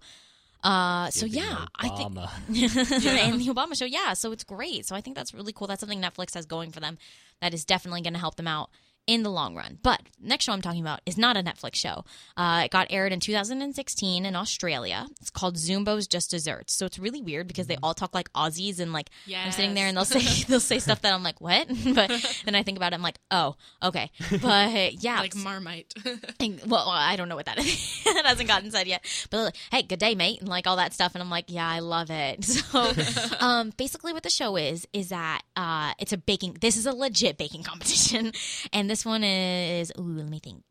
Uh, 0.64 1.10
so 1.10 1.26
yeah, 1.26 1.66
I 1.76 1.90
think, 1.90 2.14
Obama. 2.14 2.32
and 2.48 3.40
the 3.40 3.48
Obama 3.48 3.78
show, 3.78 3.86
yeah. 3.86 4.14
So 4.14 4.32
it's 4.32 4.44
great. 4.44 4.86
So 4.86 4.96
I 4.96 5.02
think 5.02 5.16
that's 5.16 5.34
really 5.34 5.54
cool. 5.54 5.68
That's 5.68 5.80
something 5.80 6.02
Netflix 6.02 6.34
has 6.34 6.46
going 6.46 6.72
for 6.72 6.80
them. 6.80 6.98
That 7.42 7.54
is 7.54 7.64
definitely 7.64 8.02
going 8.02 8.14
to 8.14 8.20
help 8.20 8.36
them 8.36 8.48
out 8.48 8.70
in 9.10 9.24
the 9.24 9.32
long 9.32 9.56
run. 9.56 9.80
But 9.82 10.02
next 10.22 10.46
show 10.46 10.54
I'm 10.54 10.62
talking 10.62 10.82
about 10.82 11.02
is 11.08 11.18
not 11.18 11.36
a 11.36 11.42
Netflix 11.42 11.76
show. 11.76 12.06
Uh, 12.38 12.62
it 12.66 12.72
got 12.72 12.86
aired 12.92 13.12
in 13.12 13.20
2016 13.20 14.24
in 14.24 14.36
Australia. 14.36 15.08
It's 15.20 15.32
called 15.32 15.56
Zumbo's 15.56 16.06
Just 16.08 16.30
Desserts. 16.30 16.74
So 16.76 16.86
it's 16.86 17.00
really 17.00 17.20
weird 17.20 17.48
because 17.48 17.66
they 17.66 17.78
all 17.82 17.96
talk 17.96 18.14
like 18.14 18.32
Aussies 18.34 18.80
and 18.80 18.94
like 18.94 19.10
I'm 19.46 19.52
sitting 19.52 19.74
there 19.74 19.88
and 19.88 19.98
they'll 19.98 20.06
say 20.06 20.44
they'll 20.48 20.60
say 20.60 20.78
stuff 20.78 21.02
that 21.02 21.12
I'm 21.12 21.24
like 21.24 21.42
what, 21.42 21.68
but 21.96 22.12
then 22.46 22.54
I 22.54 22.62
think 22.62 22.78
about 22.78 22.94
it 22.94 22.98
I'm 22.98 23.02
like 23.02 23.18
oh 23.32 23.56
okay. 23.82 24.12
But 24.42 25.04
yeah, 25.04 25.20
Like 25.22 25.36
Marmite. 25.36 25.94
and- 26.40 26.62
well, 26.68 26.88
I 26.88 27.16
don't 27.16 27.30
know 27.30 27.36
what 27.36 27.48
that 27.48 27.58
is. 27.58 28.04
it 28.06 28.26
hasn't 28.26 28.48
gotten 28.48 28.70
said 28.70 28.86
yet. 28.88 29.04
But 29.32 29.44
like, 29.46 29.56
hey, 29.72 29.82
good 29.82 30.00
day, 30.00 30.14
mate, 30.14 30.40
and 30.42 30.50
like 30.50 30.68
all 30.68 30.76
that 30.76 30.94
stuff. 30.94 31.16
And 31.16 31.24
I'm 31.24 31.30
like, 31.32 31.46
yeah, 31.48 31.68
I 31.68 31.80
love 31.80 32.12
it. 32.12 32.46
So, 32.46 32.92
um, 33.40 33.72
basically, 33.78 34.14
what 34.14 34.22
the 34.24 34.30
show 34.30 34.56
is 34.56 34.88
is 34.94 35.10
that 35.10 35.42
uh, 35.56 35.94
it's 35.98 36.14
a 36.14 36.18
baking. 36.18 36.58
This 36.62 36.78
is 36.78 36.86
a 36.86 36.92
legit 36.92 37.38
baking 37.38 37.64
competition, 37.64 38.34
and 38.72 38.90
this 38.90 38.99
one 39.06 39.24
is. 39.24 39.92
Ooh, 39.98 40.04
let 40.04 40.30
me 40.30 40.40
think. 40.40 40.64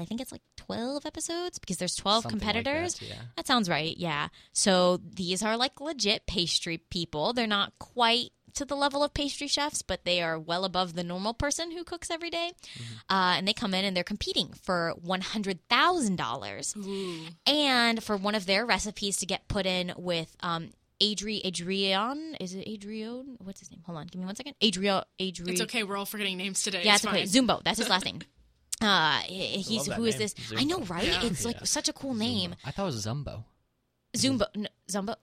I 0.00 0.04
think 0.06 0.20
it's 0.20 0.32
like 0.32 0.42
12 0.56 1.06
episodes 1.06 1.60
because 1.60 1.76
there's 1.76 1.94
12 1.94 2.24
Something 2.24 2.40
like 2.40 2.54
competitors. 2.54 2.94
that, 2.98 3.06
yeah. 3.06 3.14
That 3.36 3.46
sounds 3.46 3.68
right. 3.68 3.96
Yeah. 3.96 4.26
So 4.52 4.96
these 4.96 5.40
are 5.42 5.56
like 5.56 5.80
legit 5.80 6.26
pastry 6.26 6.78
people. 6.78 7.32
They're 7.32 7.46
not 7.46 7.72
quite 7.78 8.30
to 8.54 8.64
the 8.64 8.74
level 8.76 9.02
of 9.04 9.12
pastry 9.14 9.46
chefs, 9.48 9.82
but 9.82 10.04
they 10.04 10.20
are 10.22 10.38
well 10.38 10.64
above 10.64 10.94
the 10.94 11.02
normal 11.04 11.34
person 11.34 11.70
who 11.72 11.82
cooks 11.84 12.08
every 12.10 12.30
day. 12.30 12.52
Uh, 13.10 13.34
and 13.36 13.46
they 13.48 13.52
come 13.52 13.74
in 13.74 13.84
and 13.84 13.96
they're 13.96 14.04
competing 14.04 14.52
for 14.62 14.94
$100,000 15.04 17.34
and 17.46 18.02
for 18.02 18.16
one 18.16 18.34
of 18.34 18.46
their 18.46 18.64
recipes 18.66 19.16
to 19.18 19.26
get 19.26 19.46
put 19.48 19.66
in 19.66 19.92
with 19.96 20.34
um, 20.40 20.70
Adri 21.02 21.40
Adrian. 21.44 22.36
Is 22.40 22.54
it 22.54 22.64
Adrian? 22.66 23.36
What's 23.38 23.60
his 23.60 23.70
name? 23.70 23.80
Hold 23.86 23.98
on. 23.98 24.06
Give 24.06 24.20
me 24.20 24.26
one 24.26 24.36
second. 24.36 24.54
Adrian. 24.60 25.02
Adrian. 25.18 25.52
It's 25.52 25.60
okay. 25.62 25.82
We're 25.82 25.96
all 25.96 26.06
forgetting 26.06 26.36
names 26.36 26.62
today. 26.62 26.82
Yeah, 26.84 26.94
it's 26.94 27.04
it's 27.04 27.12
okay. 27.12 27.26
fine. 27.26 27.46
Zumbo. 27.46 27.62
That's 27.64 27.78
his 27.78 27.88
last 27.88 28.04
name. 28.10 28.20
Uh, 28.80 29.18
he's 29.20 29.70
love 29.78 29.86
that 29.86 29.94
who 29.96 30.04
is 30.04 30.18
name, 30.18 30.28
this? 30.36 30.52
I 30.56 30.64
know, 30.64 30.80
right? 30.80 31.06
Yeah. 31.06 31.24
It's 31.24 31.44
like 31.44 31.56
Yeah. 31.56 31.64
such 31.64 31.88
a 31.88 31.92
cool 31.92 32.14
name. 32.14 32.54
I 32.64 32.70
thought 32.70 32.82
it 32.84 32.86
was 32.86 33.06
Zumbo. 33.06 33.44
Zumbo. 34.16 34.46
No, 34.56 34.68
Zumbo. 34.88 35.16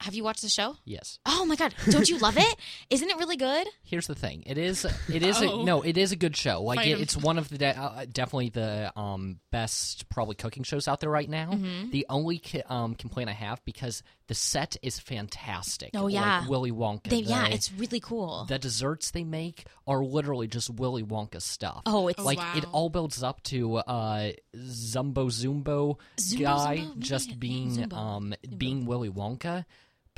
Have 0.00 0.14
you 0.14 0.24
watched 0.24 0.42
the 0.42 0.48
show? 0.48 0.76
Yes. 0.84 1.18
Oh 1.26 1.44
my 1.44 1.56
god! 1.56 1.74
Don't 1.90 2.08
you 2.08 2.18
love 2.18 2.36
it? 2.38 2.56
Isn't 2.90 3.10
it 3.10 3.18
really 3.18 3.36
good? 3.36 3.66
Here's 3.82 4.06
the 4.06 4.14
thing. 4.14 4.42
It 4.46 4.56
is. 4.58 4.84
It 5.12 5.22
is. 5.22 5.40
Oh. 5.50 5.60
A, 5.60 5.64
no. 5.64 5.82
It 5.82 5.96
is 5.96 6.12
a 6.12 6.16
good 6.16 6.36
show. 6.36 6.62
Like 6.62 6.86
it, 6.86 7.00
it's 7.00 7.16
one 7.16 7.38
of 7.38 7.48
the 7.48 7.58
de- 7.58 7.78
uh, 7.78 8.04
definitely 8.10 8.50
the 8.50 8.92
um 8.98 9.40
best 9.50 10.08
probably 10.08 10.34
cooking 10.34 10.62
shows 10.64 10.86
out 10.88 11.00
there 11.00 11.10
right 11.10 11.28
now. 11.28 11.50
The 11.90 12.04
only 12.08 12.38
ki- 12.38 12.62
um 12.68 12.94
complaint 12.94 13.30
I 13.30 13.32
have 13.34 13.64
because 13.64 14.02
the 14.28 14.34
set 14.34 14.76
is 14.82 14.98
fantastic. 14.98 15.90
Oh, 15.94 16.04
Like 16.04 16.14
yeah. 16.14 16.46
Willy 16.46 16.70
Wonka. 16.72 17.04
They, 17.10 17.16
yeah, 17.18 17.48
it's 17.48 17.72
really 17.72 18.00
cool. 18.00 18.44
the 18.48 18.58
desserts 18.58 19.10
they 19.10 19.24
make 19.24 19.64
are 19.86 20.04
literally 20.04 20.46
just 20.46 20.70
Willy 20.70 21.02
Wonka 21.02 21.40
stuff. 21.42 21.82
Oh, 21.86 22.08
it's 22.08 22.22
like 22.22 22.38
wow. 22.38 22.52
it 22.56 22.64
all 22.72 22.88
builds 22.90 23.22
up 23.22 23.42
to 23.44 23.76
uh 23.76 24.32
Zumbo 24.56 25.26
Zumbo 25.30 25.98
Zumbo 26.16 26.40
guy 26.40 26.76
Zumbo? 26.78 26.98
Just 26.98 27.40
being 27.40 27.70
Zumbo. 27.76 27.92
um 27.96 28.34
being 28.56 28.86
Willy 28.86 29.10
Wonka. 29.10 29.64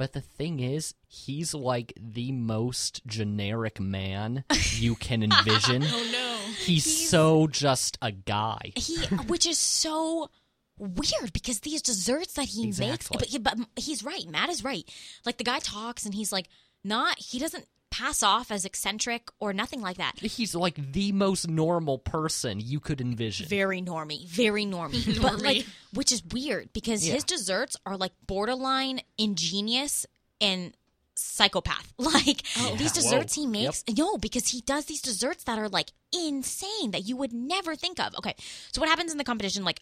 But 0.03 0.15
the 0.15 0.21
thing 0.21 0.59
is, 0.59 0.95
he's 1.07 1.55
like 1.55 1.93
the 1.97 2.33
most 2.33 3.07
generic 3.07 3.79
man 3.79 4.43
you 4.73 4.97
can 4.97 5.23
envision. 5.33 5.85
Oh 5.87 6.09
no. 6.11 6.39
he's, 6.65 7.09
so 7.09 7.47
just 7.47 7.99
a 8.03 8.11
guy. 8.11 8.73
he, 8.75 8.97
which 9.29 9.47
is 9.47 9.59
so 9.59 10.29
weird 10.77 11.33
because 11.33 11.61
these 11.61 11.83
desserts 11.83 12.33
that 12.35 12.47
he 12.47 12.65
Exactly. 12.65 12.91
makes. 12.91 13.09
But, 13.11 13.25
he- 13.27 13.39
but 13.39 13.57
he's 13.77 14.03
right. 14.03 14.29
Matt 14.29 14.51
is 14.51 14.65
right. 14.65 14.83
Like 15.25 15.39
the 15.39 15.45
guy 15.45 15.61
talks 15.61 16.05
and 16.05 16.13
he's 16.13 16.33
like 16.33 16.49
not. 16.83 17.17
He 17.21 17.39
doesn't 17.39 17.65
pass 17.93 18.23
off 18.23 18.51
as 18.51 18.65
eccentric 18.65 19.29
or 19.39 19.53
nothing 19.53 19.81
like 19.83 19.99
that. 19.99 20.19
He's 20.19 20.55
like 20.55 20.77
the 20.93 21.13
most 21.13 21.47
normal 21.47 21.99
person 21.99 22.59
you 22.59 22.81
could 22.81 23.01
envision. 23.01 23.47
very 23.47 23.83
normy, 23.83 24.27
very 24.27 24.65
normy. 24.65 25.21
but 25.23 25.43
like, 25.43 25.67
which 25.93 26.11
is 26.11 26.25
weird 26.25 26.73
because 26.73 27.07
Yeah. 27.07 27.15
his 27.15 27.25
desserts 27.25 27.77
are 27.85 27.97
like 27.99 28.13
borderline 28.27 29.01
ingenious 29.19 30.07
and 30.41 30.73
psychopath. 31.15 31.93
Like 31.99 32.43
Oh. 32.59 32.75
these 32.77 32.89
Yeah. 32.97 33.03
desserts 33.03 33.35
he 33.35 33.47
makes, 33.47 33.85
no, 33.97 34.17
because 34.17 34.49
he 34.49 34.63
does 34.63 34.87
these 34.87 35.03
desserts 35.03 35.45
that 35.45 35.59
are 35.59 35.69
like 35.69 35.91
insane 36.13 36.91
that 36.93 37.03
you 37.07 37.17
would 37.17 37.33
never 37.33 37.77
think 37.77 38.01
of. 38.01 38.15
Okay, 38.17 38.35
so 38.73 38.81
what 38.81 38.89
happens 38.89 39.13
in 39.13 39.19
the 39.19 39.25
competition? 39.25 39.65
Like 39.65 39.81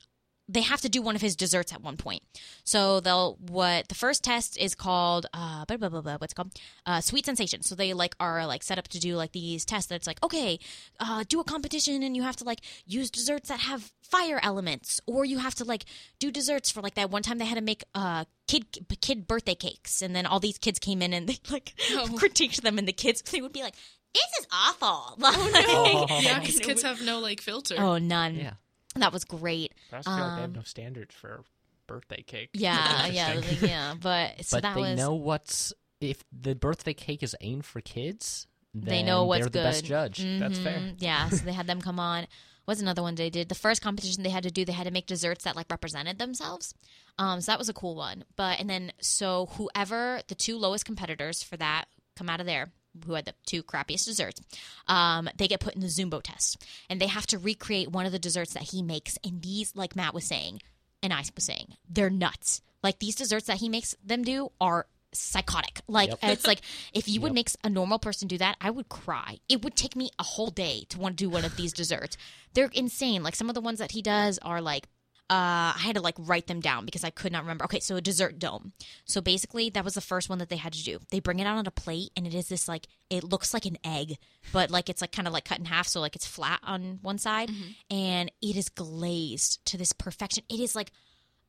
they 0.53 0.63
have 0.63 0.81
to 0.81 0.89
do 0.89 1.01
one 1.01 1.15
of 1.15 1.21
his 1.23 1.37
desserts 1.37 1.73
at 1.73 1.81
one 1.81 1.97
point. 1.97 2.23
So 2.65 3.01
they'll 3.01 3.37
what 3.41 3.89
the 3.89 3.95
first 3.95 4.25
test 4.25 4.59
is 4.59 4.75
called 4.75 5.27
uh 5.33 5.65
blah, 5.67 5.77
blah, 5.77 5.89
blah, 5.89 6.01
blah, 6.01 6.17
what's 6.19 6.33
it 6.33 6.37
called 6.37 6.53
uh 6.87 7.01
sweet 7.01 7.25
sensation. 7.25 7.63
So 7.63 7.75
they 7.75 7.93
like 7.95 8.15
are 8.19 8.47
like 8.47 8.63
set 8.63 8.79
up 8.79 8.89
to 8.89 8.99
do 8.99 9.17
like 9.17 9.33
these 9.33 9.65
tests 9.65 9.89
that's 9.89 10.07
like 10.07 10.23
okay, 10.23 10.59
uh 10.99 11.25
do 11.29 11.41
a 11.41 11.45
competition 11.45 12.03
and 12.03 12.17
you 12.17 12.23
have 12.23 12.37
to 12.37 12.45
like 12.45 12.61
use 12.87 13.11
desserts 13.11 13.49
that 13.49 13.61
have 13.61 13.93
fire 14.03 14.41
elements 14.43 15.01
or 15.07 15.25
you 15.25 15.39
have 15.39 15.55
to 15.55 15.65
like 15.65 15.85
do 16.19 16.31
desserts 16.33 16.69
for 16.71 16.81
like 16.81 16.95
that 16.97 17.11
one 17.11 17.23
time 17.23 17.39
they 17.39 17.45
had 17.45 17.55
to 17.59 17.61
make 17.65 17.85
uh 17.95 18.25
kid 18.49 18.65
kid 19.01 19.29
birthday 19.29 19.55
cakes 19.55 20.03
and 20.03 20.17
then 20.17 20.27
all 20.27 20.41
these 20.41 20.59
kids 20.59 20.79
came 20.81 21.01
in 21.03 21.13
and 21.13 21.29
they 21.29 21.39
like 21.51 21.75
Oh. 21.93 22.07
critiqued 22.19 22.63
them 22.63 22.77
and 22.79 22.89
the 22.89 22.93
kids 22.93 23.23
they 23.23 23.41
would 23.41 23.53
be 23.53 23.63
like 23.63 23.75
this 24.13 24.27
is 24.41 24.47
awful. 24.53 25.17
Oh, 25.23 26.07
Like- 26.11 26.25
yeah, 26.25 26.41
because 26.41 26.59
kids 26.59 26.83
have 26.83 27.01
no 27.01 27.21
like 27.21 27.41
filter. 27.41 27.77
Oh, 27.79 27.99
none. 27.99 28.35
Yeah. 28.35 28.55
That 28.97 29.13
was 29.13 29.25
great. 29.25 29.73
I 29.93 29.97
also 29.97 30.11
feel 30.11 30.19
like 30.25 30.35
they 30.37 30.41
have 30.43 30.51
Um, 30.51 30.57
no 30.57 30.63
standards 30.63 31.15
for 31.15 31.43
birthday 31.87 32.23
cake. 32.23 32.51
Yeah, 32.55 33.07
yeah, 33.09 33.35
Interesting. 33.35 33.69
yeah. 33.69 33.95
But 34.01 34.45
so 34.45 34.57
but 34.57 34.63
that 34.63 34.75
they 34.75 34.81
was 34.81 34.99
know 34.99 35.15
what's 35.15 35.73
if 36.01 36.25
the 36.33 36.55
birthday 36.55 36.95
cake 36.95 37.23
is 37.23 37.37
aimed 37.41 37.65
for 37.67 37.81
kids. 37.81 38.47
They 38.73 39.03
know 39.03 39.21
then 39.21 39.27
what's 39.29 39.41
they're 39.41 39.63
the 39.65 39.69
best 39.69 39.83
good. 39.83 39.89
judge. 39.89 40.19
That's 40.39 40.59
fair. 40.59 40.79
Mhm. 40.79 40.95
Yeah, 40.99 41.29
so 41.29 41.45
they 41.45 41.53
had 41.53 41.67
them 41.67 41.81
come 41.81 41.99
on. 42.01 42.27
Was 42.67 42.81
another 42.81 43.03
one 43.03 43.17
they 43.17 43.31
did. 43.31 43.49
The 43.49 43.57
first 43.57 43.83
competition 43.83 44.23
they 44.23 44.31
had 44.31 44.45
to 44.45 44.51
do, 44.51 44.65
they 44.65 44.71
had 44.73 44.87
to 44.87 44.93
make 44.93 45.07
desserts 45.07 45.43
that 45.43 45.57
like 45.57 45.67
represented 45.71 46.19
themselves. 46.21 46.73
Um, 47.19 47.41
so 47.41 47.51
that 47.51 47.59
was 47.59 47.69
a 47.69 47.73
cool 47.73 47.97
one. 47.97 48.23
But 48.37 48.61
and 48.61 48.71
then 48.71 48.93
so 49.01 49.47
whoever 49.57 50.21
the 50.29 50.37
two 50.37 50.57
lowest 50.57 50.85
competitors 50.85 51.43
for 51.43 51.57
that 51.57 51.87
come 52.15 52.29
out 52.29 52.39
of 52.39 52.47
there, 52.47 52.71
who 53.07 53.15
had 53.15 53.25
the 53.25 53.35
two 53.47 53.63
crappiest 53.63 54.05
desserts, 54.07 54.41
um, 54.89 55.29
they 55.37 55.49
get 55.49 55.61
put 55.61 55.75
in 55.75 55.81
the 55.81 55.87
Zumbo 55.89 56.23
test, 56.23 56.65
and 56.89 57.01
they 57.01 57.07
have 57.07 57.27
to 57.29 57.39
recreate 57.39 57.91
one 57.91 58.07
of 58.07 58.13
the 58.13 58.19
desserts 58.19 58.55
that 58.55 58.65
he 58.65 58.83
makes. 58.83 59.19
And 59.25 59.43
these, 59.43 59.75
like 59.77 59.97
Matt 59.97 60.15
was 60.15 60.25
saying, 60.25 60.61
and 61.03 61.13
I 61.13 61.23
was 61.35 61.45
saying, 61.45 61.75
they're 61.89 62.11
nuts. 62.11 62.61
Like 62.83 62.99
these 62.99 63.15
desserts 63.17 63.47
that 63.47 63.59
he 63.59 63.69
makes 63.69 63.95
them 64.05 64.23
do 64.23 64.51
are 64.61 64.87
psychotic. 65.13 65.81
Like 65.89 66.09
Yep. 66.11 66.19
it's 66.23 66.47
like 66.47 66.61
if 66.93 67.09
you 67.09 67.21
would 67.21 67.31
Yep. 67.31 67.35
make 67.35 67.51
a 67.65 67.69
normal 67.71 67.99
person 67.99 68.29
do 68.29 68.39
that, 68.39 68.57
I 68.61 68.71
would 68.71 68.89
cry. 68.89 69.39
It 69.49 69.63
would 69.65 69.75
take 69.77 69.97
me 69.97 70.11
a 70.19 70.23
whole 70.23 70.51
day 70.51 70.85
to 70.91 70.99
want 70.99 71.19
to 71.19 71.25
do 71.25 71.29
one 71.31 71.45
of 71.45 71.57
these 71.57 71.73
desserts. 71.73 72.17
They're 72.55 72.71
insane. 72.73 73.23
Like 73.23 73.35
some 73.35 73.49
of 73.49 73.55
the 73.55 73.61
ones 73.61 73.81
that 73.81 73.91
he 73.93 74.03
does 74.03 74.39
are 74.43 74.61
like 74.61 74.87
uh, 75.31 75.71
I 75.77 75.79
had 75.79 75.95
to 75.95 76.03
like 76.03 76.17
write 76.19 76.49
them 76.49 76.61
down 76.61 76.85
because 76.85 77.05
I 77.05 77.11
could 77.11 77.31
not 77.31 77.43
remember. 77.43 77.65
Okay, 77.65 77.79
so 77.79 77.95
a 77.95 78.01
dessert 78.01 78.41
dome. 78.41 78.73
So 79.05 79.21
basically, 79.21 79.71
that 79.71 79.85
was 79.85 79.95
the 79.95 80.01
first 80.01 80.29
one 80.29 80.39
that 80.39 80.49
they 80.49 80.57
had 80.57 80.73
to 80.73 80.83
do. 80.83 80.99
They 81.11 81.21
bring 81.21 81.39
it 81.39 81.47
out 81.47 81.57
on 81.57 81.67
a 81.69 81.71
plate, 81.71 82.11
and 82.17 82.27
it 82.27 82.35
is 82.35 82.49
this 82.49 82.67
like 82.67 82.89
it 83.11 83.23
looks 83.23 83.55
like 83.55 83.65
an 83.65 83.79
egg, 83.85 84.17
but 84.53 84.73
like 84.73 84.89
it's 84.89 85.01
like 85.01 85.13
kind 85.13 85.29
of 85.29 85.33
like 85.33 85.45
cut 85.45 85.61
in 85.61 85.67
half, 85.67 85.87
so 85.87 86.01
like 86.01 86.17
it's 86.17 86.27
flat 86.27 86.59
on 86.65 86.99
one 87.03 87.19
side, 87.19 87.49
and 87.91 88.33
it 88.43 88.57
is 88.57 88.69
glazed 88.69 89.65
to 89.67 89.77
this 89.79 89.93
perfection. 89.93 90.43
It 90.49 90.59
is 90.59 90.75
like 90.75 90.91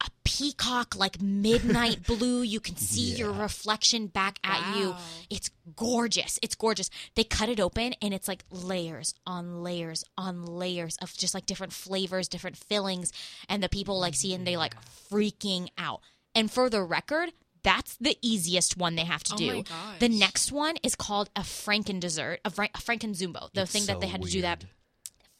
a 0.02 0.10
peacock, 0.24 0.96
like 0.96 1.22
midnight 1.22 2.04
blue. 2.08 2.42
You 2.42 2.60
can 2.60 2.76
see 2.76 3.14
your 3.16 3.32
reflection 3.32 4.08
back 4.08 4.40
at 4.44 4.76
you. 4.78 4.96
It's 5.30 5.50
gorgeous. 5.76 6.40
It's 6.42 6.56
gorgeous. 6.56 6.90
They 7.16 7.24
cut 7.24 7.50
it 7.50 7.60
open 7.60 7.94
and 8.02 8.14
it's 8.14 8.28
like 8.28 8.44
layers 8.50 9.14
on 9.26 9.64
layers 9.64 10.04
on 10.18 10.46
layers 10.46 10.98
of 10.98 11.14
just 11.14 11.34
like 11.34 11.46
different 11.46 11.74
flavors, 11.74 12.28
different 12.28 12.58
fillings. 12.58 13.14
And 13.48 13.62
the 13.62 13.70
people 13.70 14.00
like 14.00 14.16
see 14.16 14.34
and 14.34 14.46
they 14.46 14.58
like 14.58 14.76
mm. 14.76 15.10
freaking 15.12 15.70
out. 15.78 16.02
And 16.36 16.50
for 16.52 16.70
the 16.70 16.82
record, 16.84 17.32
That's 17.64 17.96
the 17.98 18.18
easiest 18.24 18.76
one 18.78 18.96
they 18.96 19.06
have 19.06 19.24
to 19.26 19.34
Oh 19.36 19.38
do. 19.38 19.48
my 19.58 19.62
gosh. 19.62 20.00
The 20.00 20.10
next 20.10 20.52
one 20.52 20.78
is 20.82 20.96
called 20.96 21.30
a 21.36 21.42
Franken 21.42 22.00
dessert, 22.00 22.40
a, 22.44 22.50
Fra- 22.50 22.70
a 22.74 22.80
Franken 22.80 23.14
Zumbo. 23.16 23.52
The 23.54 23.62
It's 23.62 23.72
thing 23.72 23.86
that 23.86 24.02
they 24.02 24.08
had 24.08 24.24
to 24.24 24.30
do 24.32 24.42
that 24.42 24.64
weird. 24.64 24.72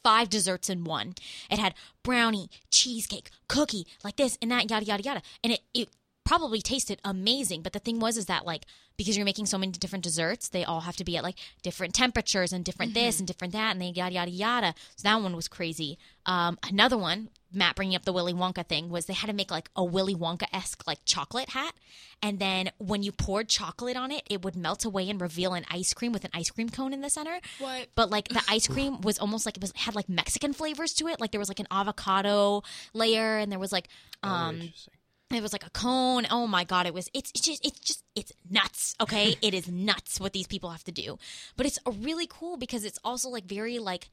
Five 0.02 0.28
desserts 0.28 0.68
in 0.68 0.84
one. 0.84 1.14
It 1.50 1.58
had 1.58 1.74
brownie, 2.02 2.50
cheesecake, 2.70 3.30
cookie, 3.48 3.86
like 4.04 4.16
this 4.16 4.36
and 4.42 4.50
that, 4.50 4.70
yada 4.70 4.84
yada 4.84 5.02
yada. 5.02 5.22
And 5.42 5.52
it, 5.54 5.60
it 5.74 5.88
probably 6.24 6.60
tasted 6.60 7.00
amazing. 7.04 7.62
But 7.62 7.72
the 7.72 7.78
thing 7.78 7.98
was 7.98 8.16
is 8.16 8.26
that 8.26 8.46
like 8.46 8.64
because 8.96 9.16
you're 9.16 9.24
making 9.24 9.46
so 9.46 9.58
many 9.58 9.72
different 9.72 10.04
desserts, 10.04 10.48
they 10.48 10.64
all 10.64 10.80
have 10.80 10.96
to 10.96 11.04
be 11.04 11.16
at 11.16 11.22
like 11.22 11.36
different 11.62 11.94
temperatures 11.94 12.52
and 12.52 12.64
different 12.64 12.94
this 12.94 13.18
and 13.18 13.26
different 13.26 13.52
that 13.54 13.72
and 13.72 13.80
they 13.80 13.86
yada 13.86 14.14
yada 14.14 14.30
yada. 14.30 14.74
So 14.96 15.08
that 15.08 15.22
one 15.22 15.34
was 15.34 15.48
crazy. 15.48 15.98
Um, 16.26 16.58
another 16.68 16.98
one, 16.98 17.28
Matt 17.54 17.76
bringing 17.76 17.94
up 17.96 18.04
the 18.04 18.12
Willy 18.12 18.32
Wonka 18.32 18.66
thing, 18.66 18.88
was 18.88 19.06
they 19.06 19.12
had 19.14 19.28
to 19.28 19.32
make 19.32 19.50
like 19.50 19.68
a 19.76 19.84
Willy 19.84 20.14
Wonka 20.14 20.46
esque 20.52 20.86
like 20.86 20.98
chocolate 21.04 21.50
hat, 21.50 21.74
and 22.22 22.38
then 22.38 22.70
when 22.78 23.02
you 23.02 23.12
poured 23.12 23.48
chocolate 23.48 23.96
on 23.96 24.10
it, 24.10 24.22
it 24.30 24.42
would 24.44 24.56
melt 24.56 24.84
away 24.84 25.08
and 25.10 25.20
reveal 25.20 25.54
an 25.54 25.64
ice 25.70 25.92
cream 25.94 26.12
with 26.12 26.24
an 26.24 26.30
ice 26.34 26.50
cream 26.50 26.68
cone 26.68 26.92
in 26.92 27.00
the 27.00 27.10
center 27.10 27.40
What? 27.58 27.88
but 27.94 28.10
like 28.10 28.28
the 28.28 28.42
ice 28.48 28.66
cream 28.68 29.00
was 29.00 29.18
almost 29.18 29.44
like 29.46 29.56
it 29.56 29.60
was 29.62 29.72
had 29.76 29.94
like 29.94 30.08
Mexican 30.08 30.52
flavors 30.52 30.92
to 30.94 31.08
it. 31.08 31.20
Like 31.20 31.30
there 31.32 31.40
was 31.40 31.48
like 31.48 31.60
an 31.60 31.68
avocado 31.70 32.62
layer, 32.94 33.38
and 33.38 33.50
there 33.52 33.58
was 33.58 33.72
like 33.72 33.88
Oh, 34.24 34.28
um, 34.28 34.54
interesting. 34.56 34.94
it 35.32 35.42
was 35.42 35.52
like 35.52 35.66
a 35.66 35.70
cone. 35.70 36.26
Oh 36.30 36.46
my 36.46 36.64
god, 36.64 36.86
it 36.86 36.94
was 36.94 37.08
it's, 37.12 37.30
it's 37.34 37.40
just 37.44 37.66
it's 37.66 37.80
just 37.80 38.04
it's 38.14 38.32
nuts. 38.48 38.94
Okay, 39.00 39.36
it 39.42 39.52
is 39.54 39.68
nuts 39.68 40.20
what 40.20 40.32
these 40.32 40.46
people 40.46 40.70
have 40.70 40.84
to 40.84 40.92
do, 40.92 41.18
but 41.56 41.66
it's 41.66 41.78
really 41.86 42.26
cool 42.28 42.56
because 42.56 42.84
it's 42.84 42.98
also 43.04 43.28
like 43.30 43.44
very 43.44 43.78
like 43.78 44.10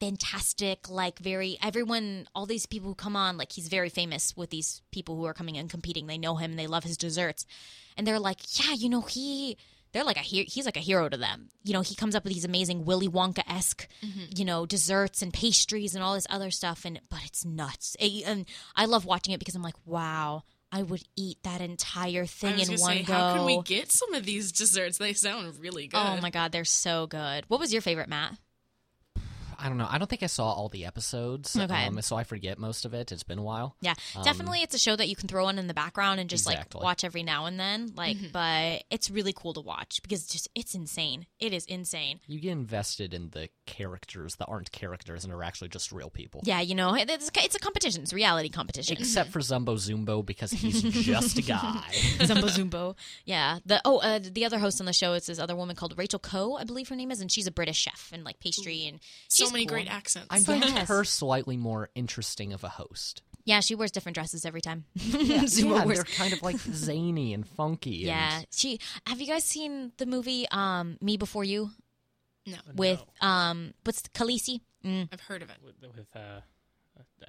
fantastic 0.00 0.88
like 0.90 1.18
very 1.18 1.56
everyone 1.62 2.26
all 2.34 2.46
these 2.46 2.66
people 2.66 2.88
who 2.88 2.94
come 2.94 3.16
on 3.16 3.36
like 3.36 3.52
he's 3.52 3.68
very 3.68 3.88
famous 3.88 4.36
with 4.36 4.50
these 4.50 4.82
people 4.92 5.16
who 5.16 5.24
are 5.24 5.34
coming 5.34 5.56
and 5.56 5.70
competing. 5.70 6.06
They 6.06 6.18
know 6.18 6.36
him 6.36 6.56
they 6.56 6.66
love 6.66 6.84
his 6.84 6.96
desserts. 6.96 7.46
And 7.96 8.06
they're 8.06 8.20
like 8.20 8.38
yeah 8.58 8.74
you 8.74 8.88
know 8.88 9.00
he 9.02 9.56
they're 9.92 10.04
like 10.04 10.16
a 10.18 10.20
he- 10.20 10.44
he's 10.44 10.66
like 10.66 10.76
a 10.76 10.80
hero 10.80 11.08
to 11.08 11.16
them. 11.16 11.48
You 11.64 11.72
know 11.72 11.80
he 11.80 11.94
comes 11.94 12.14
up 12.14 12.24
with 12.24 12.32
these 12.34 12.44
amazing 12.44 12.84
willy 12.84 13.08
wonka-esque 13.08 13.88
you 14.34 14.44
know 14.44 14.66
desserts 14.66 15.22
and 15.22 15.32
pastries 15.32 15.94
and 15.94 16.04
all 16.04 16.14
this 16.14 16.26
other 16.30 16.50
stuff 16.50 16.84
and 16.84 17.00
but 17.10 17.20
it's 17.24 17.44
nuts. 17.44 17.96
Eh, 17.98 18.20
and 18.26 18.46
i 18.74 18.84
love 18.84 19.04
watching 19.06 19.32
it 19.34 19.38
because 19.38 19.54
i'm 19.54 19.62
like 19.62 19.74
wow 19.86 20.42
i 20.72 20.82
would 20.82 21.02
eat 21.16 21.38
that 21.44 21.60
entire 21.60 22.26
thing 22.26 22.58
in 22.58 22.68
one 22.80 22.96
say, 22.98 23.02
go 23.04 23.12
how 23.14 23.34
can 23.36 23.46
we 23.46 23.62
get 23.62 23.90
some 23.92 24.12
of 24.14 24.24
these 24.26 24.52
desserts? 24.52 24.98
They 24.98 25.12
sound 25.14 25.58
really 25.60 25.86
good. 25.86 25.96
oh 25.98 26.18
my 26.20 26.30
god 26.30 26.52
they're 26.52 26.64
so 26.64 27.06
good. 27.06 27.44
What 27.48 27.60
was 27.60 27.72
your 27.72 27.82
favorite 27.82 28.08
matt 28.08 28.36
I 29.58 29.68
don't 29.68 29.78
know. 29.78 29.86
I 29.88 29.98
don't 29.98 30.08
think 30.08 30.22
I 30.22 30.26
saw 30.26 30.52
all 30.52 30.68
the 30.68 30.84
episodes. 30.84 31.56
Okay. 31.56 31.86
Um, 31.86 32.00
so 32.02 32.16
I 32.16 32.24
forget 32.24 32.58
most 32.58 32.84
of 32.84 32.94
it. 32.94 33.12
It's 33.12 33.22
been 33.22 33.38
a 33.38 33.42
while. 33.42 33.76
Yeah, 33.80 33.94
definitely. 34.24 34.60
It's 34.62 34.74
a 34.74 34.78
show 34.78 34.96
that 34.96 35.08
you 35.08 35.16
can 35.16 35.28
throw 35.28 35.46
on 35.46 35.58
in 35.58 35.66
the 35.66 35.74
background 35.74 36.20
and 36.20 36.28
just 36.30 36.46
Exactly. 36.46 36.78
like 36.78 36.84
watch 36.84 37.04
every 37.04 37.22
now 37.22 37.46
and 37.46 37.58
then. 37.58 37.92
Like, 37.96 38.16
but 38.32 38.84
it's 38.90 39.10
really 39.10 39.32
cool 39.32 39.54
to 39.54 39.60
watch 39.60 40.00
because 40.02 40.22
it's 40.22 40.32
just 40.32 40.48
it's 40.54 40.74
insane. 40.74 41.26
It 41.38 41.52
is 41.52 41.64
insane. 41.66 42.20
You 42.26 42.40
get 42.40 42.52
invested 42.52 43.14
in 43.14 43.30
the 43.30 43.48
characters 43.66 44.36
that 44.36 44.46
aren't 44.46 44.72
characters 44.72 45.24
and 45.24 45.32
are 45.32 45.42
actually 45.42 45.68
just 45.68 45.92
real 45.92 46.10
people. 46.10 46.40
Yeah, 46.44 46.60
you 46.60 46.74
know, 46.74 46.94
it's 46.94 47.30
it's 47.34 47.54
a 47.54 47.58
competition. 47.58 48.02
It's 48.02 48.12
a 48.12 48.16
reality 48.16 48.48
competition. 48.48 48.96
Except 48.98 49.30
for 49.30 49.40
Zumbo 49.40 49.76
Zumbo 49.76 50.24
because 50.24 50.50
he's 50.50 50.82
just 51.04 51.38
a 51.38 51.42
guy. 51.42 51.82
Zumbo 52.18 52.48
Zumbo. 52.48 52.94
Yeah. 53.24 53.58
The 53.64 53.80
oh, 53.84 53.98
uh, 53.98 54.20
the 54.22 54.44
other 54.44 54.58
host 54.58 54.80
on 54.80 54.86
the 54.86 54.92
show 54.92 55.14
is 55.14 55.26
this 55.26 55.38
other 55.38 55.56
woman 55.56 55.76
called 55.76 55.94
Rachel 55.96 56.18
Khoo, 56.20 56.60
I 56.60 56.64
believe 56.64 56.88
her 56.88 56.96
name 56.96 57.10
is, 57.10 57.20
and 57.20 57.30
she's 57.30 57.46
a 57.46 57.50
British 57.52 57.78
chef 57.78 58.10
and 58.12 58.24
like 58.24 58.38
pastry 58.40 58.86
and 58.86 59.00
so 59.28 59.45
she's 59.46 59.52
many 59.52 59.66
cool. 59.66 59.74
great 59.76 59.90
accents. 59.92 60.28
I 60.30 60.38
find 60.40 60.62
Yes. 60.64 60.88
her 60.88 61.04
slightly 61.04 61.56
more 61.56 61.90
interesting 61.94 62.52
of 62.52 62.62
a 62.64 62.68
host. 62.68 63.22
Yeah, 63.44 63.60
she 63.60 63.74
wears 63.76 63.92
different 63.92 64.14
dresses 64.16 64.44
every 64.44 64.60
time. 64.60 64.84
Yeah, 64.96 65.42
Zumbo 65.44 65.84
wears 65.86 65.98
they're 65.98 66.04
kind 66.04 66.32
of 66.32 66.42
like 66.42 66.58
zany 66.58 67.32
and 67.32 67.46
funky. 67.46 67.98
and- 67.98 68.06
Yeah, 68.08 68.42
she. 68.52 68.80
Have 69.06 69.20
you 69.20 69.26
guys 69.28 69.44
seen 69.44 69.92
the 69.98 70.06
movie 70.06 70.46
um, 70.50 70.98
Me 71.00 71.16
Before 71.16 71.44
You 71.44 71.70
no, 72.46 72.56
with 72.74 73.02
um, 73.20 73.72
what's 73.84 74.02
Khaleesi? 74.02 74.60
Mm. 74.84 75.08
I've 75.12 75.20
heard 75.20 75.42
of 75.42 75.50
it. 75.50 75.56
with, 75.64 75.74
with 75.96 76.06
uh, 76.16 76.40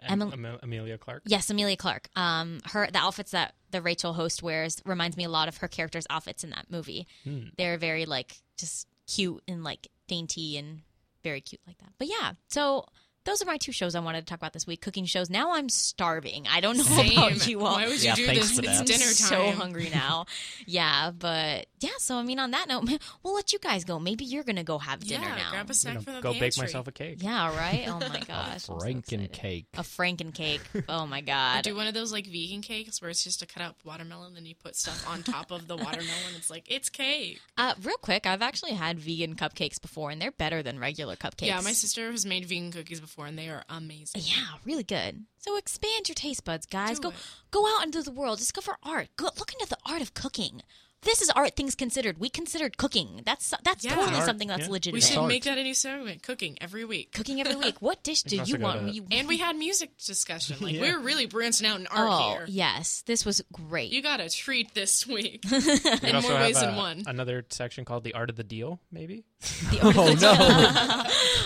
Emil- 0.09 0.34
Em- 0.34 0.59
Emilia 0.63 0.97
Clarke. 0.97 1.24
Yes, 1.26 1.49
Emilia 1.49 1.76
Clarke. 1.78 2.09
Um, 2.15 2.59
her 2.65 2.88
the 2.91 2.99
outfits 2.99 3.32
that 3.32 3.53
the 3.72 3.82
Rachel 3.82 4.13
host 4.13 4.41
wears 4.41 4.82
reminds 4.86 5.18
me 5.18 5.24
a 5.24 5.30
lot 5.30 5.47
of 5.47 5.57
her 5.57 5.68
character's 5.68 6.05
outfits 6.09 6.43
in 6.43 6.49
that 6.51 6.65
movie. 6.70 7.07
Hmm. 7.24 7.49
They're 7.57 7.78
very 7.78 8.05
like 8.05 8.38
just 8.57 8.88
cute 9.07 9.41
and 9.47 9.63
like 9.63 9.88
dainty 10.07 10.57
and 10.57 10.82
very 11.24 11.41
cute 11.41 11.61
like 11.68 11.78
that. 11.80 11.91
But 11.97 12.07
yeah, 12.07 12.34
so 12.49 12.86
those 13.28 13.41
are 13.41 13.45
my 13.45 13.57
two 13.57 13.71
shows 13.71 13.93
I 13.93 13.99
wanted 13.99 14.21
to 14.21 14.25
talk 14.25 14.39
about 14.39 14.53
this 14.53 14.65
week. 14.65 14.82
Cooking 14.82 15.05
shows. 15.05 15.30
Now 15.30 15.51
I'm 15.53 15.69
starving. 15.69 16.47
I 16.49 16.61
don't 16.61 16.78
know 16.78 16.84
Same. 16.84 17.11
about 17.17 17.45
you 17.47 17.59
all. 17.61 17.75
Why 17.75 17.88
would 17.88 18.01
you 18.01 18.07
Yeah, 18.09 18.15
do 18.15 18.25
this? 18.25 18.57
It's 18.57 18.61
that. 18.80 18.88
dinner 18.88 19.03
I'm 19.05 19.15
time. 19.15 19.15
so 19.15 19.51
hungry 19.51 19.89
now. 19.93 20.25
yeah, 20.65 21.11
but 21.11 21.67
yeah. 21.82 21.89
So 21.99 22.15
I 22.15 22.23
mean, 22.23 22.39
on 22.39 22.51
that 22.51 22.67
note, 22.69 22.89
we'll 23.23 23.36
let 23.36 23.51
you 23.53 23.59
guys 23.59 23.84
go. 23.84 23.99
Maybe 23.99 24.23
you're 24.25 24.43
gonna 24.45 24.63
go 24.63 24.78
have 24.78 25.01
dinner 25.01 25.28
yeah, 25.28 25.36
now. 25.36 25.51
grab 25.51 25.65
a 25.67 25.69
I'm 25.69 25.73
snack 25.73 25.93
gonna 25.95 26.03
from 26.05 26.13
the 26.15 26.21
go 26.21 26.32
pantry. 26.32 26.47
bake 26.47 26.57
myself 26.57 26.88
a 26.88 26.91
cake. 26.91 27.17
yeah, 27.21 27.55
right. 27.55 27.86
Oh 27.88 27.99
my 28.09 28.19
gosh, 28.21 28.53
I'm 28.53 28.59
so 28.59 28.73
Franken 28.78 29.32
cake. 29.32 29.65
A 29.75 29.82
Franken 29.82 30.34
cake. 30.34 30.61
Oh 30.88 31.05
my 31.05 31.19
Or 31.19 31.23
god. 31.23 31.63
do 31.63 31.75
one 31.75 31.88
of 31.88 31.93
those 31.93 32.13
like 32.13 32.28
vegan 32.28 32.61
cakes 32.61 33.01
where 33.01 33.09
it's 33.09 33.23
just 33.23 33.41
a 33.41 33.45
cut 33.45 33.61
up 33.61 33.75
watermelon, 33.84 34.36
then 34.36 34.45
you 34.45 34.55
put 34.55 34.75
stuff 34.78 35.05
on 35.07 35.21
top 35.23 35.51
of 35.51 35.67
the 35.67 35.75
watermelon. 35.78 36.34
It's 36.38 36.49
like 36.49 36.63
it's 36.71 36.89
cake. 36.89 37.41
Uh, 37.57 37.73
real 37.84 37.97
quick, 37.97 38.25
I've 38.25 38.41
actually 38.41 38.73
had 38.73 38.99
vegan 38.99 39.36
cupcakes 39.36 39.82
before, 39.82 40.11
and 40.11 40.21
they're 40.21 40.32
better 40.32 40.63
than 40.63 40.80
regular 40.80 41.15
cupcakes. 41.17 41.47
Yeah, 41.47 41.59
my 41.61 41.73
sister 41.73 42.09
has 42.11 42.25
made 42.25 42.45
vegan 42.45 42.71
cookies 42.71 43.01
before, 43.01 43.16
and 43.26 43.38
they 43.38 43.49
are 43.49 43.63
amazing. 43.70 44.22
Yeah, 44.24 44.57
really 44.65 44.84
good. 44.84 45.26
So 45.39 45.57
expand 45.57 46.07
your 46.07 46.15
taste 46.15 46.43
buds, 46.45 46.65
guys. 46.65 46.99
Do 46.99 47.03
go 47.03 47.09
it. 47.09 47.15
go 47.51 47.68
out 47.68 47.86
into 47.86 48.01
the 48.01 48.11
world. 48.11 48.38
Discover 48.39 48.78
art. 48.84 49.09
Go 49.18 49.26
look 49.38 49.53
into 49.53 49.68
the 49.68 49.78
art 49.86 50.01
of 50.01 50.13
cooking. 50.13 50.61
This 51.08 51.22
is 51.22 51.30
art 51.30 51.55
things 51.55 51.74
considered. 51.74 52.18
We 52.20 52.30
considered 52.30 52.76
cooking. 52.78 53.22
That's 53.26 53.53
that's 53.64 53.86
Yeah. 53.86 53.95
totally 53.95 54.20
something 54.22 54.49
that's 54.49 54.68
yeah. 54.68 54.91
We 54.91 54.99
should 54.99 55.18
art. 55.20 55.30
make 55.30 55.45
that 55.45 55.58
a 55.58 55.64
new 55.64 55.74
segment: 55.74 56.22
cooking 56.22 56.58
every 56.60 56.84
week. 56.84 57.14
Cooking 57.14 57.39
every 57.39 57.55
week. 57.55 57.76
What 57.88 58.03
dish 58.03 58.24
do 58.24 58.36
you 58.43 58.58
want? 58.58 58.93
You, 58.93 59.05
And 59.10 59.26
we 59.28 59.38
had 59.38 59.55
music 59.55 59.97
discussion. 59.97 60.58
Like 60.60 60.76
Yeah. 60.76 60.82
we're 60.82 60.99
really 60.99 61.26
branching 61.26 61.66
out 61.66 61.80
in 61.80 61.88
art 61.88 62.10
oh 62.12 62.30
here. 62.34 62.45
yes, 62.49 63.03
this 63.08 63.24
was 63.26 63.41
great. 63.53 63.93
You 63.93 64.01
got 64.01 64.20
a 64.20 64.30
treat 64.30 64.74
this 64.74 65.08
week 65.08 65.45
in 65.51 65.53
also 65.53 66.22
more 66.28 66.32
have, 66.38 66.41
ways 66.41 66.60
than 66.60 66.76
one. 66.76 67.03
Another 67.08 67.45
section 67.49 67.86
called 67.86 68.03
the 68.03 68.14
art 68.14 68.30
of 68.30 68.36
the 68.36 68.43
deal, 68.43 68.82
maybe. 68.91 69.24
Oh 69.82 69.91
no! 70.20 71.03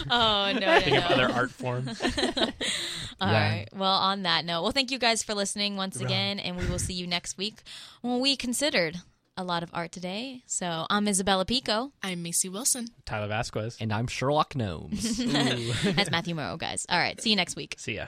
oh 0.10 0.52
no, 0.54 0.60
no, 0.60 0.80
Think 0.80 0.98
of 0.98 1.04
no. 1.10 1.16
other 1.16 1.32
art 1.32 1.52
forms. 1.52 2.02
All 2.02 3.28
Yeah. 3.32 3.50
right. 3.50 3.68
Well, 3.76 3.92
on 3.94 4.24
that 4.24 4.46
note, 4.46 4.64
well, 4.64 4.72
thank 4.72 4.90
you 4.92 4.98
guys 4.98 5.22
for 5.24 5.34
listening 5.36 5.76
once 5.76 6.00
again, 6.00 6.40
and 6.40 6.58
we 6.58 6.66
will 6.68 6.80
see 6.80 6.94
you 6.94 7.06
next 7.08 7.38
week 7.38 7.62
when 8.02 8.20
we 8.20 8.36
considered 8.36 9.02
a 9.38 9.44
lot 9.44 9.64
of 9.64 9.70
art 9.74 9.92
today. 9.92 10.44
So 10.46 10.86
I'm 10.90 11.08
Isabella 11.08 11.46
Pico. 11.46 11.92
I'm 12.04 12.22
Macy 12.22 12.50
Wilson. 12.50 12.88
Tyler 13.06 13.28
Vasquez. 13.28 13.78
and 13.80 13.92
I'm 13.94 14.08
Sherlock 14.08 14.56
Gnomes. 14.56 15.18
That's 15.84 16.12
Matthew 16.12 16.36
Morrow, 16.36 16.58
guys. 16.58 16.86
All 16.90 17.00
right. 17.00 17.20
See 17.22 17.30
you 17.30 17.36
next 17.36 17.56
week. 17.56 17.76
See 17.78 17.96
ya. 17.96 18.08